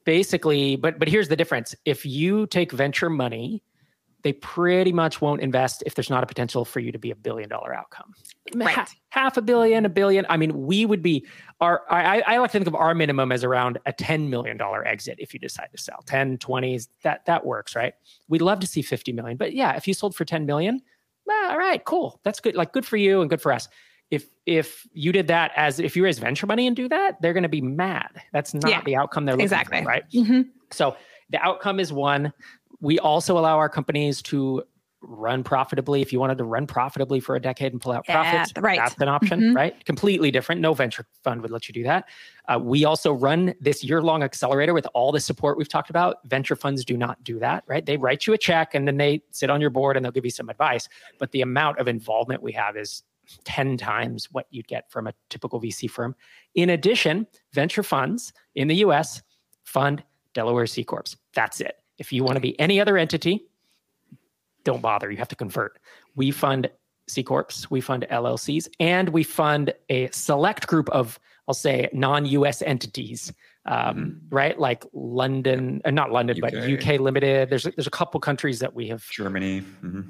basically 0.06 0.76
but 0.76 1.00
but 1.00 1.08
here's 1.08 1.28
the 1.28 1.36
difference. 1.36 1.74
If 1.86 2.06
you 2.06 2.46
take 2.46 2.72
venture 2.72 3.10
money 3.10 3.64
they 4.24 4.34
pretty 4.34 4.94
much 4.94 5.22
won't 5.22 5.42
invest 5.42 5.84
if 5.86 5.96
there's 5.96 6.10
not 6.10 6.24
a 6.24 6.26
potential 6.26 6.64
for 6.64 6.80
you 6.80 6.92
to 6.92 6.98
be 6.98 7.12
a 7.12 7.16
billion 7.16 7.50
dollar 7.50 7.74
outcome. 7.74 8.14
Right. 8.56 8.74
Half, 8.74 8.96
half 9.10 9.38
a 9.38 9.42
billion, 9.42 9.86
a 9.86 9.90
billion. 9.90 10.26
I 10.30 10.38
mean, 10.38 10.66
we 10.66 10.86
would 10.86 11.02
be 11.02 11.28
our, 11.60 11.84
I, 11.90 12.22
I 12.22 12.38
like 12.38 12.52
to 12.52 12.58
think 12.58 12.68
of 12.68 12.76
our 12.76 12.96
minimum 12.96 13.32
as 13.34 13.44
around 13.44 13.80
a 13.86 13.92
$10 13.92 14.30
million 14.30 14.60
exit 14.86 15.18
if 15.20 15.34
you 15.34 15.40
decide 15.40 15.70
to 15.74 15.78
sell 15.78 16.02
10, 16.06 16.38
20s, 16.38 16.88
that, 17.04 17.26
that 17.26 17.46
works, 17.46 17.76
right? 17.76 17.94
We'd 18.30 18.42
love 18.42 18.62
to 18.62 18.68
see 18.68 18.82
50 18.82 19.12
million, 19.12 19.38
but 19.38 19.54
yeah, 19.54 19.76
if 19.76 19.88
you 19.88 19.94
sold 19.94 20.16
for 20.16 20.24
10 20.24 20.46
million, 20.46 20.82
well, 21.26 21.52
all 21.52 21.58
right, 21.58 21.84
cool. 21.84 22.20
That's 22.24 22.40
good. 22.40 22.56
Like 22.56 22.72
good 22.72 22.86
for 22.86 22.98
you 22.98 23.22
and 23.22 23.30
good 23.30 23.42
for 23.42 23.52
us. 23.52 23.68
If, 24.10 24.26
if 24.46 24.88
you 24.94 25.12
did 25.12 25.28
that 25.28 25.52
as 25.56 25.80
if 25.80 25.96
you 25.96 26.04
raise 26.04 26.20
venture 26.20 26.46
money 26.46 26.68
and 26.68 26.76
do 26.76 26.88
that, 26.88 27.22
they're 27.22 27.34
going 27.34 27.44
to 27.44 27.50
be 27.50 27.62
mad. 27.62 28.22
That's 28.32 28.54
not 28.54 28.70
yeah, 28.70 28.82
the 28.86 28.96
outcome 28.96 29.26
they're 29.26 29.34
looking 29.34 29.46
exactly. 29.46 29.82
for, 29.82 29.88
right? 29.88 30.04
Mm-hmm. 30.14 30.42
So 30.72 30.96
the 31.30 31.42
outcome 31.42 31.80
is 31.80 31.92
one 31.92 32.32
we 32.84 33.00
also 33.00 33.38
allow 33.38 33.58
our 33.58 33.70
companies 33.70 34.22
to 34.22 34.62
run 35.02 35.42
profitably. 35.42 36.02
If 36.02 36.12
you 36.12 36.20
wanted 36.20 36.38
to 36.38 36.44
run 36.44 36.68
profitably 36.68 37.22
for 37.22 37.36
a 37.36 37.42
decade 37.42 37.72
and 37.72 37.82
pull 37.82 37.94
out 37.94 38.04
yeah, 38.08 38.22
profits, 38.22 38.54
right. 38.60 38.78
that's 38.78 38.96
an 39.02 39.08
option, 39.08 39.40
mm-hmm. 39.40 39.56
right? 39.56 39.86
Completely 39.86 40.32
different. 40.32 40.60
No 40.60 40.74
venture 40.74 41.06
fund 41.24 41.42
would 41.42 41.52
let 41.52 41.68
you 41.70 41.74
do 41.74 41.84
that. 41.84 42.10
Uh, 42.50 42.60
we 42.62 42.84
also 42.84 43.14
run 43.14 43.54
this 43.62 43.86
year 43.86 44.02
long 44.02 44.22
accelerator 44.22 44.74
with 44.74 44.86
all 44.94 45.14
the 45.14 45.20
support 45.22 45.58
we've 45.58 45.70
talked 45.70 45.90
about. 45.90 46.18
Venture 46.26 46.58
funds 46.58 46.84
do 46.84 46.98
not 46.98 47.24
do 47.24 47.40
that, 47.40 47.64
right? 47.68 47.86
They 47.86 47.96
write 47.96 48.28
you 48.28 48.34
a 48.34 48.38
check 48.38 48.76
and 48.76 48.86
then 48.86 48.98
they 48.98 49.24
sit 49.32 49.50
on 49.50 49.62
your 49.62 49.70
board 49.70 49.96
and 49.96 50.04
they'll 50.04 50.12
give 50.12 50.26
you 50.26 50.32
some 50.32 50.50
advice. 50.50 50.90
But 51.20 51.32
the 51.32 51.42
amount 51.42 51.80
of 51.80 51.88
involvement 51.88 52.44
we 52.44 52.52
have 52.52 52.76
is 52.76 53.04
10 53.46 53.78
times 53.78 54.28
what 54.32 54.48
you'd 54.52 54.68
get 54.68 54.92
from 54.92 55.08
a 55.08 55.14
typical 55.30 55.62
VC 55.62 55.90
firm. 55.90 56.16
In 56.56 56.70
addition, 56.70 57.28
venture 57.54 57.84
funds 57.84 58.34
in 58.56 58.68
the 58.68 58.76
US 58.76 59.22
fund 59.64 60.04
Delaware 60.34 60.68
C 60.68 60.84
Corps. 60.84 61.16
That's 61.34 61.62
it. 61.62 61.78
If 61.98 62.12
you 62.12 62.24
want 62.24 62.36
to 62.36 62.42
be 62.42 62.60
any 62.60 62.80
other 62.80 62.98
entity, 62.98 63.46
don't 64.64 64.82
bother. 64.82 65.12
You 65.12 65.18
have 65.18 65.28
to 65.30 65.36
convert. 65.36 65.80
We 66.16 66.32
fund 66.32 66.70
C 67.08 67.24
Corps, 67.24 67.68
we 67.70 67.82
fund 67.82 68.06
LLCs, 68.10 68.68
and 68.80 69.10
we 69.10 69.24
fund 69.24 69.74
a 69.90 70.10
select 70.12 70.68
group 70.68 70.90
of, 70.90 71.20
I'll 71.48 71.54
say, 71.54 71.90
non 71.94 72.26
US 72.26 72.62
entities, 72.62 73.34
um, 73.66 73.78
mm-hmm. 73.78 74.36
right? 74.36 74.58
Like 74.58 74.86
London, 74.94 75.82
uh, 75.86 75.92
not 75.92 76.12
London, 76.12 76.38
UK. 76.38 76.52
but 76.52 76.56
UK 76.56 77.00
Limited. 77.00 77.50
There's, 77.50 77.64
there's 77.64 77.88
a 77.88 77.92
couple 77.92 78.20
countries 78.20 78.60
that 78.60 78.74
we 78.74 78.88
have. 78.88 79.04
Germany. 79.10 79.62
Mm-hmm. 79.62 80.02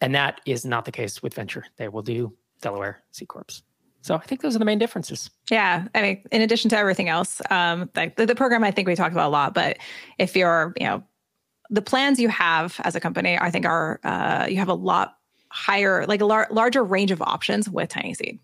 And 0.00 0.14
that 0.14 0.40
is 0.46 0.64
not 0.64 0.84
the 0.84 0.92
case 0.92 1.22
with 1.22 1.34
Venture. 1.34 1.64
They 1.76 1.88
will 1.88 2.02
do 2.02 2.34
Delaware 2.62 3.02
C 3.12 3.26
Corps. 3.26 3.62
So 4.02 4.14
I 4.14 4.20
think 4.20 4.40
those 4.40 4.56
are 4.56 4.58
the 4.58 4.64
main 4.64 4.78
differences. 4.78 5.30
Yeah, 5.50 5.86
I 5.94 6.02
mean, 6.02 6.22
in 6.32 6.40
addition 6.40 6.70
to 6.70 6.78
everything 6.78 7.10
else, 7.10 7.42
um, 7.50 7.90
like 7.94 8.16
the, 8.16 8.24
the 8.24 8.34
program, 8.34 8.64
I 8.64 8.70
think 8.70 8.88
we 8.88 8.94
talked 8.94 9.12
about 9.12 9.28
a 9.28 9.32
lot. 9.32 9.52
But 9.52 9.76
if 10.18 10.34
you're, 10.34 10.72
you 10.80 10.86
know, 10.86 11.02
the 11.70 11.82
plans 11.82 12.18
you 12.18 12.28
have 12.28 12.80
as 12.84 12.94
a 12.94 13.00
company, 13.00 13.38
I 13.40 13.50
think 13.50 13.64
are 13.64 14.00
uh, 14.04 14.46
you 14.48 14.56
have 14.56 14.68
a 14.68 14.74
lot 14.74 15.16
higher, 15.50 16.04
like 16.06 16.20
a 16.20 16.26
lar- 16.26 16.48
larger 16.50 16.82
range 16.84 17.10
of 17.10 17.22
options 17.22 17.68
with 17.68 17.88
TinySeed. 17.90 18.38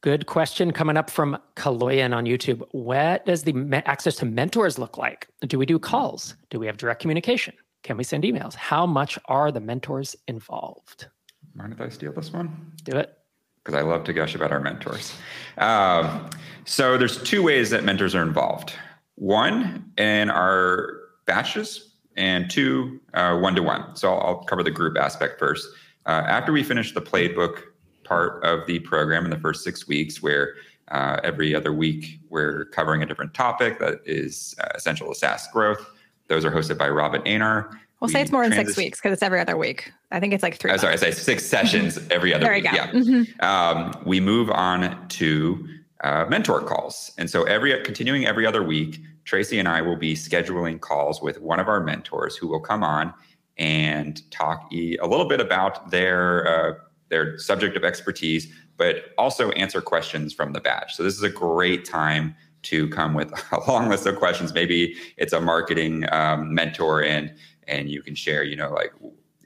Good 0.00 0.26
question 0.26 0.72
coming 0.72 0.96
up 0.96 1.10
from 1.10 1.36
Kaloyan 1.56 2.14
on 2.14 2.24
YouTube. 2.24 2.62
What 2.70 3.26
does 3.26 3.42
the 3.42 3.52
me- 3.52 3.82
access 3.84 4.16
to 4.16 4.26
mentors 4.26 4.78
look 4.78 4.96
like? 4.96 5.28
Do 5.40 5.58
we 5.58 5.66
do 5.66 5.78
calls? 5.78 6.36
Do 6.50 6.58
we 6.58 6.66
have 6.66 6.76
direct 6.76 7.00
communication? 7.00 7.54
Can 7.82 7.96
we 7.96 8.04
send 8.04 8.24
emails? 8.24 8.54
How 8.54 8.86
much 8.86 9.18
are 9.26 9.50
the 9.50 9.60
mentors 9.60 10.14
involved? 10.28 11.08
Mind 11.54 11.72
if 11.72 11.80
I 11.80 11.88
steal 11.88 12.12
this 12.12 12.32
one? 12.32 12.72
Do 12.84 12.92
it. 12.92 13.18
Because 13.64 13.78
I 13.78 13.82
love 13.82 14.04
to 14.04 14.12
gush 14.12 14.34
about 14.34 14.52
our 14.52 14.60
mentors. 14.60 15.12
Um, 15.58 16.30
so 16.64 16.96
there's 16.96 17.20
two 17.22 17.42
ways 17.42 17.70
that 17.70 17.84
mentors 17.84 18.14
are 18.14 18.22
involved. 18.22 18.74
One, 19.16 19.90
in 19.98 20.30
our 20.30 20.97
batches 21.28 21.94
and 22.16 22.50
two 22.50 23.00
one 23.12 23.54
to 23.54 23.62
one. 23.62 23.94
So 23.94 24.12
I'll, 24.12 24.26
I'll, 24.26 24.44
cover 24.44 24.64
the 24.64 24.72
group 24.72 24.98
aspect 24.98 25.38
first. 25.38 25.68
Uh, 26.06 26.24
after 26.26 26.50
we 26.50 26.64
finish 26.64 26.92
the 26.92 27.02
playbook 27.02 27.62
part 28.02 28.42
of 28.42 28.66
the 28.66 28.80
program 28.80 29.24
in 29.24 29.30
the 29.30 29.38
first 29.38 29.62
six 29.62 29.86
weeks, 29.86 30.20
where 30.22 30.54
uh, 30.90 31.20
every 31.22 31.54
other 31.54 31.72
week 31.72 32.18
we're 32.30 32.64
covering 32.66 33.02
a 33.02 33.06
different 33.06 33.34
topic 33.34 33.78
that 33.78 34.00
is 34.04 34.54
uh, 34.60 34.68
essential 34.74 35.08
to 35.08 35.14
SaaS 35.14 35.46
growth. 35.52 35.86
Those 36.28 36.44
are 36.44 36.50
hosted 36.50 36.78
by 36.78 36.88
Rob 36.88 37.14
and 37.14 37.26
Einar. 37.28 37.70
We'll 38.00 38.06
we 38.06 38.12
say 38.12 38.22
it's 38.22 38.32
more 38.32 38.48
than 38.48 38.52
six 38.52 38.76
weeks 38.76 38.98
because 38.98 39.12
it's 39.12 39.22
every 39.22 39.40
other 39.40 39.56
week. 39.56 39.92
I 40.10 40.20
think 40.20 40.32
it's 40.32 40.42
like 40.42 40.58
three. 40.58 40.76
Sorry, 40.78 40.92
I 40.92 40.96
say 40.96 41.10
six 41.10 41.44
sessions 41.44 41.98
every 42.10 42.32
other 42.32 42.44
there 42.44 42.54
week. 42.54 42.64
Go. 42.64 42.70
Yeah. 42.72 42.90
Mm-hmm. 42.92 43.44
Um, 43.44 44.02
we 44.06 44.20
move 44.20 44.50
on 44.50 45.08
to 45.08 45.68
uh, 46.04 46.24
mentor 46.28 46.62
calls, 46.62 47.12
and 47.18 47.28
so 47.28 47.42
every 47.44 47.82
continuing 47.82 48.24
every 48.24 48.46
other 48.46 48.62
week, 48.62 49.00
Tracy 49.28 49.58
and 49.58 49.68
I 49.68 49.82
will 49.82 49.96
be 49.96 50.14
scheduling 50.14 50.80
calls 50.80 51.20
with 51.20 51.38
one 51.38 51.60
of 51.60 51.68
our 51.68 51.80
mentors 51.80 52.34
who 52.34 52.48
will 52.48 52.60
come 52.60 52.82
on 52.82 53.12
and 53.58 54.22
talk 54.30 54.66
a 54.72 54.96
little 55.02 55.28
bit 55.28 55.38
about 55.38 55.90
their 55.90 56.48
uh, 56.48 56.74
their 57.10 57.36
subject 57.36 57.76
of 57.76 57.84
expertise, 57.84 58.50
but 58.78 59.12
also 59.18 59.50
answer 59.50 59.82
questions 59.82 60.32
from 60.32 60.54
the 60.54 60.60
batch. 60.60 60.94
So 60.96 61.02
this 61.02 61.14
is 61.14 61.22
a 61.22 61.28
great 61.28 61.84
time 61.84 62.34
to 62.62 62.88
come 62.88 63.12
with 63.12 63.30
a 63.52 63.70
long 63.70 63.90
list 63.90 64.06
of 64.06 64.16
questions. 64.16 64.54
Maybe 64.54 64.96
it's 65.18 65.34
a 65.34 65.42
marketing 65.42 66.06
um, 66.10 66.54
mentor, 66.54 67.02
and 67.02 67.30
and 67.66 67.90
you 67.90 68.00
can 68.00 68.14
share, 68.14 68.42
you 68.42 68.56
know, 68.56 68.72
like 68.72 68.94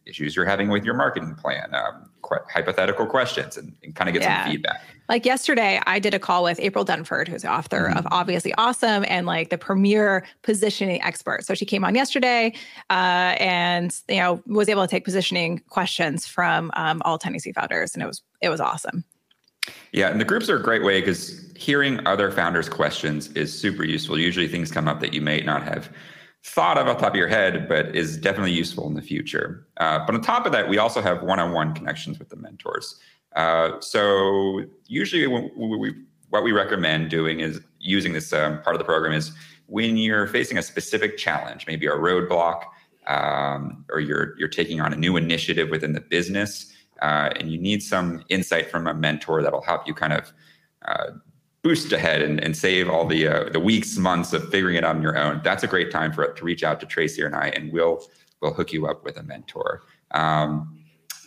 issues 0.07 0.37
you're 0.37 0.47
having 0.47 0.69
with 0.69 0.85
your 0.85 0.95
marketing 0.95 1.35
plan, 1.35 1.75
um, 1.75 2.09
hypothetical 2.53 3.07
questions, 3.07 3.57
and, 3.57 3.75
and 3.83 3.95
kind 3.95 4.09
of 4.09 4.15
get 4.15 4.23
yeah. 4.23 4.45
some 4.45 4.53
feedback. 4.53 4.83
Like 5.09 5.27
yesterday, 5.27 5.81
I 5.87 5.99
did 5.99 6.15
a 6.15 6.19
call 6.19 6.45
with 6.45 6.59
April 6.61 6.85
Dunford, 6.85 7.29
who's 7.29 7.43
the 7.43 7.53
author 7.53 7.89
mm-hmm. 7.89 7.99
of 7.99 8.07
Obviously 8.11 8.55
Awesome 8.55 9.05
and 9.09 9.27
like 9.27 9.51
the 9.51 9.59
premier 9.59 10.25
positioning 10.43 11.03
expert. 11.03 11.45
So 11.45 11.55
she 11.55 11.67
came 11.67 11.85
on 11.85 11.95
yesterday 11.95 12.55
uh, 12.91 13.37
and 13.39 13.95
you 14.09 14.17
know 14.17 14.43
was 14.47 14.69
able 14.69 14.83
to 14.83 14.89
take 14.89 15.05
positioning 15.05 15.59
questions 15.69 16.27
from 16.27 16.71
um, 16.75 17.03
all 17.05 17.19
TinySeed 17.19 17.55
founders, 17.55 17.95
and 17.95 18.03
it 18.03 18.07
was 18.07 18.23
it 18.41 18.49
was 18.49 18.61
awesome. 18.61 19.05
Yeah, 19.93 20.09
and 20.09 20.21
the 20.21 20.25
groups 20.25 20.49
are 20.49 20.57
a 20.57 20.63
great 20.63 20.83
way 20.83 21.01
because 21.01 21.53
hearing 21.55 22.05
other 22.07 22.31
founders' 22.33 22.69
questions 22.69 23.31
is 23.33 23.57
super 23.57 23.85
useful. 23.85 24.19
Usually, 24.19 24.49
things 24.49 24.73
come 24.73 24.89
up 24.89 25.01
that 25.01 25.13
you 25.15 25.21
may 25.21 25.41
not 25.41 25.63
have 25.63 25.91
thought 26.45 26.77
of 26.77 26.89
off 26.89 26.99
the 26.99 27.03
top 27.03 27.13
of 27.13 27.17
your 27.17 27.29
head, 27.29 27.69
but 27.69 27.95
is 27.95 28.17
definitely 28.17 28.53
useful 28.53 28.87
in 28.89 28.95
the 28.95 29.03
future. 29.03 29.67
Uh, 29.77 30.05
but 30.05 30.15
on 30.15 30.21
top 30.21 30.45
of 30.45 30.53
that, 30.53 30.69
we 30.69 30.79
also 30.79 31.01
have 31.01 31.23
one-on-one 31.23 31.75
connections 31.75 32.19
with 32.19 32.29
the 32.31 32.37
mentors. 32.37 32.99
Uh, 33.37 33.81
so 33.81 34.63
usually, 34.87 35.27
we, 35.27 35.77
we, 35.77 35.95
what 36.31 36.43
we 36.43 36.53
recommend 36.53 37.11
doing 37.11 37.41
is 37.41 37.61
using 37.79 38.13
this 38.13 38.33
um, 38.33 38.61
part 38.63 38.75
of 38.75 38.79
the 38.79 38.85
program 38.85 39.13
is 39.13 39.33
when 39.67 39.97
you're 39.97 40.27
facing 40.27 40.59
a 40.59 40.63
specific 40.63 41.17
challenge, 41.17 41.67
maybe 41.67 41.87
a 41.87 41.93
roadblock, 41.93 42.65
um, 43.07 43.85
or 43.91 44.01
you're 44.01 44.39
you're 44.39 44.49
taking 44.49 44.81
on 44.81 44.93
a 44.93 44.97
new 44.97 45.17
initiative 45.17 45.71
within 45.71 45.93
the 45.93 46.01
business, 46.01 46.73
uh, 47.01 47.31
and 47.37 47.51
you 47.51 47.59
need 47.59 47.83
some 47.83 48.23
insight 48.29 48.71
from 48.71 48.87
a 48.87 48.95
mentor 48.95 49.43
that'll 49.43 49.63
help 49.63 49.87
you 49.87 49.95
kind 49.95 50.13
of 50.13 50.33
uh, 50.87 51.11
boost 51.63 51.93
ahead 51.93 52.23
and, 52.23 52.43
and 52.43 52.57
save 52.57 52.89
all 52.89 53.07
the 53.07 53.27
uh, 53.27 53.49
the 53.51 53.61
weeks, 53.61 53.97
months 53.97 54.33
of 54.33 54.49
figuring 54.51 54.77
it 54.77 54.85
out 54.85 54.97
on 54.97 55.03
your 55.03 55.17
own, 55.17 55.41
that's 55.45 55.63
a 55.63 55.67
great 55.67 55.91
time 55.91 56.13
for 56.13 56.25
it 56.25 56.37
to 56.37 56.45
reach 56.45 56.63
out 56.63 56.81
to 56.81 56.87
Tracy 56.87 57.23
and 57.23 57.35
I, 57.35 57.49
and 57.49 57.73
we'll 57.73 58.05
we'll 58.41 58.53
hook 58.53 58.73
you 58.73 58.87
up 58.87 59.05
with 59.05 59.17
a 59.17 59.23
mentor. 59.23 59.83
Um, 60.11 60.79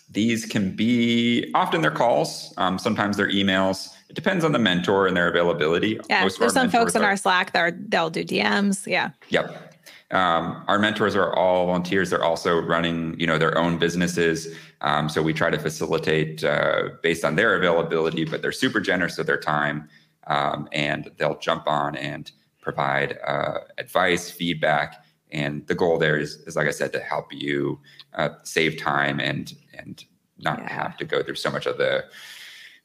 these 0.10 0.46
can 0.46 0.76
be 0.76 1.52
often 1.56 1.82
their 1.82 1.92
calls, 1.92 2.54
um, 2.58 2.78
sometimes 2.78 3.18
they're 3.18 3.32
emails. 3.32 3.94
It 4.10 4.14
depends 4.14 4.46
on 4.46 4.52
the 4.52 4.60
mentor 4.60 5.08
and 5.08 5.18
their 5.18 5.28
availability. 5.28 6.00
Yeah, 6.10 6.22
Most 6.24 6.40
there's 6.40 6.54
some 6.54 6.70
folks 6.70 6.96
in 6.96 7.02
our 7.02 7.18
Slack 7.18 7.54
that 7.54 7.60
are, 7.60 7.72
they'll 7.72 8.12
do 8.12 8.24
DMs. 8.24 8.86
Yeah. 8.86 9.10
Yep. 9.30 9.74
Um, 10.12 10.64
our 10.68 10.78
mentors 10.78 11.16
are 11.16 11.34
all 11.36 11.66
volunteers. 11.66 12.12
They're 12.12 12.24
also 12.24 12.62
running, 12.62 13.20
you 13.20 13.26
know, 13.26 13.40
their 13.40 13.58
own 13.58 13.80
businesses. 13.80 14.56
Um, 14.82 15.10
so 15.10 15.24
we 15.24 15.34
try 15.34 15.50
to 15.50 15.58
facilitate 15.58 16.44
uh, 16.44 16.90
based 17.02 17.26
on 17.26 17.36
their 17.36 17.56
availability, 17.58 18.24
but 18.24 18.44
they're 18.44 18.52
super 18.52 18.80
generous 18.80 19.18
with 19.18 19.26
their 19.26 19.40
time 19.40 19.90
um, 20.28 20.68
and 20.72 21.12
they'll 21.18 21.38
jump 21.38 21.68
on 21.68 21.96
and 21.96 22.32
provide 22.62 23.18
uh, 23.26 23.60
advice, 23.78 24.32
feedback, 24.32 25.06
and 25.32 25.66
the 25.68 25.76
goal 25.76 25.98
there 25.98 26.18
is, 26.18 26.38
is 26.48 26.56
like 26.56 26.68
I 26.68 26.72
said, 26.72 26.94
to 26.94 27.00
help 27.00 27.34
you 27.34 27.80
uh, 28.14 28.30
save 28.44 28.78
time 28.78 29.20
and 29.20 29.54
and 29.78 30.04
not 30.38 30.60
yeah. 30.60 30.74
have 30.74 30.98
to 30.98 31.06
go 31.06 31.24
through 31.24 31.36
so 31.36 31.50
much 31.50 31.66
of 31.66 31.78
the 31.78 32.04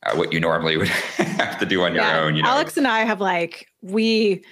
uh, 0.04 0.14
what 0.16 0.32
you 0.32 0.40
normally 0.40 0.76
would 0.78 0.88
have 0.88 1.58
to 1.58 1.66
do 1.66 1.82
on 1.82 1.94
yeah. 1.94 2.14
your 2.14 2.24
own. 2.24 2.36
You 2.36 2.42
know? 2.42 2.48
Alex 2.48 2.76
and 2.76 2.86
I 2.86 3.00
have 3.00 3.20
like 3.20 3.68
we 3.82 4.44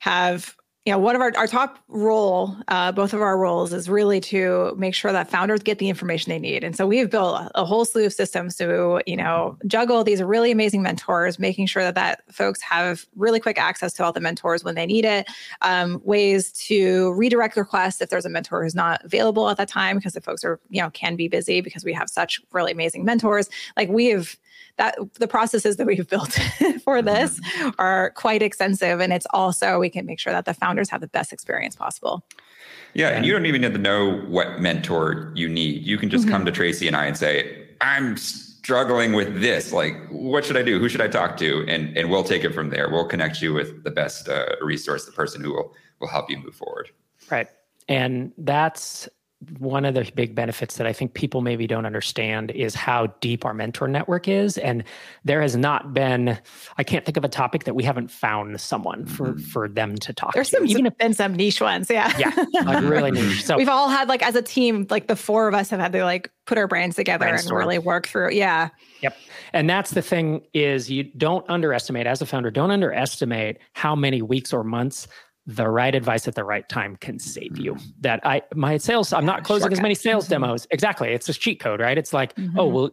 have 0.00 0.54
you 0.88 0.94
know, 0.94 0.98
one 0.98 1.14
of 1.14 1.20
our, 1.20 1.30
our 1.36 1.46
top 1.46 1.78
role, 1.88 2.56
uh, 2.68 2.90
both 2.90 3.12
of 3.12 3.20
our 3.20 3.36
roles 3.36 3.74
is 3.74 3.90
really 3.90 4.22
to 4.22 4.74
make 4.78 4.94
sure 4.94 5.12
that 5.12 5.30
founders 5.30 5.62
get 5.62 5.78
the 5.78 5.90
information 5.90 6.30
they 6.30 6.38
need. 6.38 6.64
And 6.64 6.74
so 6.74 6.86
we've 6.86 7.10
built 7.10 7.42
a, 7.54 7.62
whole 7.66 7.84
slew 7.84 8.06
of 8.06 8.12
systems 8.14 8.56
to, 8.56 9.02
you 9.06 9.14
know, 9.14 9.58
juggle 9.66 10.02
these 10.02 10.22
really 10.22 10.50
amazing 10.50 10.80
mentors, 10.80 11.38
making 11.38 11.66
sure 11.66 11.82
that 11.82 11.94
that 11.96 12.22
folks 12.32 12.62
have 12.62 13.04
really 13.16 13.38
quick 13.38 13.58
access 13.58 13.92
to 13.92 14.02
all 14.02 14.14
the 14.14 14.20
mentors 14.22 14.64
when 14.64 14.76
they 14.76 14.86
need 14.86 15.04
it, 15.04 15.26
um, 15.60 16.00
ways 16.04 16.52
to 16.52 17.12
redirect 17.12 17.58
requests 17.58 18.00
if 18.00 18.08
there's 18.08 18.24
a 18.24 18.30
mentor 18.30 18.62
who's 18.62 18.74
not 18.74 19.04
available 19.04 19.50
at 19.50 19.58
that 19.58 19.68
time 19.68 19.96
because 19.96 20.14
the 20.14 20.22
folks 20.22 20.42
are, 20.42 20.58
you 20.70 20.80
know, 20.80 20.88
can 20.88 21.16
be 21.16 21.28
busy 21.28 21.60
because 21.60 21.84
we 21.84 21.92
have 21.92 22.08
such 22.08 22.40
really 22.52 22.72
amazing 22.72 23.04
mentors. 23.04 23.50
Like 23.76 23.90
we 23.90 24.06
have 24.06 24.38
that 24.78 24.96
the 25.14 25.28
processes 25.28 25.76
that 25.76 25.86
we've 25.86 26.08
built 26.08 26.32
for 26.84 27.02
this 27.02 27.38
mm-hmm. 27.38 27.70
are 27.78 28.10
quite 28.12 28.42
extensive 28.42 29.00
and 29.00 29.12
it's 29.12 29.26
also 29.30 29.78
we 29.78 29.90
can 29.90 30.06
make 30.06 30.18
sure 30.18 30.32
that 30.32 30.44
the 30.44 30.54
founders 30.54 30.88
have 30.90 31.00
the 31.00 31.08
best 31.08 31.32
experience 31.32 31.76
possible. 31.76 32.24
Yeah 32.94 33.10
and 33.10 33.26
you 33.26 33.32
don't 33.32 33.46
even 33.46 33.60
need 33.60 33.72
to 33.72 33.78
know 33.78 34.20
what 34.28 34.60
mentor 34.60 35.32
you 35.34 35.48
need. 35.48 35.82
You 35.82 35.98
can 35.98 36.08
just 36.08 36.24
mm-hmm. 36.24 36.32
come 36.32 36.44
to 36.46 36.52
tracy 36.52 36.86
and 36.86 36.96
i 36.96 37.06
and 37.06 37.16
say 37.16 37.68
i'm 37.80 38.16
struggling 38.16 39.12
with 39.12 39.40
this. 39.40 39.72
Like 39.72 39.94
what 40.10 40.44
should 40.44 40.56
i 40.56 40.62
do? 40.62 40.78
Who 40.78 40.88
should 40.88 41.00
i 41.00 41.08
talk 41.08 41.36
to? 41.38 41.64
And 41.68 41.96
and 41.96 42.10
we'll 42.10 42.24
take 42.24 42.44
it 42.44 42.54
from 42.54 42.70
there. 42.70 42.88
We'll 42.88 43.06
connect 43.06 43.42
you 43.42 43.52
with 43.52 43.84
the 43.84 43.90
best 43.90 44.28
uh, 44.28 44.46
resource 44.62 45.04
the 45.04 45.12
person 45.12 45.42
who 45.42 45.52
will 45.52 45.74
will 46.00 46.08
help 46.08 46.30
you 46.30 46.38
move 46.38 46.54
forward. 46.54 46.90
Right. 47.30 47.48
And 47.88 48.32
that's 48.38 49.08
one 49.58 49.84
of 49.84 49.94
the 49.94 50.10
big 50.16 50.34
benefits 50.34 50.78
that 50.78 50.86
I 50.86 50.92
think 50.92 51.14
people 51.14 51.42
maybe 51.42 51.68
don't 51.68 51.86
understand 51.86 52.50
is 52.50 52.74
how 52.74 53.06
deep 53.20 53.44
our 53.44 53.54
mentor 53.54 53.86
network 53.86 54.26
is. 54.26 54.58
And 54.58 54.82
there 55.24 55.40
has 55.42 55.54
not 55.54 55.94
been, 55.94 56.36
I 56.76 56.82
can't 56.82 57.04
think 57.04 57.16
of 57.16 57.24
a 57.24 57.28
topic 57.28 57.62
that 57.64 57.74
we 57.74 57.84
haven't 57.84 58.10
found 58.10 58.60
someone 58.60 59.06
for 59.06 59.28
mm-hmm. 59.28 59.42
for 59.42 59.68
them 59.68 59.96
to 59.98 60.12
talk 60.12 60.34
There's 60.34 60.50
to. 60.50 60.56
Some, 60.56 60.66
Even 60.66 60.86
if, 60.86 60.98
been 60.98 61.14
some 61.14 61.36
niche 61.36 61.60
ones. 61.60 61.88
Yeah. 61.88 62.12
Yeah. 62.18 62.62
Like 62.64 62.84
really 62.84 63.12
niche. 63.12 63.44
So 63.48 63.56
we've 63.56 63.68
all 63.68 63.88
had 63.88 64.08
like 64.08 64.22
as 64.22 64.34
a 64.34 64.42
team, 64.42 64.86
like 64.90 65.06
the 65.06 65.16
four 65.16 65.46
of 65.46 65.54
us 65.54 65.70
have 65.70 65.78
had 65.78 65.92
to 65.92 66.02
like 66.02 66.30
put 66.46 66.58
our 66.58 66.66
brains 66.66 66.96
together 66.96 67.26
and 67.26 67.50
really 67.50 67.78
work 67.78 68.08
through. 68.08 68.32
Yeah. 68.32 68.70
Yep. 69.02 69.16
And 69.52 69.70
that's 69.70 69.92
the 69.92 70.02
thing 70.02 70.42
is 70.52 70.90
you 70.90 71.04
don't 71.04 71.48
underestimate 71.48 72.06
as 72.06 72.20
a 72.20 72.26
founder, 72.26 72.50
don't 72.50 72.72
underestimate 72.72 73.58
how 73.74 73.94
many 73.94 74.20
weeks 74.20 74.52
or 74.52 74.64
months 74.64 75.06
the 75.48 75.66
right 75.66 75.94
advice 75.94 76.28
at 76.28 76.34
the 76.34 76.44
right 76.44 76.68
time 76.68 76.94
can 76.96 77.18
save 77.18 77.56
you. 77.56 77.72
Mm-hmm. 77.72 77.88
That 78.02 78.20
I 78.24 78.42
my 78.54 78.76
sales 78.76 79.14
I'm 79.14 79.24
not 79.24 79.44
closing 79.44 79.72
as 79.72 79.80
many 79.80 79.94
sales 79.94 80.24
mm-hmm. 80.24 80.42
demos. 80.42 80.66
Exactly. 80.70 81.08
It's 81.08 81.26
a 81.30 81.32
cheat 81.32 81.58
code, 81.58 81.80
right? 81.80 81.96
It's 81.96 82.12
like, 82.12 82.34
oh, 82.36 82.40
mm-hmm. 82.42 82.58
oh, 82.58 82.66
well 82.66 82.90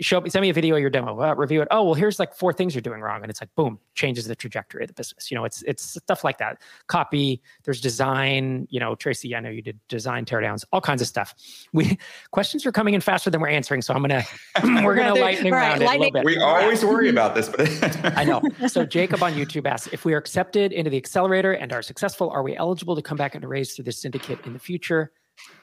show 0.00 0.20
me 0.20 0.28
send 0.28 0.42
me 0.42 0.50
a 0.50 0.52
video 0.52 0.74
of 0.74 0.80
your 0.80 0.90
demo, 0.90 1.20
uh, 1.20 1.34
review 1.36 1.62
it. 1.62 1.68
Oh, 1.70 1.84
well 1.84 1.94
here's 1.94 2.18
like 2.18 2.34
four 2.34 2.52
things 2.52 2.74
you're 2.74 2.82
doing 2.82 3.00
wrong 3.00 3.22
and 3.22 3.30
it's 3.30 3.40
like 3.40 3.54
boom, 3.54 3.78
changes 3.94 4.26
the 4.26 4.34
trajectory 4.34 4.82
of 4.82 4.88
the 4.88 4.94
business. 4.94 5.30
You 5.30 5.36
know, 5.36 5.44
it's 5.44 5.62
it's 5.62 5.94
stuff 5.94 6.24
like 6.24 6.38
that. 6.38 6.60
Copy, 6.88 7.40
there's 7.62 7.80
design, 7.80 8.66
you 8.70 8.80
know, 8.80 8.96
Tracy, 8.96 9.36
I 9.36 9.38
know 9.38 9.50
you 9.50 9.62
did 9.62 9.78
design 9.88 10.24
teardowns, 10.24 10.64
all 10.72 10.80
kinds 10.80 11.00
of 11.00 11.06
stuff. 11.06 11.32
We 11.72 11.96
questions 12.32 12.66
are 12.66 12.72
coming 12.72 12.94
in 12.94 13.02
faster 13.02 13.30
than 13.30 13.40
we're 13.40 13.48
answering, 13.48 13.82
so 13.82 13.94
I'm 13.94 14.02
going 14.02 14.22
to 14.62 14.84
we're 14.84 14.96
going 14.96 15.14
to 15.14 15.20
lightning 15.20 15.52
right, 15.52 15.78
round 15.78 15.82
it 15.82 15.88
a 15.88 15.92
little 15.92 16.10
bit. 16.10 16.24
We 16.24 16.38
always 16.38 16.84
worry 16.84 17.08
about 17.08 17.36
this, 17.36 17.48
but 17.48 17.68
I 18.18 18.24
know. 18.24 18.42
So 18.66 18.84
Jacob 18.84 19.22
on 19.22 19.34
YouTube 19.34 19.66
asks 19.66 19.92
if 19.92 20.04
we 20.04 20.12
are 20.12 20.18
accepted 20.18 20.72
into 20.72 20.90
the 20.90 20.96
accelerator 20.96 21.52
and 21.52 21.72
are 21.72 21.83
successful, 21.84 22.30
are 22.30 22.42
we 22.42 22.56
eligible 22.56 22.96
to 22.96 23.02
come 23.02 23.16
back 23.16 23.34
and 23.34 23.48
raise 23.48 23.74
through 23.74 23.84
the 23.84 23.92
syndicate 23.92 24.44
in 24.46 24.52
the 24.52 24.58
future? 24.58 25.12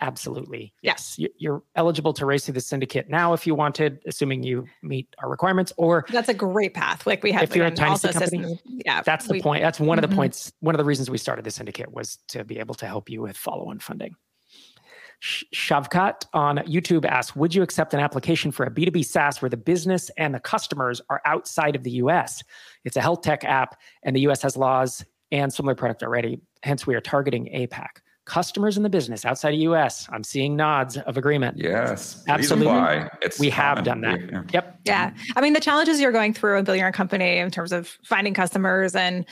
Absolutely. 0.02 0.74
Yes. 0.82 1.18
You're 1.38 1.64
eligible 1.76 2.14
to 2.14 2.26
raise 2.26 2.46
through 2.46 2.56
the 2.56 2.62
syndicate 2.62 3.10
now 3.10 3.34
if 3.34 3.48
you 3.48 3.56
wanted, 3.56 4.00
assuming 4.06 4.44
you 4.44 4.66
meet 4.82 5.08
our 5.20 5.30
requirements. 5.30 5.72
Or 5.78 6.06
that's 6.10 6.30
a 6.30 6.34
great 6.34 6.74
path. 6.74 7.06
Like 7.08 7.24
we 7.24 7.32
have 7.32 7.44
if 7.44 7.56
you're 7.56 7.68
a 7.68 7.72
tiny 7.72 7.98
company, 7.98 8.60
yeah. 8.66 9.02
That's 9.02 9.28
we, 9.28 9.38
the 9.38 9.44
point. 9.44 9.64
That's 9.64 9.80
one 9.80 9.98
of 9.98 10.02
the 10.02 10.08
mm-hmm. 10.08 10.18
points. 10.18 10.52
One 10.60 10.76
of 10.76 10.80
the 10.80 10.86
reasons 10.86 11.10
we 11.10 11.18
started 11.18 11.46
the 11.46 11.52
syndicate 11.52 11.92
was 11.92 12.18
to 12.30 12.44
be 12.44 12.60
able 12.60 12.76
to 12.76 12.86
help 12.86 13.10
you 13.10 13.22
with 13.22 13.38
follow-on 13.38 13.80
funding. 13.80 14.16
Shavkat 15.22 16.26
on 16.34 16.58
YouTube 16.60 17.06
asks 17.06 17.36
Would 17.36 17.54
you 17.54 17.62
accept 17.62 17.94
an 17.94 18.00
application 18.00 18.52
for 18.52 18.66
a 18.66 18.72
B2B 18.72 19.06
SaaS 19.06 19.42
where 19.42 19.50
the 19.50 19.58
business 19.58 20.10
and 20.18 20.34
the 20.34 20.40
customers 20.40 21.00
are 21.10 21.22
outside 21.26 21.76
of 21.76 21.84
the 21.84 21.92
US? 21.92 22.44
It's 22.86 22.98
a 22.98 23.02
health 23.02 23.22
tech 23.22 23.44
app, 23.44 23.80
and 24.04 24.16
the 24.16 24.22
US 24.22 24.42
has 24.42 24.58
laws 24.58 25.06
and 25.32 25.52
similar 25.52 25.76
product 25.76 26.04
already. 26.04 26.42
Hence, 26.64 26.86
we 26.86 26.96
are 26.96 27.02
targeting 27.02 27.46
APAC. 27.46 27.88
Customers 28.26 28.78
in 28.78 28.84
the 28.84 28.90
business 28.90 29.26
outside 29.26 29.54
of 29.54 29.60
US, 29.62 30.08
I'm 30.12 30.24
seeing 30.24 30.56
nods 30.56 30.98
of 30.98 31.18
agreement. 31.18 31.58
Yes, 31.58 32.24
absolutely. 32.28 33.10
It's 33.22 33.40
we 33.40 33.50
common. 33.50 33.76
have 33.76 33.84
done 33.84 34.02
that. 34.02 34.20
Yeah. 34.32 34.44
Yep. 34.54 34.80
Yeah. 34.86 35.14
I 35.36 35.42
mean, 35.42 35.54
the 35.54 35.60
challenges 35.60 36.00
you're 36.00 36.12
going 36.12 36.34
through 36.34 36.60
in 36.60 36.66
building 36.66 36.82
your 36.82 36.92
company 36.92 37.38
in 37.38 37.50
terms 37.50 37.72
of 37.72 37.98
finding 38.04 38.34
customers 38.34 38.96
and 38.96 39.26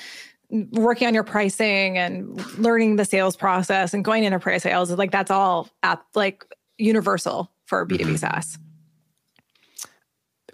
working 0.72 1.08
on 1.08 1.14
your 1.14 1.24
pricing 1.24 1.98
and 1.98 2.36
learning 2.58 2.96
the 2.96 3.06
sales 3.06 3.36
process 3.36 3.94
and 3.94 4.04
going 4.04 4.26
enterprise 4.26 4.64
sales 4.64 4.90
is 4.90 4.98
like 4.98 5.12
that's 5.12 5.30
all 5.30 5.70
app, 5.84 6.04
like 6.16 6.44
universal 6.80 7.52
for 7.68 7.86
B2B 7.86 8.00
mm-hmm. 8.00 8.16
SaaS. 8.16 8.58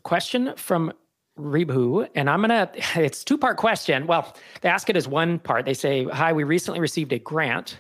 Question 0.04 0.54
from 0.58 0.92
Rebu, 1.38 2.08
and 2.16 2.30
I'm 2.30 2.42
gonna. 2.42 2.72
It's 2.96 3.24
two 3.24 3.38
part 3.38 3.58
question. 3.58 4.08
Well, 4.08 4.36
they 4.62 4.70
ask 4.70 4.90
it 4.90 4.96
as 4.96 5.08
one 5.08 5.40
part. 5.40 5.66
They 5.66 5.74
say, 5.74 6.06
"Hi, 6.06 6.34
we 6.34 6.44
recently 6.44 6.80
received 6.80 7.12
a 7.14 7.20
grant, 7.20 7.80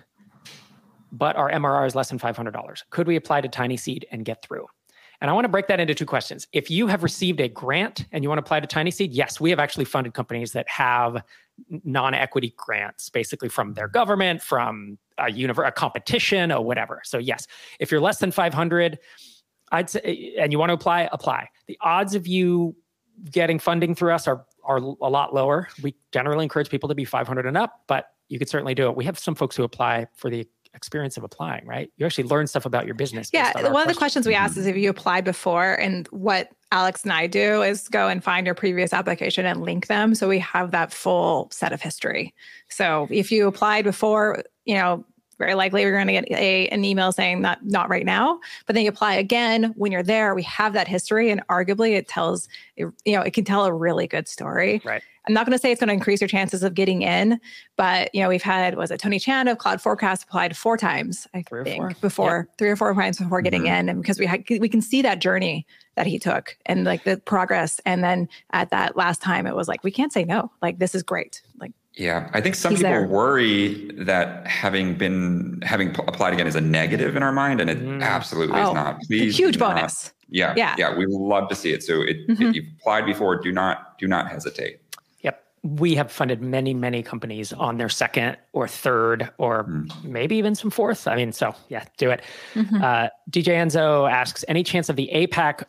but 1.11 1.35
our 1.35 1.49
MRR 1.49 1.87
is 1.87 1.95
less 1.95 2.09
than 2.09 2.19
five 2.19 2.35
hundred 2.35 2.51
dollars. 2.51 2.83
Could 2.89 3.07
we 3.07 3.15
apply 3.15 3.41
to 3.41 3.47
TinySeed 3.47 4.03
and 4.11 4.25
get 4.25 4.43
through?" 4.43 4.65
And 5.21 5.29
I 5.31 5.33
want 5.33 5.45
to 5.45 5.49
break 5.49 5.67
that 5.67 5.79
into 5.79 5.95
two 5.95 6.05
questions. 6.05 6.45
If 6.51 6.69
you 6.69 6.87
have 6.87 7.01
received 7.01 7.39
a 7.39 7.47
grant 7.47 8.05
and 8.11 8.23
you 8.23 8.29
want 8.29 8.39
to 8.39 8.43
apply 8.43 8.59
to 8.59 8.67
TinySeed, 8.67 9.09
yes, 9.11 9.39
we 9.39 9.49
have 9.49 9.59
actually 9.59 9.85
funded 9.85 10.13
companies 10.13 10.51
that 10.51 10.67
have 10.67 11.23
non-equity 11.69 12.53
grants, 12.57 13.09
basically 13.09 13.47
from 13.47 13.73
their 13.75 13.87
government, 13.87 14.41
from 14.41 14.97
a 15.17 15.27
univer- 15.27 15.65
a 15.65 15.71
competition, 15.71 16.51
or 16.51 16.63
whatever. 16.65 17.01
So 17.05 17.17
yes, 17.17 17.47
if 17.79 17.91
you're 17.91 18.01
less 18.01 18.19
than 18.19 18.31
five 18.31 18.53
hundred, 18.53 18.99
I'd 19.71 19.89
say, 19.89 20.35
and 20.37 20.51
you 20.51 20.59
want 20.59 20.69
to 20.69 20.73
apply, 20.73 21.07
apply. 21.13 21.49
The 21.67 21.77
odds 21.81 22.13
of 22.13 22.27
you 22.27 22.75
getting 23.31 23.59
funding 23.59 23.95
through 23.95 24.13
us 24.13 24.27
are 24.27 24.45
are 24.63 24.77
a 24.77 25.09
lot 25.09 25.33
lower. 25.33 25.67
We 25.83 25.95
generally 26.11 26.43
encourage 26.43 26.69
people 26.69 26.89
to 26.89 26.95
be 26.95 27.05
500 27.05 27.45
and 27.45 27.55
up, 27.55 27.81
but 27.87 28.07
you 28.29 28.39
could 28.39 28.49
certainly 28.49 28.73
do 28.73 28.89
it. 28.89 28.95
We 28.95 29.05
have 29.05 29.19
some 29.19 29.35
folks 29.35 29.55
who 29.55 29.63
apply 29.63 30.07
for 30.15 30.29
the 30.29 30.47
experience 30.73 31.17
of 31.17 31.23
applying, 31.23 31.65
right? 31.65 31.89
You 31.97 32.05
actually 32.05 32.25
learn 32.25 32.47
stuff 32.47 32.65
about 32.65 32.85
your 32.85 32.95
business. 32.95 33.29
Yeah. 33.31 33.53
On 33.55 33.71
one 33.71 33.83
of 33.83 33.87
the 33.87 33.97
questions 33.97 34.27
we 34.27 34.33
asked 34.33 34.53
mm-hmm. 34.53 34.61
is 34.61 34.67
if 34.67 34.75
you 34.75 34.89
applied 34.89 35.23
before, 35.23 35.73
and 35.75 36.07
what 36.07 36.49
Alex 36.71 37.03
and 37.03 37.13
I 37.13 37.27
do 37.27 37.61
is 37.61 37.87
go 37.87 38.07
and 38.07 38.23
find 38.23 38.45
your 38.45 38.55
previous 38.55 38.91
application 38.91 39.45
and 39.45 39.61
link 39.61 39.87
them. 39.87 40.15
So 40.15 40.27
we 40.27 40.39
have 40.39 40.71
that 40.71 40.91
full 40.91 41.49
set 41.51 41.71
of 41.71 41.81
history. 41.81 42.33
So 42.69 43.07
if 43.09 43.31
you 43.31 43.47
applied 43.47 43.85
before, 43.85 44.43
you 44.65 44.75
know, 44.75 45.05
very 45.37 45.53
likely 45.53 45.81
you're 45.81 45.91
going 45.91 46.07
to 46.07 46.13
get 46.13 46.31
a, 46.31 46.67
an 46.69 46.83
email 46.85 47.11
saying 47.11 47.41
that 47.41 47.65
not 47.65 47.89
right 47.89 48.05
now 48.05 48.39
but 48.65 48.75
then 48.75 48.83
you 48.83 48.89
apply 48.89 49.15
again. 49.15 49.73
When 49.75 49.91
you're 49.91 50.03
there 50.03 50.35
we 50.35 50.43
have 50.43 50.73
that 50.73 50.87
history 50.87 51.29
and 51.29 51.45
arguably 51.47 51.95
it 51.95 52.07
tells 52.07 52.47
you 52.75 52.93
know 53.05 53.21
it 53.21 53.33
can 53.33 53.45
tell 53.45 53.65
a 53.65 53.73
really 53.73 54.07
good 54.07 54.27
story. 54.27 54.81
Right. 54.83 55.01
I'm 55.27 55.33
not 55.33 55.47
going 55.47 55.57
to 55.57 55.59
say 55.59 55.71
it's 55.71 55.79
going 55.79 55.87
to 55.87 55.93
increase 55.93 56.21
your 56.21 56.27
chances 56.27 56.61
of 56.61 56.75
getting 56.75 57.01
in 57.01 57.39
but 57.77 58.13
you 58.13 58.21
know 58.21 58.29
we've 58.29 58.43
had 58.43 58.75
was 58.75 58.91
it 58.91 58.99
tony 58.99 59.17
chan 59.17 59.47
of 59.47 59.57
cloud 59.57 59.81
forecast 59.81 60.23
applied 60.25 60.55
four 60.55 60.77
times 60.77 61.25
i 61.33 61.41
three 61.41 61.63
think 61.63 61.99
before 61.99 62.47
three 62.59 62.69
or 62.69 62.75
four 62.75 62.93
times 62.93 63.17
before 63.17 63.41
getting 63.41 63.63
mm-hmm. 63.63 63.75
in 63.75 63.89
and 63.89 64.01
because 64.03 64.19
we 64.19 64.27
had 64.27 64.43
we 64.59 64.69
can 64.69 64.83
see 64.83 65.01
that 65.01 65.19
journey 65.19 65.65
that 65.95 66.05
he 66.05 66.19
took 66.19 66.57
and 66.65 66.83
like 66.83 67.03
the 67.05 67.17
progress 67.17 67.81
and 67.85 68.03
then 68.03 68.27
at 68.51 68.69
that 68.69 68.95
last 68.95 69.21
time 69.21 69.47
it 69.47 69.55
was 69.55 69.67
like 69.67 69.83
we 69.83 69.91
can't 69.91 70.13
say 70.13 70.23
no. 70.23 70.51
Like 70.61 70.79
this 70.79 70.93
is 70.93 71.03
great. 71.03 71.41
Like 71.59 71.71
yeah, 71.97 72.29
I 72.33 72.41
think 72.41 72.55
some 72.55 72.71
He's 72.71 72.79
people 72.79 72.91
there. 72.91 73.07
worry 73.07 73.89
that 73.95 74.45
having 74.45 74.95
been 74.95 75.61
having 75.61 75.93
p- 75.93 76.03
applied 76.07 76.33
again 76.33 76.45
is 76.45 76.55
a 76.55 76.61
negative 76.61 77.15
in 77.15 77.23
our 77.23 77.31
mind, 77.31 77.61
and 77.61 77.69
it 77.69 77.81
mm. 77.81 78.01
absolutely 78.01 78.59
oh, 78.59 78.69
is 78.69 78.73
not. 78.73 79.01
Please, 79.03 79.37
huge 79.37 79.57
bonus. 79.57 80.11
Yeah, 80.29 80.53
yeah, 80.57 80.75
yeah. 80.77 80.95
We 80.95 81.05
love 81.07 81.47
to 81.49 81.55
see 81.55 81.71
it. 81.71 81.83
So, 81.83 82.01
it, 82.01 82.27
mm-hmm. 82.27 82.43
if 82.43 82.55
you've 82.55 82.65
applied 82.79 83.05
before, 83.05 83.37
do 83.37 83.51
not 83.51 83.97
do 83.97 84.07
not 84.07 84.29
hesitate. 84.29 84.81
Yep, 85.21 85.41
we 85.63 85.95
have 85.95 86.11
funded 86.11 86.41
many 86.41 86.73
many 86.73 87.01
companies 87.01 87.53
on 87.53 87.77
their 87.77 87.89
second 87.89 88.35
or 88.51 88.67
third 88.67 89.31
or 89.37 89.63
mm. 89.63 90.03
maybe 90.03 90.35
even 90.35 90.53
some 90.53 90.71
fourth. 90.71 91.07
I 91.07 91.15
mean, 91.15 91.31
so 91.31 91.55
yeah, 91.69 91.85
do 91.97 92.11
it. 92.11 92.21
Mm-hmm. 92.55 92.83
Uh, 92.83 93.07
DJ 93.29 93.53
Enzo 93.53 94.11
asks, 94.11 94.43
any 94.49 94.63
chance 94.63 94.89
of 94.89 94.97
the 94.97 95.09
APAC 95.13 95.63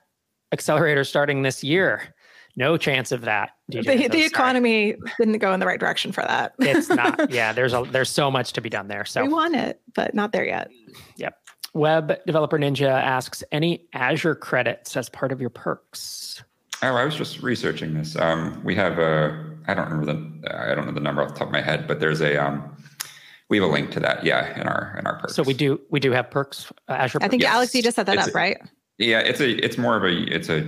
accelerator 0.52 1.04
starting 1.04 1.42
this 1.42 1.62
year? 1.62 2.14
No 2.56 2.78
chance 2.78 3.12
of 3.12 3.20
that. 3.22 3.50
DJ, 3.70 3.84
the, 3.84 4.08
the 4.08 4.24
economy 4.24 4.96
didn't 5.18 5.38
go 5.38 5.52
in 5.52 5.60
the 5.60 5.66
right 5.66 5.78
direction 5.78 6.10
for 6.10 6.22
that. 6.22 6.54
it's 6.58 6.88
not. 6.88 7.30
Yeah, 7.36 7.52
there's 7.52 7.74
a 7.74 7.82
there's 7.90 8.08
so 8.08 8.30
much 8.30 8.52
to 8.54 8.60
be 8.60 8.70
done 8.70 8.88
there. 8.88 9.04
So 9.04 9.22
we 9.22 9.28
want 9.28 9.54
it, 9.54 9.80
but 9.94 10.14
not 10.14 10.32
there 10.32 10.46
yet. 10.46 10.70
Yep. 11.16 11.36
Web 11.74 12.24
developer 12.24 12.58
ninja 12.58 12.88
asks 12.88 13.44
any 13.52 13.86
Azure 13.92 14.34
credits 14.34 14.96
as 14.96 15.10
part 15.10 15.32
of 15.32 15.40
your 15.40 15.50
perks. 15.50 16.42
Oh, 16.82 16.94
I 16.94 17.04
was 17.04 17.14
just 17.14 17.42
researching 17.42 17.94
this. 17.94 18.16
Um, 18.16 18.62
we 18.64 18.74
have 18.76 18.98
a 18.98 19.56
I 19.66 19.74
don't 19.74 19.90
remember 19.90 20.12
the 20.12 20.56
I 20.56 20.74
don't 20.74 20.86
know 20.86 20.92
the 20.92 21.00
number 21.00 21.22
off 21.22 21.34
the 21.34 21.38
top 21.38 21.48
of 21.48 21.52
my 21.52 21.60
head, 21.60 21.86
but 21.86 22.00
there's 22.00 22.22
a 22.22 22.42
um, 22.42 22.74
we 23.50 23.58
have 23.58 23.68
a 23.68 23.72
link 23.72 23.90
to 23.92 24.00
that. 24.00 24.24
Yeah, 24.24 24.58
in 24.58 24.66
our 24.66 24.96
in 24.98 25.06
our 25.06 25.18
perks. 25.18 25.34
So 25.34 25.42
we 25.42 25.52
do 25.52 25.80
we 25.90 26.00
do 26.00 26.12
have 26.12 26.30
perks 26.30 26.72
uh, 26.88 26.92
Azure. 26.92 27.18
Perks? 27.18 27.24
I 27.26 27.28
think 27.28 27.42
yes. 27.42 27.52
Alex, 27.52 27.74
you 27.74 27.82
just 27.82 27.96
set 27.96 28.06
that 28.06 28.16
it's 28.16 28.28
up, 28.28 28.34
a, 28.34 28.36
right? 28.36 28.58
Yeah, 28.98 29.20
it's 29.20 29.40
a 29.40 29.62
it's 29.64 29.76
more 29.76 29.96
of 29.96 30.04
a 30.04 30.22
it's 30.34 30.48
a 30.48 30.62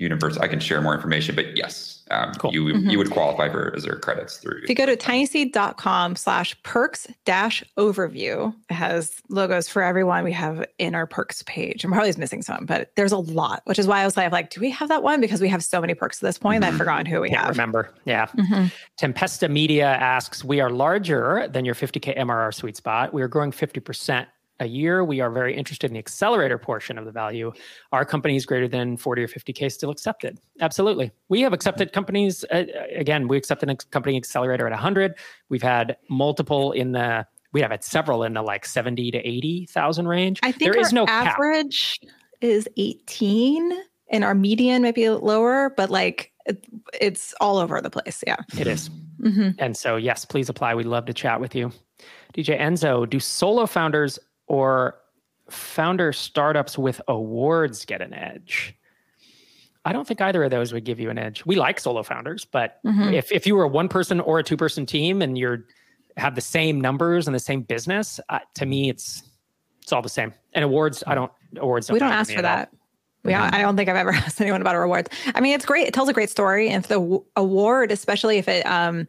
universe. 0.00 0.36
I 0.38 0.48
can 0.48 0.60
share 0.60 0.80
more 0.80 0.94
information, 0.94 1.34
but 1.34 1.56
yes, 1.56 2.02
um, 2.10 2.32
cool. 2.34 2.52
you 2.52 2.64
mm-hmm. 2.64 2.90
you 2.90 2.98
would 2.98 3.10
qualify 3.10 3.48
for 3.48 3.74
Azure 3.76 3.96
credits 3.96 4.38
through. 4.38 4.60
If 4.62 4.68
you 4.68 4.74
go 4.74 4.86
to 4.86 4.96
tinyseed.com 4.96 6.16
slash 6.16 6.60
perks 6.62 7.06
dash 7.24 7.62
overview, 7.78 8.54
it 8.68 8.74
has 8.74 9.20
logos 9.28 9.68
for 9.68 9.82
everyone 9.82 10.24
we 10.24 10.32
have 10.32 10.64
in 10.78 10.94
our 10.94 11.06
perks 11.06 11.42
page. 11.44 11.84
I'm 11.84 11.92
probably 11.92 12.12
missing 12.16 12.42
some, 12.42 12.66
but 12.66 12.92
there's 12.96 13.12
a 13.12 13.18
lot, 13.18 13.62
which 13.66 13.78
is 13.78 13.86
why 13.86 14.00
I 14.00 14.04
was 14.04 14.16
like, 14.16 14.32
like, 14.32 14.50
do 14.50 14.60
we 14.60 14.70
have 14.70 14.88
that 14.88 15.02
one? 15.02 15.20
Because 15.20 15.40
we 15.40 15.48
have 15.48 15.62
so 15.62 15.80
many 15.80 15.94
perks 15.94 16.18
at 16.18 16.26
this 16.26 16.38
point 16.38 16.62
mm-hmm. 16.62 16.72
I've 16.72 16.78
forgotten 16.78 17.06
who 17.06 17.20
we 17.20 17.28
Can't 17.28 17.42
have. 17.42 17.50
Remember. 17.50 17.92
Yeah. 18.04 18.26
Mm-hmm. 18.26 18.66
Tempesta 19.00 19.50
Media 19.50 19.86
asks, 19.86 20.42
we 20.42 20.60
are 20.60 20.70
larger 20.70 21.48
than 21.48 21.64
your 21.64 21.74
50K 21.74 22.16
MRR 22.18 22.54
sweet 22.54 22.76
spot. 22.76 23.12
We 23.12 23.22
are 23.22 23.28
growing 23.28 23.52
50% 23.52 24.26
a 24.60 24.66
year. 24.66 25.04
We 25.04 25.20
are 25.20 25.30
very 25.30 25.56
interested 25.56 25.90
in 25.90 25.94
the 25.94 25.98
accelerator 25.98 26.58
portion 26.58 26.98
of 26.98 27.04
the 27.04 27.12
value. 27.12 27.52
Are 27.92 28.04
companies 28.04 28.46
greater 28.46 28.68
than 28.68 28.96
40 28.96 29.22
or 29.22 29.28
50K 29.28 29.72
still 29.72 29.90
accepted? 29.90 30.38
Absolutely. 30.60 31.10
We 31.28 31.40
have 31.40 31.52
accepted 31.52 31.92
companies. 31.92 32.44
Uh, 32.50 32.64
again, 32.94 33.28
we 33.28 33.36
accepted 33.36 33.70
a 33.70 33.76
company 33.76 34.16
accelerator 34.16 34.66
at 34.66 34.72
100. 34.72 35.14
We've 35.48 35.62
had 35.62 35.96
multiple 36.08 36.72
in 36.72 36.92
the, 36.92 37.26
we 37.52 37.60
have 37.60 37.70
had 37.70 37.82
several 37.82 38.22
in 38.22 38.34
the 38.34 38.42
like 38.42 38.64
70 38.64 39.10
to 39.10 39.18
80,000 39.18 40.06
range. 40.06 40.40
I 40.42 40.52
think 40.52 40.72
there 40.72 40.80
is 40.80 40.92
no 40.92 41.06
average 41.06 41.98
cap. 42.00 42.10
is 42.40 42.68
18 42.76 43.72
and 44.10 44.24
our 44.24 44.34
median 44.34 44.82
might 44.82 44.94
be 44.94 45.08
lower, 45.08 45.72
but 45.76 45.90
like 45.90 46.32
it, 46.46 46.64
it's 47.00 47.34
all 47.40 47.58
over 47.58 47.80
the 47.80 47.90
place. 47.90 48.22
Yeah. 48.26 48.36
It 48.58 48.66
is. 48.66 48.90
Mm-hmm. 49.20 49.50
And 49.58 49.76
so, 49.76 49.96
yes, 49.96 50.24
please 50.24 50.48
apply. 50.48 50.74
We'd 50.74 50.86
love 50.86 51.06
to 51.06 51.14
chat 51.14 51.40
with 51.40 51.54
you. 51.54 51.72
DJ 52.34 52.58
Enzo, 52.58 53.08
do 53.08 53.20
solo 53.20 53.66
founders 53.66 54.18
or 54.50 54.96
founder 55.48 56.12
startups 56.12 56.76
with 56.76 57.00
awards 57.06 57.84
get 57.84 58.02
an 58.02 58.12
edge? 58.12 58.74
I 59.84 59.92
don't 59.92 60.06
think 60.06 60.20
either 60.20 60.42
of 60.42 60.50
those 60.50 60.72
would 60.72 60.84
give 60.84 60.98
you 60.98 61.08
an 61.08 61.18
edge. 61.18 61.46
We 61.46 61.54
like 61.54 61.78
solo 61.78 62.02
founders, 62.02 62.44
but 62.44 62.80
mm-hmm. 62.84 63.14
if, 63.14 63.30
if 63.30 63.46
you 63.46 63.54
were 63.54 63.62
a 63.62 63.68
one 63.68 63.88
person 63.88 64.18
or 64.18 64.40
a 64.40 64.42
two 64.42 64.56
person 64.56 64.84
team 64.84 65.22
and 65.22 65.38
you're 65.38 65.64
have 66.16 66.34
the 66.34 66.40
same 66.40 66.80
numbers 66.80 67.28
and 67.28 67.34
the 67.34 67.40
same 67.40 67.62
business, 67.62 68.18
uh, 68.28 68.40
to 68.54 68.66
me, 68.66 68.90
it's 68.90 69.22
it's 69.80 69.92
all 69.92 70.02
the 70.02 70.08
same. 70.08 70.34
And 70.52 70.64
awards, 70.64 71.04
I 71.06 71.14
don't 71.14 71.30
awards. 71.56 71.86
Don't 71.86 71.94
we 71.94 72.00
don't 72.00 72.10
ask 72.10 72.32
for 72.32 72.42
that. 72.42 72.72
We, 73.22 73.32
mm-hmm. 73.32 73.54
I 73.54 73.62
don't 73.62 73.76
think 73.76 73.88
I've 73.88 73.96
ever 73.96 74.12
asked 74.26 74.40
anyone 74.40 74.60
about 74.60 74.74
awards. 74.74 75.08
I 75.34 75.40
mean, 75.40 75.54
it's 75.54 75.64
great. 75.64 75.86
It 75.86 75.94
tells 75.94 76.08
a 76.08 76.12
great 76.12 76.30
story, 76.30 76.68
and 76.68 76.84
the 76.84 77.20
award, 77.36 77.92
especially 77.92 78.38
if 78.38 78.48
it 78.48 78.66
um, 78.66 79.06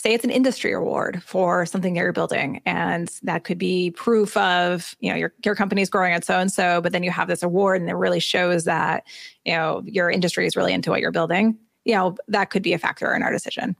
say 0.00 0.14
it's 0.14 0.24
an 0.24 0.30
industry 0.30 0.72
award 0.72 1.22
for 1.22 1.66
something 1.66 1.94
that 1.94 2.00
you're 2.00 2.12
building 2.12 2.62
and 2.64 3.10
that 3.22 3.44
could 3.44 3.58
be 3.58 3.90
proof 3.90 4.36
of 4.36 4.94
you 5.00 5.10
know 5.10 5.16
your, 5.16 5.32
your 5.44 5.54
company 5.54 5.82
is 5.82 5.90
growing 5.90 6.12
at 6.12 6.24
so 6.24 6.38
and 6.38 6.52
so 6.52 6.80
but 6.80 6.92
then 6.92 7.02
you 7.02 7.10
have 7.10 7.28
this 7.28 7.42
award 7.42 7.80
and 7.80 7.90
it 7.90 7.94
really 7.94 8.20
shows 8.20 8.64
that 8.64 9.04
you 9.44 9.52
know 9.52 9.82
your 9.86 10.10
industry 10.10 10.46
is 10.46 10.56
really 10.56 10.72
into 10.72 10.90
what 10.90 11.00
you're 11.00 11.10
building 11.10 11.58
you 11.88 11.94
know 11.94 12.14
that 12.28 12.50
could 12.50 12.62
be 12.62 12.74
a 12.74 12.78
factor 12.78 13.14
in 13.14 13.22
our 13.22 13.32
decision. 13.32 13.74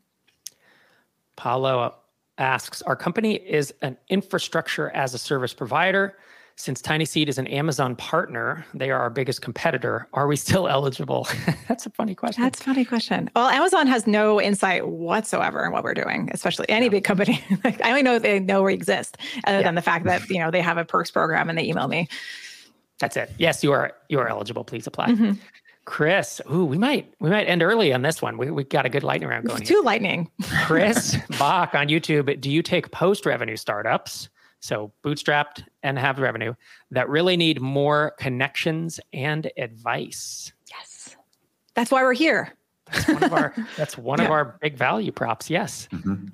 Paulo 1.36 1.94
asks 2.38 2.82
our 2.82 2.96
company 2.96 3.34
is 3.34 3.72
an 3.82 3.96
infrastructure 4.08 4.90
as 4.90 5.12
a 5.12 5.18
service 5.18 5.52
provider 5.52 6.16
since 6.58 6.82
TinySeed 6.82 7.28
is 7.28 7.38
an 7.38 7.46
Amazon 7.46 7.94
partner, 7.94 8.66
they 8.74 8.90
are 8.90 8.98
our 8.98 9.10
biggest 9.10 9.42
competitor. 9.42 10.08
Are 10.12 10.26
we 10.26 10.34
still 10.34 10.66
eligible? 10.68 11.28
That's 11.68 11.86
a 11.86 11.90
funny 11.90 12.16
question. 12.16 12.42
That's 12.42 12.60
a 12.60 12.64
funny 12.64 12.84
question. 12.84 13.30
Well, 13.36 13.48
Amazon 13.48 13.86
has 13.86 14.08
no 14.08 14.40
insight 14.40 14.88
whatsoever 14.88 15.64
in 15.64 15.70
what 15.70 15.84
we're 15.84 15.94
doing, 15.94 16.28
especially 16.34 16.68
any 16.68 16.86
yeah. 16.86 16.90
big 16.90 17.04
company. 17.04 17.42
like, 17.64 17.80
I 17.84 17.90
only 17.90 18.02
know 18.02 18.18
they 18.18 18.40
know 18.40 18.64
we 18.64 18.74
exist, 18.74 19.16
other 19.46 19.58
yeah. 19.58 19.62
than 19.62 19.76
the 19.76 19.82
fact 19.82 20.04
that 20.06 20.28
you 20.28 20.40
know 20.40 20.50
they 20.50 20.60
have 20.60 20.78
a 20.78 20.84
perks 20.84 21.12
program 21.12 21.48
and 21.48 21.56
they 21.56 21.62
email 21.62 21.86
me. 21.86 22.08
That's 22.98 23.16
it. 23.16 23.30
Yes, 23.38 23.62
you 23.62 23.70
are 23.70 23.92
you 24.08 24.18
are 24.18 24.28
eligible. 24.28 24.64
Please 24.64 24.86
apply. 24.88 25.10
Mm-hmm. 25.10 25.32
Chris, 25.84 26.40
ooh, 26.52 26.64
we 26.64 26.76
might 26.76 27.14
we 27.20 27.30
might 27.30 27.44
end 27.44 27.62
early 27.62 27.92
on 27.92 28.02
this 28.02 28.20
one. 28.20 28.36
We 28.36 28.50
we 28.50 28.64
got 28.64 28.84
a 28.84 28.88
good 28.88 29.04
lightning 29.04 29.28
round 29.28 29.46
going. 29.46 29.62
Too 29.62 29.74
here. 29.74 29.82
lightning. 29.84 30.28
Chris 30.64 31.16
Bach 31.38 31.76
on 31.76 31.86
YouTube. 31.86 32.40
Do 32.40 32.50
you 32.50 32.62
take 32.62 32.90
post 32.90 33.26
revenue 33.26 33.56
startups? 33.56 34.28
So 34.60 34.92
bootstrapped 35.04 35.64
and 35.82 35.98
have 35.98 36.18
revenue 36.18 36.54
that 36.90 37.08
really 37.08 37.36
need 37.36 37.60
more 37.60 38.14
connections 38.18 39.00
and 39.12 39.50
advice. 39.56 40.52
Yes. 40.70 41.16
That's 41.74 41.90
why 41.90 42.02
we're 42.02 42.12
here. 42.12 42.54
That's 42.90 43.08
one 43.08 43.22
of 43.22 43.32
our 43.32 43.54
that's 43.76 43.98
one 43.98 44.18
yeah. 44.18 44.24
of 44.24 44.30
our 44.30 44.58
big 44.60 44.76
value 44.76 45.12
props. 45.12 45.50
Yes. 45.50 45.88
Mm-hmm. 45.92 46.26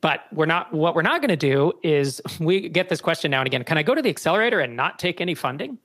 But 0.00 0.24
we're 0.32 0.46
not 0.46 0.72
what 0.72 0.94
we're 0.94 1.02
not 1.02 1.20
going 1.20 1.30
to 1.30 1.36
do 1.36 1.72
is 1.82 2.20
we 2.40 2.68
get 2.68 2.88
this 2.88 3.00
question 3.00 3.30
now 3.30 3.40
and 3.40 3.46
again, 3.46 3.64
can 3.64 3.78
I 3.78 3.82
go 3.82 3.94
to 3.94 4.02
the 4.02 4.10
accelerator 4.10 4.60
and 4.60 4.76
not 4.76 4.98
take 4.98 5.20
any 5.20 5.34
funding? 5.34 5.78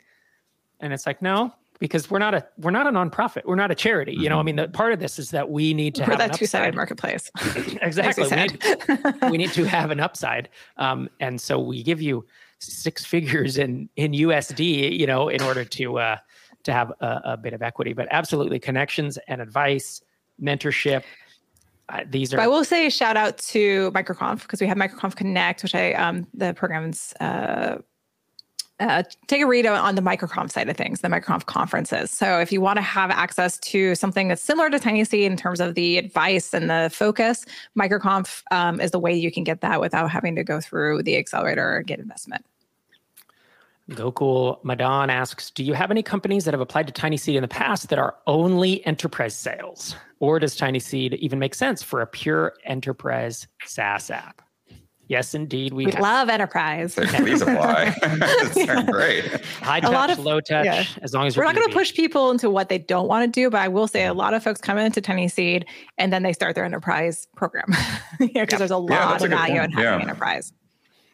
And 0.79 0.93
it's 0.93 1.05
like, 1.05 1.21
no, 1.21 1.53
because 1.83 2.09
we're 2.09 2.17
not 2.17 2.33
a 2.33 2.47
we're 2.57 2.71
not 2.71 2.87
a 2.87 2.91
nonprofit. 2.91 3.43
We're 3.43 3.57
not 3.57 3.69
a 3.69 3.75
charity. 3.75 4.13
You 4.13 4.29
know, 4.29 4.37
I 4.37 4.39
mm-hmm. 4.39 4.45
mean, 4.45 4.55
the 4.55 4.67
part 4.69 4.93
of 4.93 5.01
this 5.01 5.19
is 5.19 5.31
that 5.31 5.49
we 5.49 5.73
need 5.73 5.95
to 5.95 6.03
we're 6.03 6.11
have 6.11 6.17
that 6.17 6.31
two 6.33 6.45
sided 6.45 6.75
marketplace. 6.75 7.29
exactly. 7.81 8.23
We 8.23 8.35
need, 8.37 8.63
we 9.29 9.37
need, 9.37 9.51
to 9.51 9.65
have 9.65 9.91
an 9.91 9.99
upside, 9.99 10.47
um, 10.77 11.09
and 11.19 11.41
so 11.41 11.59
we 11.59 11.83
give 11.83 12.01
you 12.01 12.25
six 12.59 13.03
figures 13.03 13.57
in 13.57 13.89
in 13.97 14.13
USD. 14.13 14.97
You 14.97 15.05
know, 15.05 15.27
in 15.27 15.41
order 15.41 15.65
to 15.65 15.99
uh, 15.99 16.17
to 16.63 16.71
have 16.71 16.93
a, 17.01 17.21
a 17.25 17.37
bit 17.37 17.51
of 17.51 17.61
equity. 17.61 17.91
But 17.91 18.07
absolutely, 18.11 18.59
connections 18.59 19.19
and 19.27 19.41
advice, 19.41 20.01
mentorship. 20.41 21.03
Uh, 21.89 22.05
these 22.09 22.33
are. 22.33 22.37
But 22.37 22.43
I 22.43 22.47
will 22.47 22.63
say 22.63 22.85
a 22.85 22.91
shout 22.91 23.17
out 23.17 23.37
to 23.39 23.91
MicroConf 23.91 24.43
because 24.43 24.61
we 24.61 24.67
have 24.67 24.77
MicroConf 24.77 25.17
Connect, 25.17 25.63
which 25.63 25.75
I 25.75 25.91
um, 25.95 26.27
the 26.33 26.53
program's 26.53 27.13
uh, 27.19 27.79
uh, 28.83 29.03
take 29.27 29.41
a 29.41 29.47
read 29.47 29.65
on 29.65 29.95
the 29.95 30.01
MicroConf 30.01 30.51
side 30.51 30.69
of 30.69 30.77
things, 30.77 31.01
the 31.01 31.07
MicroConf 31.07 31.45
conferences. 31.45 32.11
So 32.11 32.39
if 32.39 32.51
you 32.51 32.61
want 32.61 32.77
to 32.77 32.81
have 32.83 33.09
access 33.09 33.57
to 33.59 33.95
something 33.95 34.27
that's 34.27 34.41
similar 34.41 34.69
to 34.69 34.77
TinySeed 34.77 35.23
in 35.23 35.37
terms 35.37 35.59
of 35.59 35.75
the 35.75 35.97
advice 35.97 36.53
and 36.53 36.69
the 36.69 36.89
focus, 36.93 37.45
MicroConf 37.79 38.43
um, 38.51 38.79
is 38.81 38.91
the 38.91 38.99
way 38.99 39.13
you 39.13 39.31
can 39.31 39.43
get 39.43 39.61
that 39.61 39.79
without 39.79 40.11
having 40.11 40.35
to 40.35 40.43
go 40.43 40.59
through 40.59 41.03
the 41.03 41.17
accelerator 41.17 41.77
or 41.77 41.81
get 41.81 41.99
investment. 41.99 42.45
Gokul 43.91 44.63
Madan 44.63 45.09
asks, 45.09 45.49
do 45.51 45.63
you 45.63 45.73
have 45.73 45.91
any 45.91 46.03
companies 46.03 46.45
that 46.45 46.53
have 46.53 46.61
applied 46.61 46.87
to 46.87 46.93
TinySeed 46.93 47.35
in 47.35 47.41
the 47.41 47.47
past 47.49 47.89
that 47.89 47.99
are 47.99 48.15
only 48.27 48.85
enterprise 48.85 49.35
sales? 49.35 49.95
Or 50.19 50.39
does 50.39 50.55
TinySeed 50.55 51.15
even 51.15 51.37
make 51.37 51.53
sense 51.53 51.83
for 51.83 52.01
a 52.01 52.07
pure 52.07 52.53
enterprise 52.63 53.47
SaaS 53.65 54.09
app? 54.09 54.41
Yes, 55.07 55.33
indeed. 55.35 55.73
We, 55.73 55.85
we 55.85 55.91
love 55.93 56.29
enterprise. 56.29 56.95
Please 56.95 57.41
apply. 57.41 57.95
yeah. 58.55 58.83
great. 58.83 59.25
High 59.61 59.81
touch, 59.81 59.89
a 59.89 59.93
lot 59.93 60.09
of, 60.09 60.19
low 60.19 60.39
touch, 60.39 60.65
yeah. 60.65 60.85
as 61.01 61.13
long 61.13 61.27
as 61.27 61.35
we're 61.35 61.43
not 61.43 61.55
going 61.55 61.67
to 61.67 61.73
push 61.73 61.93
people 61.93 62.31
into 62.31 62.49
what 62.49 62.69
they 62.69 62.77
don't 62.77 63.07
want 63.07 63.25
to 63.25 63.41
do. 63.41 63.49
But 63.49 63.61
I 63.61 63.67
will 63.67 63.87
say 63.87 64.05
a 64.05 64.13
lot 64.13 64.33
of 64.33 64.43
folks 64.43 64.61
come 64.61 64.77
into 64.77 65.01
TinySeed 65.01 65.65
and 65.97 66.13
then 66.13 66.23
they 66.23 66.31
start 66.31 66.55
their 66.55 66.63
enterprise 66.63 67.27
program 67.35 67.65
because 68.17 68.31
yeah, 68.35 68.45
there's 68.45 68.71
a 68.71 68.77
lot 68.77 69.21
of 69.21 69.29
value 69.29 69.61
in 69.61 69.71
having 69.71 70.01
enterprise. 70.07 70.53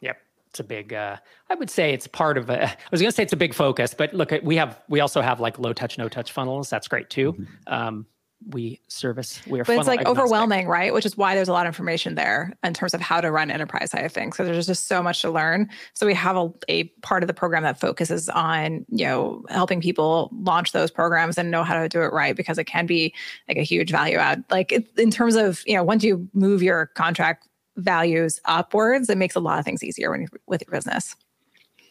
Yep, 0.01 0.17
it's 0.49 0.59
a 0.59 0.63
big. 0.63 0.93
Uh, 0.93 1.17
I 1.49 1.55
would 1.55 1.71
say 1.71 1.91
it's 1.91 2.05
part 2.05 2.37
of 2.37 2.49
a. 2.51 2.69
I 2.69 2.77
was 2.91 3.01
going 3.01 3.11
to 3.11 3.15
say 3.15 3.23
it's 3.23 3.33
a 3.33 3.37
big 3.37 3.55
focus, 3.55 3.95
but 3.95 4.13
look, 4.13 4.31
we 4.43 4.55
have 4.57 4.79
we 4.87 4.99
also 4.99 5.21
have 5.21 5.39
like 5.39 5.57
low 5.57 5.73
touch, 5.73 5.97
no 5.97 6.07
touch 6.07 6.31
funnels. 6.31 6.69
That's 6.69 6.87
great 6.87 7.09
too. 7.09 7.33
Mm-hmm. 7.33 7.73
Um, 7.73 8.05
we 8.47 8.79
service. 8.87 9.41
We 9.47 9.59
are, 9.59 9.63
but 9.65 9.77
it's 9.77 9.87
like 9.87 10.01
agnostic. 10.01 10.23
overwhelming, 10.23 10.67
right? 10.67 10.93
Which 10.93 11.05
is 11.05 11.17
why 11.17 11.35
there's 11.35 11.49
a 11.49 11.51
lot 11.51 11.65
of 11.65 11.71
information 11.71 12.15
there 12.15 12.53
in 12.63 12.73
terms 12.73 12.93
of 12.93 13.01
how 13.01 13.19
to 13.19 13.31
run 13.31 13.51
enterprise 13.51 13.91
side 13.91 14.05
of 14.05 14.11
things. 14.11 14.37
So 14.37 14.45
there's 14.45 14.65
just 14.65 14.87
so 14.87 15.03
much 15.03 15.21
to 15.21 15.29
learn. 15.29 15.69
So 15.93 16.05
we 16.05 16.13
have 16.13 16.37
a, 16.37 16.49
a 16.69 16.83
part 17.01 17.21
of 17.21 17.27
the 17.27 17.33
program 17.33 17.63
that 17.63 17.79
focuses 17.79 18.29
on 18.29 18.85
you 18.89 19.05
know 19.05 19.43
helping 19.49 19.81
people 19.81 20.29
launch 20.31 20.71
those 20.71 20.89
programs 20.89 21.37
and 21.37 21.51
know 21.51 21.63
how 21.63 21.79
to 21.81 21.89
do 21.89 22.01
it 22.01 22.13
right 22.13 22.35
because 22.35 22.57
it 22.57 22.65
can 22.65 22.85
be 22.85 23.13
like 23.47 23.57
a 23.57 23.63
huge 23.63 23.91
value 23.91 24.17
add. 24.17 24.43
Like 24.49 24.71
it, 24.71 24.87
in 24.97 25.11
terms 25.11 25.35
of 25.35 25.61
you 25.65 25.75
know 25.75 25.83
once 25.83 26.03
you 26.03 26.27
move 26.33 26.63
your 26.63 26.87
contract 26.87 27.47
values 27.75 28.39
upwards, 28.45 29.09
it 29.09 29.17
makes 29.17 29.35
a 29.35 29.39
lot 29.39 29.59
of 29.59 29.65
things 29.65 29.83
easier 29.83 30.11
when 30.11 30.21
you 30.21 30.27
with 30.47 30.61
your 30.65 30.71
business. 30.71 31.15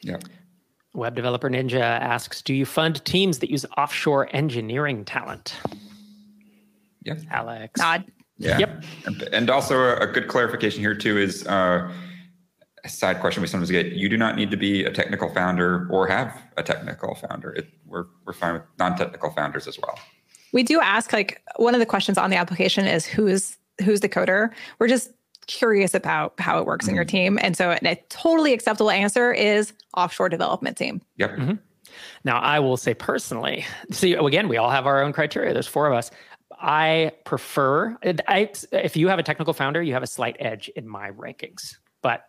Yeah. 0.01 0.19
Web 0.95 1.15
Developer 1.15 1.51
Ninja 1.51 1.81
asks, 1.81 2.43
do 2.43 2.55
you 2.55 2.65
fund 2.65 3.05
teams 3.05 3.39
that 3.41 3.51
use 3.51 3.67
offshore 3.77 4.29
engineering 4.33 5.05
talent? 5.05 5.55
Yeah. 7.03 7.17
Alex. 7.31 7.79
Nod. 7.79 8.05
Yeah. 8.37 8.59
Yep. 8.59 8.85
And 9.33 9.51
also 9.51 9.97
a 9.97 10.07
good 10.07 10.29
clarification 10.29 10.81
here 10.81 10.95
too 10.95 11.19
is 11.19 11.47
uh, 11.47 11.91
a 12.85 12.89
side 12.89 13.21
question 13.21 13.41
we 13.41 13.49
sometimes 13.49 13.71
get. 13.71 13.93
You 13.93 14.09
do 14.09 14.17
not 14.17 14.37
need 14.37 14.51
to 14.51 14.57
be 14.57 14.85
a 14.85 14.93
technical 14.93 15.33
founder 15.35 15.89
or 15.91 16.07
have 16.07 16.41
a 16.57 16.63
technical 16.63 17.15
founder. 17.17 17.53
It, 17.53 17.69
we're 17.87 18.07
we're 18.25 18.33
fine 18.33 18.55
with 18.55 18.63
non-technical 18.79 19.33
founders 19.33 19.67
as 19.67 19.79
well. 19.79 19.99
We 20.53 20.63
do 20.63 20.81
ask 20.81 21.13
like 21.13 21.43
one 21.57 21.75
of 21.75 21.81
the 21.81 21.87
questions 21.87 22.17
on 22.17 22.31
the 22.31 22.37
application 22.37 22.87
is 22.87 23.05
who's 23.07 23.57
who's 23.85 24.01
the 24.01 24.09
coder. 24.09 24.51
We're 24.79 24.89
just 24.89 25.11
curious 25.47 25.95
about 25.95 26.39
how 26.39 26.59
it 26.59 26.67
works 26.67 26.85
mm-hmm. 26.85 26.91
in 26.91 26.97
your 26.97 27.05
mm-hmm. 27.05 27.17
team, 27.17 27.39
and 27.43 27.57
so 27.57 27.73
a 27.73 27.95
totally 28.09 28.53
acceptable 28.53 28.91
answer 28.91 29.33
is 29.33 29.73
offshore 29.97 30.29
development 30.29 30.77
team. 30.77 31.03
Yep. 31.17 31.31
Mm-hmm. 31.33 31.55
Now, 32.25 32.39
I 32.39 32.61
will 32.61 32.77
say 32.77 32.95
personally, 32.95 33.65
see, 33.91 34.13
again, 34.13 34.49
we 34.49 34.57
all 34.57 34.71
have 34.71 34.87
our 34.87 35.03
own 35.03 35.13
criteria. 35.13 35.53
There's 35.53 35.67
four 35.67 35.87
of 35.87 35.95
us. 35.95 36.11
I 36.61 37.13
prefer, 37.25 37.97
I, 38.27 38.51
if 38.73 38.97
you 38.97 39.09
have 39.09 39.19
a 39.19 39.23
technical 39.23 39.55
founder, 39.55 39.83
you 39.83 39.93
have 39.93 40.03
a 40.03 40.09
slight 40.09 40.37
edge 40.41 40.69
in 40.71 40.89
my 40.89 41.11
rankings. 41.13 41.77
But 42.03 42.29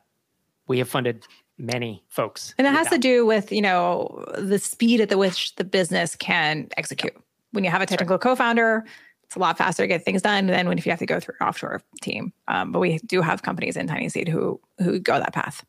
we 0.68 0.78
have 0.80 0.90
funded 0.90 1.26
many 1.58 2.04
folks. 2.10 2.54
And 2.58 2.68
it 2.68 2.74
has 2.74 2.90
to 2.90 2.98
do 2.98 3.26
with, 3.26 3.52
you 3.52 3.62
know, 3.62 4.24
the 4.38 4.60
speed 4.60 5.02
at 5.02 5.10
the 5.10 5.18
which 5.18 5.56
the 5.56 5.64
business 5.64 6.16
can 6.16 6.70
execute. 6.78 7.16
When 7.52 7.64
you 7.64 7.70
have 7.72 7.82
a 7.82 7.86
technical 7.86 8.16
right. 8.16 8.22
co-founder, 8.22 8.86
It's 9.30 9.36
a 9.36 9.40
lot 9.40 9.60
faster 9.60 9.84
to 9.84 9.88
get 9.88 10.06
things 10.06 10.24
done 10.24 10.48
than 10.48 10.68
when 10.68 10.80
if 10.80 10.86
you 10.88 10.92
have 10.92 11.00
to 11.00 11.06
go 11.06 11.20
through 11.20 11.36
an 11.40 11.48
offshore 11.48 11.82
team. 12.02 12.34
Um, 12.48 12.72
but 12.72 12.80
we 12.80 12.98
do 13.00 13.22
have 13.22 13.44
companies 13.44 13.78
in 13.78 13.88
TinySeed 13.88 14.28
who 14.28 14.60
who 14.80 15.00
go 15.00 15.20
that 15.20 15.34
path. 15.34 15.64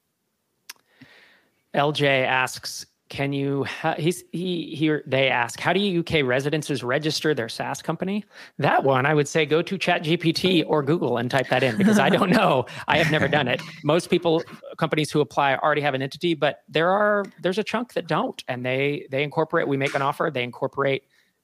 LJ 1.75 2.25
asks, 2.25 2.87
can 3.11 3.33
you 3.33 3.67
he's 3.99 4.23
he 4.33 4.75
here 4.75 5.03
they 5.05 5.29
ask 5.29 5.59
how 5.61 5.73
do 5.73 6.01
uk 6.01 6.11
residences 6.25 6.83
register 6.83 7.35
their 7.35 7.49
saas 7.49 7.83
company 7.83 8.25
that 8.59 8.85
one 8.85 9.05
i 9.05 9.13
would 9.13 9.27
say 9.29 9.45
go 9.45 9.61
to 9.61 9.77
chat 9.77 10.03
gpt 10.05 10.65
or 10.67 10.83
google 10.83 11.19
and 11.19 11.31
type 11.31 11.49
that 11.49 11.63
in 11.63 11.77
because 11.77 11.99
i 11.99 12.09
don't 12.09 12.31
know 12.31 12.65
i 12.87 12.97
have 12.97 13.11
never 13.11 13.27
done 13.29 13.49
it 13.49 13.61
most 13.83 14.09
people 14.09 14.43
companies 14.79 15.11
who 15.11 15.21
apply 15.21 15.57
already 15.57 15.81
have 15.83 15.93
an 15.93 16.01
entity 16.01 16.35
but 16.35 16.63
there 16.69 16.89
are 16.89 17.25
there's 17.43 17.59
a 17.59 17.65
chunk 17.65 17.93
that 17.93 18.07
don't 18.07 18.45
and 18.47 18.65
they 18.65 19.07
they 19.11 19.25
incorporate 19.25 19.67
we 19.67 19.77
make 19.77 19.95
an 19.95 20.03
offer 20.03 20.31
they 20.33 20.45
incorporate 20.45 21.03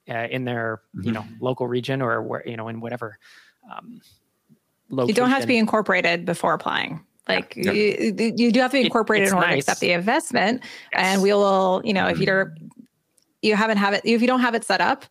uh, 0.09 0.29
in 0.31 0.45
their 0.45 0.83
you 1.03 1.11
know 1.11 1.23
mm-hmm. 1.23 1.45
local 1.45 1.67
region 1.67 2.01
or 2.01 2.23
where 2.23 2.49
you 2.49 2.57
know 2.57 2.69
in 2.69 2.81
whatever 2.81 3.19
um, 3.71 4.01
location. 4.89 5.09
you 5.09 5.15
don't 5.15 5.31
have 5.31 5.41
to 5.41 5.49
be 5.49 5.59
incorporated 5.59 6.25
before 6.25 6.55
applying 6.55 7.05
like 7.29 7.55
yeah. 7.57 7.73
you, 7.73 8.15
you 8.37 8.53
do 8.53 8.61
have 8.61 8.71
to 8.71 8.79
incorporate 8.79 9.23
it, 9.23 9.27
it 9.27 9.29
in 9.29 9.35
order 9.35 9.47
nice. 9.47 9.55
to 9.55 9.59
accept 9.59 9.81
the 9.81 9.93
investment. 9.93 10.63
Yes. 10.93 11.03
And 11.05 11.23
we 11.23 11.33
will, 11.33 11.83
you 11.85 11.93
know, 11.93 12.07
if 12.07 12.19
you're 12.19 12.55
you 13.43 13.57
haven't 13.57 13.79
have 13.79 13.95
it, 13.95 14.03
if 14.05 14.21
you 14.21 14.27
don't 14.27 14.41
have 14.41 14.55
it 14.55 14.65
set 14.65 14.81
up 14.81 15.05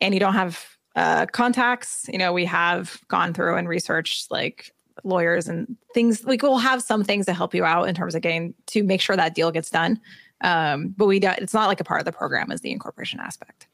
and 0.00 0.14
you 0.14 0.20
don't 0.20 0.34
have 0.34 0.64
uh, 0.96 1.26
contacts, 1.26 2.06
you 2.08 2.18
know, 2.18 2.32
we 2.32 2.44
have 2.44 3.00
gone 3.08 3.34
through 3.34 3.56
and 3.56 3.68
researched 3.68 4.30
like 4.30 4.72
lawyers 5.02 5.48
and 5.48 5.76
things. 5.92 6.24
Like 6.24 6.42
we'll 6.42 6.58
have 6.58 6.82
some 6.82 7.04
things 7.04 7.26
to 7.26 7.32
help 7.32 7.54
you 7.54 7.64
out 7.64 7.88
in 7.88 7.94
terms 7.94 8.14
of 8.14 8.22
getting 8.22 8.54
to 8.66 8.82
make 8.82 9.00
sure 9.00 9.16
that 9.16 9.34
deal 9.34 9.50
gets 9.50 9.70
done. 9.70 10.00
Um, 10.40 10.94
but 10.96 11.06
we 11.06 11.18
don't, 11.18 11.38
it's 11.38 11.54
not 11.54 11.68
like 11.68 11.80
a 11.80 11.84
part 11.84 12.00
of 12.00 12.04
the 12.04 12.12
program 12.12 12.50
is 12.52 12.60
the 12.60 12.70
incorporation 12.70 13.20
aspect. 13.20 13.66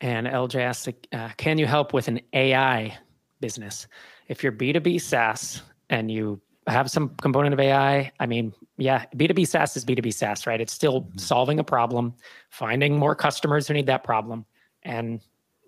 And 0.00 0.26
LJ 0.26 0.56
asked, 0.56 0.88
uh, 1.12 1.30
can 1.36 1.56
you 1.56 1.66
help 1.66 1.94
with 1.94 2.08
an 2.08 2.20
AI 2.32 2.96
business? 3.40 3.86
If 4.28 4.42
you're 4.42 4.52
B2B 4.52 5.00
SaaS 5.00 5.62
and 5.88 6.10
you 6.10 6.40
have 6.66 6.90
some 6.90 7.10
component 7.20 7.54
of 7.54 7.60
AI. 7.60 8.10
I 8.18 8.26
mean, 8.26 8.52
yeah, 8.76 9.06
B2B 9.16 9.46
SaaS 9.46 9.76
is 9.76 9.84
B2B 9.84 10.12
SaaS, 10.12 10.46
right? 10.46 10.60
It's 10.60 10.72
still 10.72 11.02
mm-hmm. 11.02 11.18
solving 11.18 11.58
a 11.58 11.64
problem, 11.64 12.14
finding 12.50 12.98
more 12.98 13.14
customers 13.14 13.68
who 13.68 13.74
need 13.74 13.86
that 13.86 14.04
problem, 14.04 14.44
and 14.82 15.20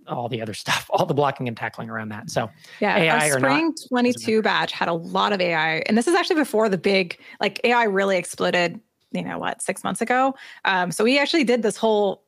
all 0.07 0.29
the 0.29 0.41
other 0.41 0.55
stuff, 0.65 0.87
all 0.91 1.07
the 1.07 1.15
blocking 1.15 1.49
and 1.49 1.57
tackling 1.57 1.89
around 1.91 2.09
that. 2.11 2.31
So, 2.31 2.51
yeah, 2.81 2.97
AI 2.97 3.31
our 3.31 3.39
spring 3.39 3.67
not, 3.67 3.77
22 3.89 4.43
batch 4.43 4.73
had 4.73 4.89
a 4.89 4.95
lot 4.95 5.33
of 5.33 5.41
AI. 5.41 5.83
And 5.87 5.97
this 5.97 6.09
is 6.09 6.15
actually 6.15 6.37
before 6.37 6.69
the 6.69 6.79
big, 6.79 7.19
like 7.41 7.61
AI 7.65 7.85
really 7.85 8.17
exploded, 8.17 8.81
you 9.13 9.23
know, 9.23 9.39
what, 9.39 9.63
six 9.63 9.85
months 9.85 10.01
ago. 10.01 10.35
Um, 10.65 10.91
so 10.91 11.05
we 11.05 11.19
actually 11.19 11.45
did 11.45 11.63
this 11.63 11.77
whole 11.77 12.25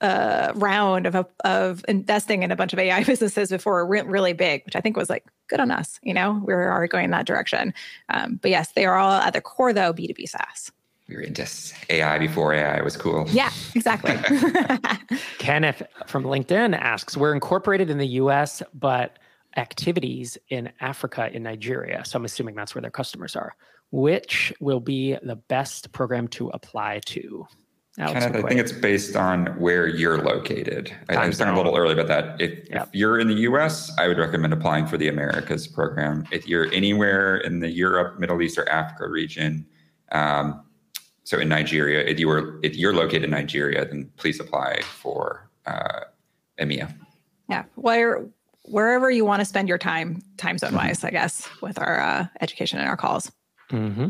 uh, 0.00 0.52
round 0.54 1.06
of 1.06 1.26
of 1.44 1.84
investing 1.88 2.42
in 2.42 2.50
a 2.50 2.56
bunch 2.56 2.72
of 2.72 2.78
AI 2.78 3.02
businesses 3.04 3.50
before 3.50 3.80
it 3.80 3.86
went 3.86 4.06
really 4.06 4.32
big, 4.32 4.64
which 4.64 4.76
I 4.76 4.80
think 4.80 4.96
was 4.96 5.10
like 5.10 5.24
good 5.48 5.60
on 5.60 5.70
us. 5.70 5.98
You 6.02 6.14
know, 6.14 6.42
we 6.44 6.52
are 6.52 6.72
already 6.72 6.88
going 6.88 7.06
in 7.06 7.10
that 7.12 7.26
direction. 7.26 7.74
Um, 8.08 8.38
but 8.40 8.50
yes, 8.50 8.72
they 8.72 8.86
are 8.86 8.96
all 8.96 9.12
at 9.12 9.32
the 9.32 9.40
core 9.40 9.72
though 9.72 9.92
B 9.92 10.06
two 10.06 10.14
B 10.14 10.26
SaaS. 10.26 10.70
We 11.08 11.16
were 11.16 11.22
into 11.22 11.48
AI 11.88 12.18
before 12.18 12.52
AI 12.52 12.82
was 12.82 12.96
cool. 12.96 13.26
Yeah, 13.30 13.50
exactly. 13.74 14.12
Kenneth 15.38 15.82
from 16.06 16.24
LinkedIn 16.24 16.78
asks, 16.78 17.16
"We're 17.16 17.32
incorporated 17.32 17.88
in 17.88 17.98
the 17.98 18.06
U.S., 18.06 18.62
but 18.74 19.18
activities 19.56 20.36
in 20.50 20.70
Africa, 20.80 21.30
in 21.32 21.42
Nigeria. 21.42 22.04
So 22.04 22.18
I'm 22.18 22.26
assuming 22.26 22.54
that's 22.54 22.74
where 22.74 22.82
their 22.82 22.90
customers 22.90 23.34
are. 23.34 23.56
Which 23.90 24.52
will 24.60 24.80
be 24.80 25.16
the 25.22 25.36
best 25.36 25.92
program 25.92 26.28
to 26.28 26.50
apply 26.50 27.00
to?" 27.06 27.46
Kind 27.98 28.36
of, 28.36 28.44
I 28.44 28.48
think 28.48 28.60
it's 28.60 28.70
based 28.70 29.16
on 29.16 29.46
where 29.58 29.88
you're 29.88 30.22
located. 30.22 30.94
I, 31.08 31.16
I 31.16 31.26
was 31.26 31.36
talking 31.36 31.52
a 31.52 31.56
little 31.56 31.76
earlier 31.76 31.94
about 31.94 32.06
that. 32.06 32.40
If, 32.40 32.70
if, 32.70 32.88
you're 32.92 33.18
in 33.18 33.26
the 33.26 33.34
US, 33.34 33.90
I 33.98 34.06
would 34.06 34.18
recommend 34.18 34.52
applying 34.52 34.86
for 34.86 34.96
the 34.96 35.08
Americas 35.08 35.66
program. 35.66 36.24
If 36.30 36.46
you're 36.46 36.72
anywhere 36.72 37.38
in 37.38 37.58
the 37.58 37.68
Europe, 37.68 38.20
Middle 38.20 38.40
East, 38.40 38.56
or 38.56 38.68
Africa 38.68 39.08
region, 39.08 39.66
um, 40.12 40.62
so 41.24 41.38
in 41.38 41.48
Nigeria, 41.48 42.06
if 42.06 42.20
you 42.20 42.28
were 42.28 42.58
if 42.62 42.76
you're 42.76 42.94
located 42.94 43.24
in 43.24 43.30
Nigeria, 43.30 43.84
then 43.84 44.10
please 44.16 44.40
apply 44.40 44.80
for 44.82 45.50
uh, 45.66 46.00
EMEA. 46.58 46.94
Yeah, 47.50 47.64
where 47.74 48.24
wherever 48.62 49.10
you 49.10 49.24
want 49.24 49.40
to 49.40 49.44
spend 49.44 49.68
your 49.68 49.76
time, 49.76 50.22
time 50.36 50.56
zone 50.56 50.74
wise, 50.74 50.98
mm-hmm. 50.98 51.08
I 51.08 51.10
guess, 51.10 51.48
with 51.60 51.78
our 51.78 52.00
uh, 52.00 52.26
education 52.40 52.78
and 52.78 52.88
our 52.88 52.96
calls. 52.96 53.30
Mm-hmm. 53.70 54.08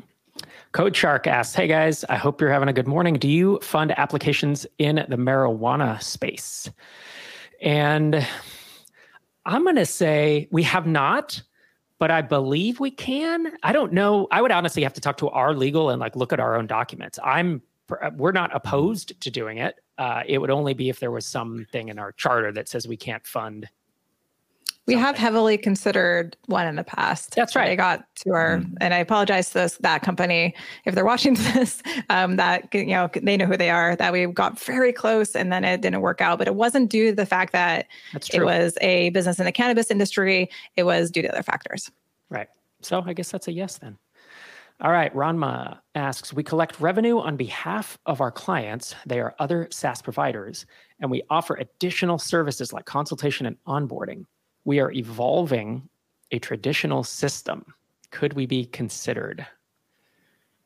Code 0.72 0.94
Shark 0.94 1.26
asks, 1.26 1.54
Hey 1.54 1.66
guys, 1.66 2.04
I 2.04 2.16
hope 2.16 2.40
you're 2.40 2.52
having 2.52 2.68
a 2.68 2.72
good 2.72 2.86
morning. 2.86 3.14
Do 3.14 3.28
you 3.28 3.58
fund 3.62 3.96
applications 3.98 4.66
in 4.78 4.96
the 5.08 5.16
marijuana 5.16 6.00
space? 6.02 6.70
And 7.62 8.26
I'm 9.46 9.64
going 9.64 9.76
to 9.76 9.86
say 9.86 10.46
we 10.50 10.62
have 10.64 10.86
not, 10.86 11.42
but 11.98 12.10
I 12.10 12.20
believe 12.20 12.80
we 12.80 12.90
can. 12.90 13.52
I 13.62 13.72
don't 13.72 13.92
know. 13.92 14.28
I 14.30 14.42
would 14.42 14.52
honestly 14.52 14.82
have 14.82 14.92
to 14.94 15.00
talk 15.00 15.16
to 15.18 15.28
our 15.30 15.54
legal 15.54 15.88
and 15.90 16.00
like 16.00 16.14
look 16.14 16.32
at 16.32 16.40
our 16.40 16.54
own 16.54 16.66
documents. 16.66 17.18
I'm 17.24 17.62
we're 18.16 18.32
not 18.32 18.54
opposed 18.54 19.18
to 19.22 19.30
doing 19.30 19.58
it. 19.58 19.76
Uh, 19.96 20.22
it 20.26 20.38
would 20.38 20.50
only 20.50 20.74
be 20.74 20.90
if 20.90 21.00
there 21.00 21.10
was 21.10 21.26
something 21.26 21.88
in 21.88 21.98
our 21.98 22.12
charter 22.12 22.52
that 22.52 22.68
says 22.68 22.86
we 22.86 22.98
can't 22.98 23.26
fund 23.26 23.66
we 24.88 24.94
have 24.94 25.18
heavily 25.18 25.58
considered 25.58 26.34
one 26.46 26.66
in 26.66 26.76
the 26.76 26.82
past. 26.82 27.34
That's 27.36 27.54
right. 27.54 27.68
I 27.68 27.76
got 27.76 28.06
to 28.24 28.32
our, 28.32 28.56
mm-hmm. 28.56 28.74
and 28.80 28.94
I 28.94 28.98
apologize 28.98 29.48
to 29.48 29.54
this, 29.58 29.76
that 29.82 30.00
company 30.00 30.54
if 30.86 30.94
they're 30.94 31.04
watching 31.04 31.34
this. 31.54 31.82
Um, 32.08 32.36
that 32.36 32.72
you 32.72 32.86
know 32.86 33.10
they 33.14 33.36
know 33.36 33.44
who 33.44 33.58
they 33.58 33.68
are. 33.68 33.94
That 33.94 34.14
we 34.14 34.24
got 34.26 34.58
very 34.58 34.94
close, 34.94 35.36
and 35.36 35.52
then 35.52 35.62
it 35.62 35.82
didn't 35.82 36.00
work 36.00 36.22
out. 36.22 36.38
But 36.38 36.48
it 36.48 36.54
wasn't 36.54 36.90
due 36.90 37.10
to 37.10 37.14
the 37.14 37.26
fact 37.26 37.52
that 37.52 37.86
it 38.32 38.42
was 38.42 38.78
a 38.80 39.10
business 39.10 39.38
in 39.38 39.44
the 39.44 39.52
cannabis 39.52 39.90
industry. 39.90 40.50
It 40.76 40.84
was 40.84 41.10
due 41.10 41.20
to 41.20 41.28
other 41.30 41.42
factors. 41.42 41.90
Right. 42.30 42.48
So 42.80 43.02
I 43.04 43.12
guess 43.12 43.30
that's 43.30 43.46
a 43.46 43.52
yes 43.52 43.76
then. 43.76 43.98
All 44.80 44.92
right. 44.92 45.14
Ranma 45.14 45.80
asks 45.96 46.32
We 46.32 46.42
collect 46.42 46.80
revenue 46.80 47.18
on 47.18 47.36
behalf 47.36 47.98
of 48.06 48.22
our 48.22 48.30
clients. 48.30 48.94
They 49.04 49.20
are 49.20 49.34
other 49.38 49.68
SaaS 49.70 50.00
providers, 50.00 50.64
and 50.98 51.10
we 51.10 51.22
offer 51.28 51.56
additional 51.56 52.18
services 52.18 52.72
like 52.72 52.86
consultation 52.86 53.44
and 53.44 53.56
onboarding 53.66 54.24
we 54.68 54.80
are 54.80 54.92
evolving 54.92 55.88
a 56.30 56.38
traditional 56.38 57.02
system. 57.02 57.64
Could 58.10 58.34
we 58.34 58.44
be 58.44 58.66
considered? 58.66 59.46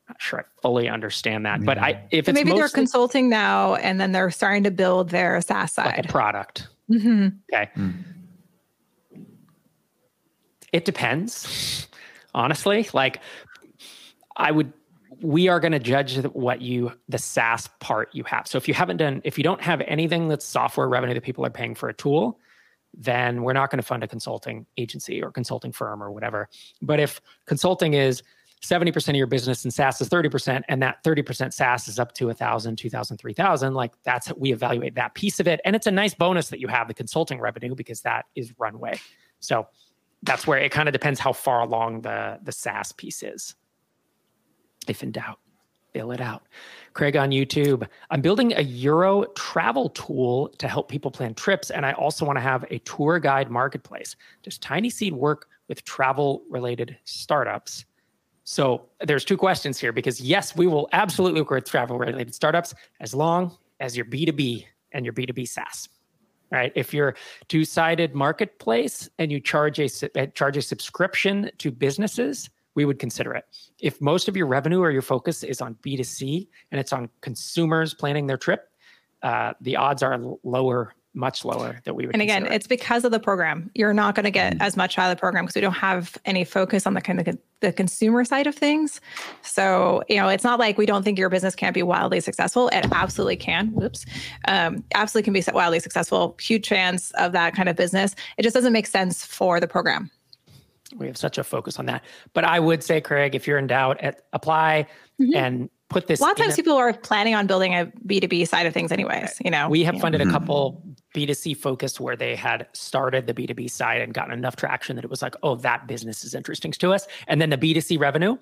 Not 0.09 0.21
sure 0.21 0.41
I 0.41 0.43
fully 0.61 0.89
understand 0.89 1.45
that, 1.45 1.63
but 1.63 1.77
I 1.77 2.03
if 2.11 2.27
it's 2.27 2.35
maybe 2.35 2.49
mostly, 2.49 2.59
they're 2.59 2.69
consulting 2.69 3.29
now 3.29 3.75
and 3.75 4.01
then 4.01 4.11
they're 4.11 4.29
starting 4.29 4.63
to 4.63 4.71
build 4.71 5.09
their 5.09 5.39
SaaS 5.39 5.71
side 5.71 5.85
like 5.85 6.09
product. 6.09 6.67
Mm-hmm. 6.91 7.27
Okay. 7.53 7.71
Mm. 7.77 7.93
It 10.73 10.83
depends, 10.83 11.87
honestly. 12.35 12.89
Like, 12.93 13.21
I 14.35 14.51
would 14.51 14.73
we 15.21 15.47
are 15.47 15.61
going 15.61 15.71
to 15.71 15.79
judge 15.79 16.17
what 16.25 16.61
you 16.61 16.91
the 17.07 17.19
SaaS 17.19 17.69
part 17.79 18.09
you 18.11 18.25
have. 18.25 18.49
So 18.49 18.57
if 18.57 18.67
you 18.67 18.73
haven't 18.73 18.97
done 18.97 19.21
if 19.23 19.37
you 19.37 19.45
don't 19.45 19.61
have 19.61 19.79
anything 19.87 20.27
that's 20.27 20.43
software 20.43 20.89
revenue 20.89 21.13
that 21.13 21.23
people 21.23 21.45
are 21.45 21.49
paying 21.49 21.73
for 21.73 21.87
a 21.87 21.93
tool, 21.93 22.37
then 22.93 23.43
we're 23.43 23.53
not 23.53 23.71
going 23.71 23.79
to 23.79 23.85
fund 23.85 24.03
a 24.03 24.07
consulting 24.07 24.65
agency 24.77 25.21
or 25.21 25.31
consulting 25.31 25.71
firm 25.71 26.01
or 26.01 26.11
whatever. 26.11 26.49
But 26.81 26.99
if 26.99 27.21
consulting 27.45 27.93
is 27.93 28.21
70% 28.61 29.09
of 29.09 29.15
your 29.15 29.27
business 29.27 29.65
and 29.65 29.73
SaaS 29.73 29.99
is 29.99 30.09
30%, 30.09 30.61
and 30.69 30.81
that 30.81 31.03
30% 31.03 31.51
SaaS 31.51 31.87
is 31.87 31.99
up 31.99 32.13
to 32.13 32.27
1,000, 32.27 32.77
2,000, 32.77 33.17
3,000, 33.17 33.73
like 33.73 33.91
that's, 34.03 34.31
we 34.37 34.53
evaluate 34.53 34.95
that 34.95 35.13
piece 35.15 35.39
of 35.39 35.47
it. 35.47 35.59
And 35.65 35.75
it's 35.75 35.87
a 35.87 35.91
nice 35.91 36.13
bonus 36.13 36.49
that 36.49 36.59
you 36.59 36.67
have 36.69 36.87
the 36.87 36.93
consulting 36.93 37.41
revenue 37.41 37.75
because 37.75 38.01
that 38.01 38.25
is 38.35 38.53
runway. 38.57 38.99
So 39.39 39.67
that's 40.21 40.47
where 40.47 40.59
it 40.59 40.71
kind 40.71 40.87
of 40.87 40.93
depends 40.93 41.19
how 41.19 41.33
far 41.33 41.61
along 41.61 42.01
the, 42.01 42.39
the 42.41 42.53
SaaS 42.53 42.93
piece 42.93 43.21
is. 43.21 43.55
If 44.87 45.03
in 45.03 45.11
doubt, 45.11 45.39
fill 45.93 46.11
it 46.11 46.21
out. 46.21 46.43
Craig 46.93 47.15
on 47.15 47.29
YouTube. 47.29 47.87
I'm 48.09 48.21
building 48.21 48.53
a 48.53 48.61
Euro 48.61 49.25
travel 49.35 49.89
tool 49.89 50.49
to 50.57 50.67
help 50.67 50.89
people 50.89 51.11
plan 51.11 51.33
trips, 51.33 51.69
and 51.71 51.85
I 51.85 51.93
also 51.93 52.25
want 52.25 52.37
to 52.37 52.41
have 52.41 52.65
a 52.69 52.79
tour 52.79 53.19
guide 53.19 53.49
marketplace. 53.49 54.15
Does 54.43 54.59
TinySeed 54.59 55.11
work 55.11 55.47
with 55.67 55.83
travel 55.85 56.43
related 56.49 56.97
startups? 57.05 57.85
So 58.43 58.89
there's 59.05 59.23
two 59.23 59.37
questions 59.37 59.79
here 59.79 59.93
because 59.93 60.19
yes, 60.19 60.55
we 60.55 60.67
will 60.67 60.89
absolutely 60.91 61.41
work 61.41 61.51
with 61.51 61.65
travel 61.65 61.97
related 61.97 62.35
startups 62.35 62.73
as 62.99 63.13
long 63.13 63.57
as 63.79 63.95
you're 63.95 64.05
B2B 64.05 64.65
and 64.91 65.05
your 65.05 65.13
B2B 65.13 65.47
SaaS. 65.47 65.89
Right. 66.51 66.71
If 66.75 66.93
you're 66.93 67.15
two 67.47 67.65
sided 67.65 68.13
marketplace 68.13 69.09
and 69.17 69.31
you 69.31 69.39
charge 69.39 69.79
a 69.79 69.89
charge 70.27 70.55
a 70.55 70.61
subscription 70.61 71.49
to 71.57 71.71
businesses, 71.71 72.47
we 72.75 72.85
would 72.85 72.99
consider 72.99 73.33
it. 73.33 73.45
If 73.79 74.01
most 74.01 74.27
of 74.27 74.35
your 74.35 74.47
revenue 74.47 74.79
or 74.79 74.91
your 74.91 75.01
focus 75.01 75.43
is 75.43 75.61
on 75.61 75.75
B2C 75.85 76.47
and 76.71 76.79
it's 76.79 76.93
on 76.93 77.09
consumers 77.21 77.93
planning 77.93 78.27
their 78.27 78.37
trip, 78.37 78.69
uh, 79.21 79.53
the 79.61 79.77
odds 79.77 80.03
are 80.03 80.19
lower 80.43 80.93
much 81.13 81.45
lower 81.45 81.79
that 81.85 81.95
we 81.95 82.05
would. 82.05 82.15
And 82.15 82.21
again, 82.21 82.47
it's 82.51 82.67
because 82.67 83.05
of 83.05 83.11
the 83.11 83.19
program. 83.19 83.69
You're 83.75 83.93
not 83.93 84.15
going 84.15 84.23
to 84.23 84.31
get 84.31 84.53
mm-hmm. 84.53 84.61
as 84.61 84.75
much 84.75 84.97
out 84.97 85.11
of 85.11 85.15
the 85.15 85.19
program 85.19 85.45
because 85.45 85.55
we 85.55 85.61
don't 85.61 85.73
have 85.73 86.17
any 86.25 86.43
focus 86.43 86.87
on 86.87 86.93
the 86.95 87.01
kind 87.01 87.19
of 87.19 87.37
the 87.59 87.71
consumer 87.71 88.25
side 88.25 88.47
of 88.47 88.55
things. 88.55 88.99
So 89.43 90.03
you 90.09 90.15
know, 90.15 90.27
it's 90.27 90.43
not 90.43 90.59
like 90.59 90.77
we 90.77 90.85
don't 90.85 91.03
think 91.03 91.19
your 91.19 91.29
business 91.29 91.55
can't 91.55 91.73
be 91.73 91.83
wildly 91.83 92.19
successful. 92.19 92.67
It 92.69 92.87
absolutely 92.91 93.37
can. 93.37 93.67
Whoops, 93.67 94.05
um, 94.47 94.83
absolutely 94.95 95.25
can 95.25 95.33
be 95.33 95.43
wildly 95.53 95.79
successful. 95.79 96.35
Huge 96.39 96.65
chance 96.65 97.11
of 97.11 97.31
that 97.33 97.55
kind 97.55 97.69
of 97.69 97.75
business. 97.75 98.15
It 98.37 98.43
just 98.43 98.55
doesn't 98.55 98.73
make 98.73 98.87
sense 98.87 99.23
for 99.23 99.59
the 99.59 99.67
program. 99.67 100.09
We 100.95 101.07
have 101.07 101.17
such 101.17 101.37
a 101.37 101.43
focus 101.43 101.79
on 101.79 101.85
that. 101.87 102.03
But 102.33 102.43
I 102.43 102.59
would 102.59 102.83
say, 102.83 103.01
Craig, 103.01 103.35
if 103.35 103.47
you're 103.47 103.57
in 103.57 103.67
doubt, 103.67 104.01
at, 104.01 104.23
apply 104.33 104.87
mm-hmm. 105.19 105.35
and 105.35 105.69
put 105.89 106.07
this. 106.07 106.19
A 106.19 106.23
lot 106.23 106.31
of 106.33 106.37
times, 106.37 106.53
a, 106.53 106.55
people 106.57 106.73
are 106.73 106.93
planning 106.93 107.35
on 107.35 107.47
building 107.47 107.73
a 107.73 107.91
B 108.05 108.19
two 108.19 108.27
B 108.27 108.45
side 108.45 108.65
of 108.65 108.73
things, 108.73 108.91
anyways. 108.91 109.37
You 109.43 109.51
know, 109.51 109.69
we 109.69 109.83
have 109.83 109.99
funded 109.99 110.21
a 110.21 110.29
couple 110.29 110.83
B2C 111.15 111.55
focused 111.57 111.99
where 111.99 112.15
they 112.15 112.35
had 112.35 112.67
started 112.73 113.27
the 113.27 113.33
B2B 113.33 113.69
side 113.69 114.01
and 114.01 114.13
gotten 114.13 114.33
enough 114.33 114.55
traction 114.55 114.95
that 114.95 115.05
it 115.05 115.09
was 115.11 115.21
like, 115.21 115.35
oh, 115.43 115.55
that 115.55 115.87
business 115.87 116.23
is 116.23 116.33
interesting 116.33 116.71
to 116.71 116.93
us. 116.93 117.07
And 117.27 117.39
then 117.39 117.49
the 117.49 117.57
B2C 117.57 117.99
revenue 117.99 118.37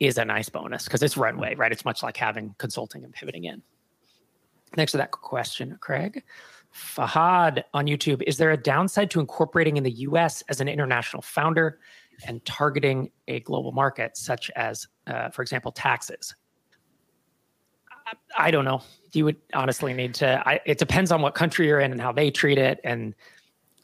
is 0.00 0.18
a 0.18 0.24
nice 0.24 0.48
bonus 0.48 0.84
because 0.84 1.02
it's 1.02 1.16
runway, 1.16 1.54
right? 1.54 1.72
It's 1.72 1.84
much 1.84 2.02
like 2.02 2.16
having 2.16 2.54
consulting 2.58 3.04
and 3.04 3.12
pivoting 3.12 3.44
in. 3.44 3.62
Next 4.76 4.92
to 4.92 4.98
that 4.98 5.10
question, 5.12 5.78
Craig. 5.80 6.22
Fahad 6.76 7.64
on 7.74 7.86
YouTube, 7.86 8.22
is 8.26 8.36
there 8.36 8.50
a 8.50 8.56
downside 8.56 9.10
to 9.12 9.20
incorporating 9.20 9.76
in 9.76 9.82
the 9.82 9.92
US 9.92 10.42
as 10.48 10.60
an 10.60 10.68
international 10.68 11.22
founder 11.22 11.78
and 12.26 12.44
targeting 12.44 13.10
a 13.28 13.40
global 13.40 13.72
market, 13.72 14.16
such 14.16 14.50
as, 14.56 14.86
uh, 15.06 15.30
for 15.30 15.42
example, 15.42 15.72
taxes? 15.72 16.34
I, 18.06 18.12
I 18.48 18.50
don't 18.50 18.64
know 18.64 18.82
you 19.16 19.24
would 19.24 19.36
honestly 19.54 19.94
need 19.94 20.14
to. 20.14 20.42
I, 20.46 20.60
it 20.66 20.78
depends 20.78 21.10
on 21.10 21.22
what 21.22 21.34
country 21.34 21.66
you're 21.66 21.80
in 21.80 21.90
and 21.90 22.00
how 22.00 22.12
they 22.12 22.30
treat 22.30 22.58
it. 22.58 22.78
And 22.84 23.14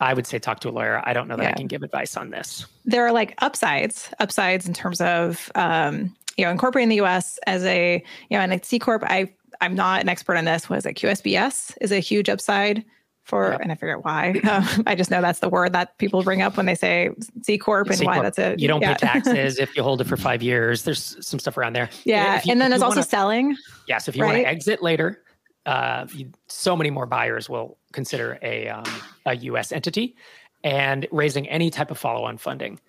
I 0.00 0.14
would 0.14 0.26
say 0.26 0.38
talk 0.38 0.60
to 0.60 0.68
a 0.68 0.70
lawyer. 0.70 1.00
I 1.04 1.12
don't 1.12 1.26
know 1.26 1.36
that 1.36 1.42
yeah. 1.42 1.50
I 1.50 1.54
can 1.54 1.66
give 1.66 1.82
advice 1.82 2.16
on 2.16 2.30
this. 2.30 2.66
There 2.84 3.04
are 3.06 3.12
like 3.12 3.34
upsides, 3.38 4.10
upsides 4.20 4.68
in 4.68 4.74
terms 4.74 5.00
of 5.00 5.50
um, 5.54 6.14
you 6.36 6.44
know 6.44 6.50
incorporating 6.50 6.90
the 6.90 6.96
U.S. 6.96 7.38
as 7.46 7.64
a 7.64 8.04
you 8.28 8.36
know 8.36 8.42
and 8.42 8.52
a 8.52 8.60
C 8.62 8.78
corp. 8.78 9.02
I 9.04 9.32
I'm 9.62 9.76
not 9.76 10.02
an 10.02 10.08
expert 10.08 10.36
on 10.36 10.44
this. 10.44 10.68
Was 10.68 10.84
it 10.84 10.94
QSBS 10.94 11.76
is 11.80 11.92
a 11.92 12.00
huge 12.00 12.28
upside 12.28 12.84
for, 13.22 13.52
yep. 13.52 13.60
and 13.60 13.70
I 13.70 13.76
forget 13.76 14.04
why. 14.04 14.40
Um, 14.52 14.82
I 14.86 14.96
just 14.96 15.10
know 15.10 15.22
that's 15.22 15.38
the 15.38 15.48
word 15.48 15.72
that 15.72 15.96
people 15.98 16.22
bring 16.24 16.42
up 16.42 16.56
when 16.56 16.66
they 16.66 16.74
say 16.74 17.10
C 17.42 17.56
corp 17.56 17.86
and 17.86 17.96
C 17.96 18.04
why 18.04 18.20
that's 18.20 18.38
a. 18.38 18.56
You 18.58 18.66
don't 18.66 18.82
yeah. 18.82 18.94
pay 18.94 19.06
taxes 19.06 19.58
if 19.58 19.74
you 19.76 19.84
hold 19.84 20.00
it 20.00 20.08
for 20.08 20.16
five 20.16 20.42
years. 20.42 20.82
There's 20.82 21.16
some 21.24 21.38
stuff 21.38 21.56
around 21.56 21.74
there. 21.74 21.88
Yeah, 22.04 22.40
you, 22.44 22.50
and 22.50 22.60
then 22.60 22.70
there's 22.70 22.82
also 22.82 22.96
wanna, 22.96 23.04
selling. 23.04 23.56
Yes, 23.86 24.08
if 24.08 24.16
you 24.16 24.22
right? 24.22 24.34
want 24.34 24.42
to 24.42 24.48
exit 24.48 24.82
later, 24.82 25.22
uh, 25.64 26.06
you, 26.12 26.32
so 26.48 26.76
many 26.76 26.90
more 26.90 27.06
buyers 27.06 27.48
will 27.48 27.78
consider 27.92 28.38
a 28.42 28.68
um, 28.68 28.84
a 29.26 29.36
U.S. 29.36 29.70
entity, 29.70 30.16
and 30.64 31.06
raising 31.12 31.48
any 31.48 31.70
type 31.70 31.92
of 31.92 31.98
follow-on 31.98 32.36
funding, 32.36 32.80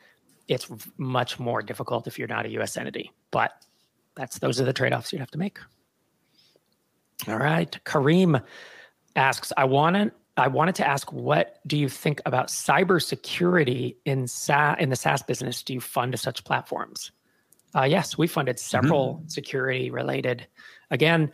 it's 0.47 0.67
much 0.97 1.39
more 1.39 1.61
difficult 1.61 2.07
if 2.07 2.17
you're 2.17 2.28
not 2.28 2.47
a 2.47 2.49
U.S. 2.49 2.78
entity. 2.78 3.11
But 3.30 3.51
that's 4.15 4.39
those 4.39 4.59
are 4.59 4.65
the 4.65 4.74
trade-offs 4.74 5.13
you'd 5.13 5.19
have 5.19 5.32
to 5.32 5.38
make. 5.38 5.59
All 7.28 7.38
right, 7.38 7.78
Kareem 7.86 8.43
asks, 9.15 9.53
I 9.55 9.65
want 9.65 10.13
I 10.36 10.47
wanted 10.47 10.76
to 10.76 10.88
ask, 10.88 11.11
what 11.13 11.59
do 11.67 11.78
you 11.78 11.88
think 11.88 12.21
about 12.26 12.47
cybersecurity 12.47 13.97
in 14.03 14.28
SaaS, 14.28 14.78
in 14.80 14.89
the 14.89 14.95
SaaS 14.95 15.21
business? 15.21 15.61
Do 15.61 15.74
you 15.74 15.80
fund 15.80 16.17
such 16.19 16.43
platforms? 16.43 17.11
Uh, 17.76 17.84
yes, 17.84 18.17
we 18.17 18.28
funded 18.28 18.59
several 18.59 19.15
mm-hmm. 19.15 19.28
security 19.28 19.91
related. 19.91 20.47
Again, 20.89 21.32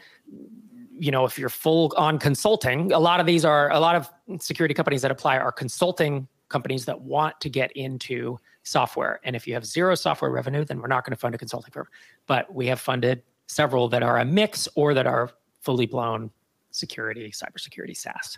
you 0.98 1.12
know, 1.12 1.26
if 1.26 1.40
you're 1.40 1.50
full 1.50 1.94
on 1.96 2.20
consulting, 2.20 2.92
a 2.92 3.00
lot 3.00 3.22
of 3.22 3.26
these 3.26 3.46
are 3.46 3.72
a 3.72 3.80
lot 3.80 3.96
of 3.96 4.10
security 4.42 4.74
companies 4.74 5.02
that 5.02 5.12
apply 5.12 5.38
are 5.38 5.52
consulting 5.52 6.28
companies 6.50 6.86
that 6.86 7.02
want 7.02 7.40
to 7.40 7.50
get 7.50 7.72
into 7.74 8.38
software. 8.64 9.22
And 9.24 9.36
if 9.36 9.48
you 9.48 9.54
have 9.54 9.66
zero 9.66 9.96
software 9.96 10.32
revenue, 10.32 10.66
then 10.66 10.82
we're 10.82 10.88
not 10.88 11.06
going 11.06 11.12
to 11.12 11.20
fund 11.20 11.36
a 11.36 11.38
consulting 11.38 11.72
firm. 11.72 11.88
But 12.28 12.54
we 12.54 12.68
have 12.68 12.80
funded 12.80 13.24
several 13.48 13.88
that 13.90 14.04
are 14.04 14.18
a 14.18 14.26
mix 14.26 14.68
or 14.76 14.94
that 14.94 15.08
are 15.08 15.32
fully 15.62 15.86
blown 15.86 16.32
security, 16.72 17.32
cybersecurity 17.32 17.96
SaaS. 17.96 18.38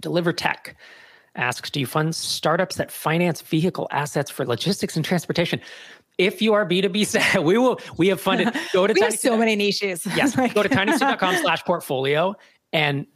Deliver 0.00 0.32
Tech 0.32 0.76
asks 1.34 1.70
Do 1.70 1.80
you 1.80 1.86
fund 1.86 2.14
startups 2.14 2.76
that 2.76 2.90
finance 2.90 3.40
vehicle 3.40 3.88
assets 3.90 4.30
for 4.30 4.44
logistics 4.46 4.96
and 4.96 5.04
transportation? 5.04 5.60
If 6.18 6.40
you 6.40 6.54
are 6.54 6.66
B2B, 6.66 7.44
we 7.44 7.58
will, 7.58 7.78
we 7.98 8.08
have 8.08 8.20
funded, 8.20 8.54
go 8.72 8.86
to 8.86 8.92
we 8.94 9.00
have 9.00 9.18
so 9.18 9.36
many 9.36 9.54
niches. 9.54 10.06
Yes. 10.16 10.34
go 10.34 10.62
to 10.62 10.68
tinyseed.com 10.68 11.36
slash 11.36 11.64
portfolio 11.64 12.34
and 12.72 13.06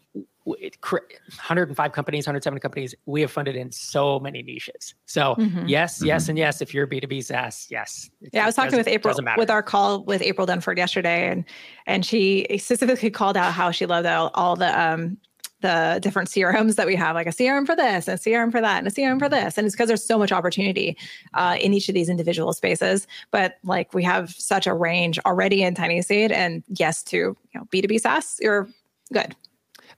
105 0.45 1.93
companies, 1.93 2.26
170 2.26 2.61
companies. 2.61 2.95
We 3.07 3.20
have 3.20 3.30
funded 3.30 3.57
in 3.57 3.70
so 3.70 4.18
many 4.20 4.43
niches. 4.43 4.95
So 5.07 5.34
mm-hmm. 5.36 5.66
yes, 5.66 5.99
mm-hmm. 5.99 6.07
yes, 6.07 6.28
and 6.28 6.38
yes. 6.38 6.62
If 6.62 6.72
you're 6.72 6.86
B2B 6.86 7.24
SaaS, 7.24 7.66
yes. 7.70 8.11
Yeah, 8.32 8.45
I 8.45 8.47
was 8.47 8.55
talking 8.55 8.76
with 8.76 8.88
April 8.88 9.14
with 9.36 9.51
our 9.51 9.62
call 9.62 10.03
with 10.05 10.22
April 10.22 10.47
Dunford 10.47 10.76
yesterday, 10.76 11.28
and 11.28 11.45
and 11.86 12.05
she 12.05 12.47
specifically 12.59 13.11
called 13.11 13.36
out 13.36 13.53
how 13.53 13.70
she 13.70 13.86
loved 13.86 14.07
all, 14.07 14.30
all 14.34 14.57
the 14.57 14.80
um 14.80 15.18
the 15.61 15.99
different 16.01 16.30
CRMs 16.30 16.76
that 16.76 16.86
we 16.86 16.97
have, 16.97 17.14
like 17.14 17.26
a 17.26 17.30
CRM 17.30 17.66
for 17.66 17.76
this, 17.76 18.09
and 18.09 18.18
a 18.18 18.22
CRM 18.22 18.51
for 18.51 18.62
that, 18.62 18.78
and 18.78 18.86
a 18.86 18.91
CRM 18.91 19.18
for 19.18 19.28
this. 19.28 19.59
And 19.59 19.66
it's 19.66 19.76
because 19.76 19.88
there's 19.88 20.03
so 20.03 20.18
much 20.18 20.32
opportunity 20.32 20.97
uh, 21.34 21.59
in 21.61 21.74
each 21.74 21.86
of 21.91 21.95
these 21.95 22.09
individual 22.09 22.55
spaces. 22.55 23.07
But 23.30 23.59
like 23.62 23.93
we 23.93 24.03
have 24.05 24.30
such 24.30 24.66
a 24.66 24.72
range 24.72 25.18
already 25.26 25.62
in 25.62 25.74
TinySeed, 25.74 26.30
and 26.32 26.62
yes, 26.68 27.03
to 27.05 27.16
you 27.16 27.36
know 27.55 27.66
B2B 27.72 28.01
SaaS, 28.01 28.38
you're 28.41 28.68
good 29.12 29.34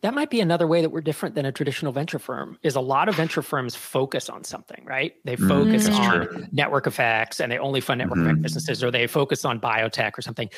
that 0.02 0.14
might 0.14 0.30
be 0.30 0.40
another 0.40 0.66
way 0.66 0.82
that 0.82 0.90
we're 0.90 1.00
different 1.00 1.36
than 1.36 1.46
a 1.46 1.52
traditional 1.52 1.92
venture 1.92 2.18
firm 2.18 2.58
is 2.62 2.74
a 2.74 2.80
lot 2.80 3.08
of 3.08 3.14
venture 3.14 3.40
firms 3.40 3.74
focus 3.74 4.28
on 4.28 4.44
something 4.44 4.84
right 4.84 5.14
they 5.24 5.36
mm, 5.36 5.48
focus 5.48 5.88
mm-hmm. 5.88 6.02
on 6.02 6.26
true. 6.26 6.46
network 6.52 6.86
effects 6.86 7.40
and 7.40 7.50
they 7.50 7.58
only 7.58 7.80
fund 7.80 7.98
network 7.98 8.18
mm-hmm. 8.18 8.28
effect 8.28 8.42
businesses 8.42 8.84
or 8.84 8.90
they 8.90 9.06
focus 9.06 9.44
on 9.44 9.58
biotech 9.58 10.18
or 10.18 10.22
something 10.22 10.48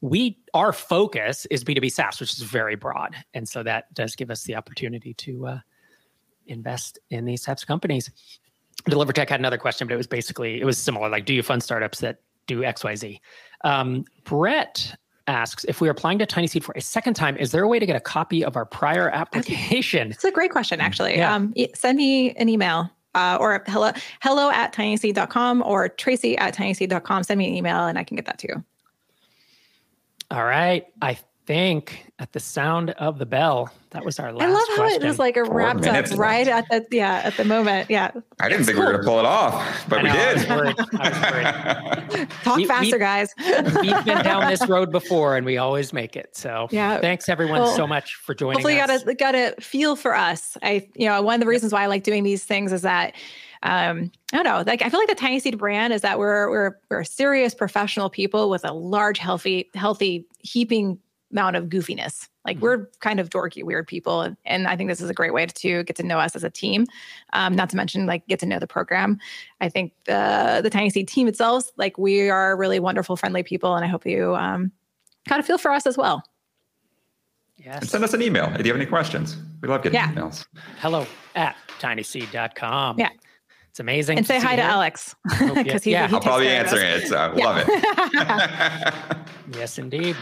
we 0.00 0.38
our 0.54 0.72
focus 0.72 1.46
is 1.46 1.62
b2b 1.62 1.92
saas 1.92 2.18
which 2.20 2.32
is 2.32 2.42
very 2.42 2.76
broad 2.76 3.14
and 3.34 3.48
so 3.48 3.62
that 3.62 3.92
does 3.94 4.16
give 4.16 4.30
us 4.30 4.44
the 4.44 4.54
opportunity 4.54 5.14
to 5.14 5.46
uh, 5.46 5.58
invest 6.46 6.98
in 7.10 7.24
these 7.24 7.42
types 7.42 7.62
of 7.62 7.68
companies 7.68 8.10
deliver 8.86 9.12
tech 9.12 9.28
had 9.28 9.40
another 9.40 9.58
question 9.58 9.86
but 9.86 9.94
it 9.94 9.98
was 9.98 10.06
basically 10.06 10.60
it 10.60 10.64
was 10.64 10.78
similar 10.78 11.08
like 11.08 11.26
do 11.26 11.34
you 11.34 11.42
fund 11.42 11.62
startups 11.62 12.00
that 12.00 12.20
do 12.46 12.60
xyz 12.60 13.20
um, 13.64 14.04
brett 14.24 14.96
asks 15.26 15.64
if 15.64 15.80
we 15.80 15.88
are 15.88 15.90
applying 15.90 16.18
to 16.18 16.26
TinySeed 16.26 16.62
for 16.62 16.72
a 16.76 16.80
second 16.80 17.14
time, 17.14 17.36
is 17.36 17.52
there 17.52 17.62
a 17.62 17.68
way 17.68 17.78
to 17.78 17.86
get 17.86 17.96
a 17.96 18.00
copy 18.00 18.44
of 18.44 18.56
our 18.56 18.64
prior 18.64 19.08
application? 19.10 20.10
It's 20.10 20.24
a 20.24 20.30
great 20.30 20.50
question, 20.50 20.80
actually. 20.80 21.16
Yeah. 21.16 21.34
Um, 21.34 21.54
send 21.74 21.98
me 21.98 22.32
an 22.32 22.48
email 22.48 22.90
uh, 23.14 23.36
or 23.40 23.62
hello, 23.66 23.92
hello 24.20 24.50
at 24.50 24.72
tinyseed.com 24.72 25.62
or 25.64 25.88
tracy 25.88 26.36
at 26.38 26.54
tinyseed.com. 26.54 27.24
Send 27.24 27.38
me 27.38 27.48
an 27.48 27.54
email 27.54 27.86
and 27.86 27.98
I 27.98 28.04
can 28.04 28.16
get 28.16 28.26
that 28.26 28.38
to 28.38 28.48
you. 28.48 28.64
All 30.30 30.44
right. 30.44 30.86
I 31.02 31.18
think 31.46 32.12
at 32.18 32.32
the 32.32 32.40
sound 32.40 32.90
of 32.90 33.18
the 33.18 33.26
bell, 33.26 33.70
that 33.90 34.04
was 34.04 34.18
our 34.18 34.32
last. 34.32 34.46
I 34.46 34.52
love 34.52 34.68
how 34.68 34.76
question. 34.76 35.02
it 35.02 35.06
was 35.06 35.18
like 35.18 35.36
a 35.36 35.44
wrapped 35.44 35.86
up 35.86 36.10
right 36.16 36.46
at 36.46 36.68
the 36.68 36.86
yeah 36.90 37.22
at 37.24 37.36
the 37.36 37.44
moment. 37.44 37.90
Yeah. 37.90 38.10
I 38.40 38.48
didn't 38.48 38.64
think 38.64 38.76
cool. 38.76 38.86
we 38.86 38.92
were 38.92 38.98
gonna 38.98 39.04
pull 39.04 39.18
it 39.18 39.24
off, 39.24 39.84
but 39.88 40.02
we 40.02 40.10
did. 40.10 40.16
I 40.18 40.34
was 40.34 40.48
worried. 40.48 40.76
I 41.00 42.00
was 42.00 42.14
worried. 42.14 42.30
Talk 42.44 42.56
we, 42.56 42.64
faster, 42.64 42.96
we, 42.96 42.98
guys. 42.98 43.34
we've 43.38 44.04
been 44.04 44.24
down 44.24 44.48
this 44.48 44.66
road 44.68 44.90
before, 44.92 45.36
and 45.36 45.44
we 45.44 45.58
always 45.58 45.92
make 45.92 46.16
it. 46.16 46.36
So 46.36 46.68
yeah. 46.70 47.00
Thanks 47.00 47.28
everyone 47.28 47.62
well, 47.62 47.76
so 47.76 47.86
much 47.86 48.14
for 48.14 48.34
joining. 48.34 48.58
Hopefully, 48.58 48.80
us. 48.80 49.00
you 49.04 49.14
got 49.14 49.34
a 49.34 49.42
got 49.42 49.58
a 49.58 49.60
feel 49.60 49.96
for 49.96 50.14
us. 50.14 50.56
I 50.62 50.88
you 50.94 51.08
know 51.08 51.20
one 51.22 51.34
of 51.34 51.40
the 51.40 51.46
reasons 51.46 51.72
why 51.72 51.82
I 51.82 51.86
like 51.86 52.04
doing 52.04 52.22
these 52.22 52.44
things 52.44 52.72
is 52.72 52.82
that 52.82 53.14
um, 53.62 54.10
I 54.32 54.42
don't 54.42 54.44
know. 54.44 54.62
Like 54.66 54.82
I 54.82 54.88
feel 54.88 55.00
like 55.00 55.08
the 55.08 55.14
TinySeed 55.14 55.58
brand 55.58 55.92
is 55.92 56.02
that 56.02 56.18
we're 56.18 56.50
we're 56.50 56.76
we're 56.90 57.04
serious 57.04 57.54
professional 57.54 58.10
people 58.10 58.50
with 58.50 58.64
a 58.64 58.72
large, 58.72 59.18
healthy, 59.18 59.70
healthy 59.74 60.26
heaping 60.40 60.98
amount 61.32 61.56
of 61.56 61.64
goofiness. 61.66 62.28
Like 62.44 62.56
mm-hmm. 62.56 62.64
we're 62.64 62.86
kind 63.00 63.18
of 63.18 63.30
dorky, 63.30 63.64
weird 63.64 63.86
people, 63.86 64.20
and, 64.20 64.36
and, 64.44 64.66
I 64.66 64.76
think 64.76 64.90
this 64.90 65.00
is 65.00 65.10
a 65.10 65.14
great 65.14 65.32
way 65.32 65.46
to 65.46 65.82
get 65.84 65.96
to 65.96 66.02
know 66.02 66.18
us 66.18 66.36
as 66.36 66.44
a 66.44 66.50
team. 66.50 66.86
Um, 67.32 67.54
not 67.54 67.70
to 67.70 67.76
mention 67.76 68.06
like 68.06 68.26
get 68.26 68.38
to 68.40 68.46
know 68.46 68.58
the 68.58 68.66
program. 68.66 69.18
I 69.60 69.68
think 69.68 69.92
the 70.04 70.60
the 70.62 70.70
TinySeed 70.70 71.06
team 71.06 71.28
itself, 71.28 71.70
like 71.76 71.98
we 71.98 72.30
are 72.30 72.56
really 72.56 72.80
wonderful, 72.80 73.16
friendly 73.16 73.42
people, 73.42 73.74
and 73.74 73.84
I 73.84 73.88
hope 73.88 74.06
you 74.06 74.34
um, 74.36 74.72
kind 75.28 75.40
of 75.40 75.46
feel 75.46 75.58
for 75.58 75.70
us 75.70 75.86
as 75.86 75.96
well. 75.96 76.22
Yes. 77.56 77.82
And 77.82 77.90
send 77.90 78.04
us 78.04 78.12
an 78.12 78.22
email 78.22 78.52
if 78.58 78.66
you 78.66 78.72
have 78.72 78.80
any 78.80 78.88
questions. 78.88 79.36
We 79.60 79.68
love 79.68 79.82
getting 79.82 79.98
yeah. 79.98 80.12
emails. 80.12 80.46
Hello 80.78 81.06
at 81.36 81.56
tinyseed.com. 81.78 82.98
Yeah. 82.98 83.10
It's 83.72 83.80
amazing. 83.80 84.18
And 84.18 84.26
say 84.26 84.38
hi 84.38 84.54
to 84.56 84.62
Alex 84.62 85.14
because 85.24 85.86
yeah, 85.86 86.06
he 86.06 86.14
I'll 86.14 86.20
probably 86.20 86.44
be 86.44 86.52
answering 86.52 86.84
it. 86.84 87.08
So 87.08 87.32
yeah. 87.34 87.44
love 87.44 87.64
it. 87.66 89.26
yes, 89.56 89.78
indeed. 89.78 90.14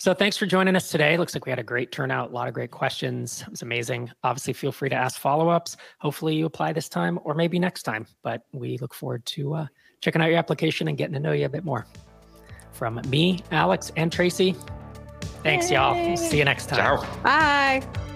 So 0.00 0.14
thanks 0.14 0.36
for 0.36 0.46
joining 0.46 0.76
us 0.76 0.90
today. 0.90 1.16
Looks 1.16 1.34
like 1.34 1.44
we 1.44 1.50
had 1.50 1.58
a 1.58 1.64
great 1.64 1.90
turnout, 1.90 2.30
a 2.30 2.32
lot 2.32 2.46
of 2.46 2.54
great 2.54 2.70
questions. 2.70 3.42
It 3.42 3.50
was 3.50 3.62
amazing. 3.62 4.10
Obviously, 4.22 4.52
feel 4.52 4.70
free 4.70 4.88
to 4.88 4.94
ask 4.94 5.20
follow 5.20 5.48
ups. 5.48 5.76
Hopefully, 5.98 6.36
you 6.36 6.46
apply 6.46 6.72
this 6.72 6.88
time 6.88 7.18
or 7.24 7.34
maybe 7.34 7.58
next 7.58 7.82
time. 7.82 8.06
But 8.22 8.42
we 8.52 8.78
look 8.78 8.94
forward 8.94 9.26
to 9.26 9.54
uh, 9.54 9.66
checking 10.00 10.22
out 10.22 10.28
your 10.28 10.38
application 10.38 10.86
and 10.86 10.96
getting 10.96 11.14
to 11.14 11.20
know 11.20 11.32
you 11.32 11.46
a 11.46 11.48
bit 11.48 11.64
more. 11.64 11.84
From 12.72 13.00
me, 13.08 13.40
Alex, 13.50 13.90
and 13.96 14.12
Tracy, 14.12 14.54
thanks, 15.42 15.68
Yay. 15.68 15.76
y'all. 15.76 16.16
See 16.16 16.38
you 16.38 16.44
next 16.44 16.68
time. 16.68 16.78
Ciao. 16.78 17.22
Bye. 17.22 18.07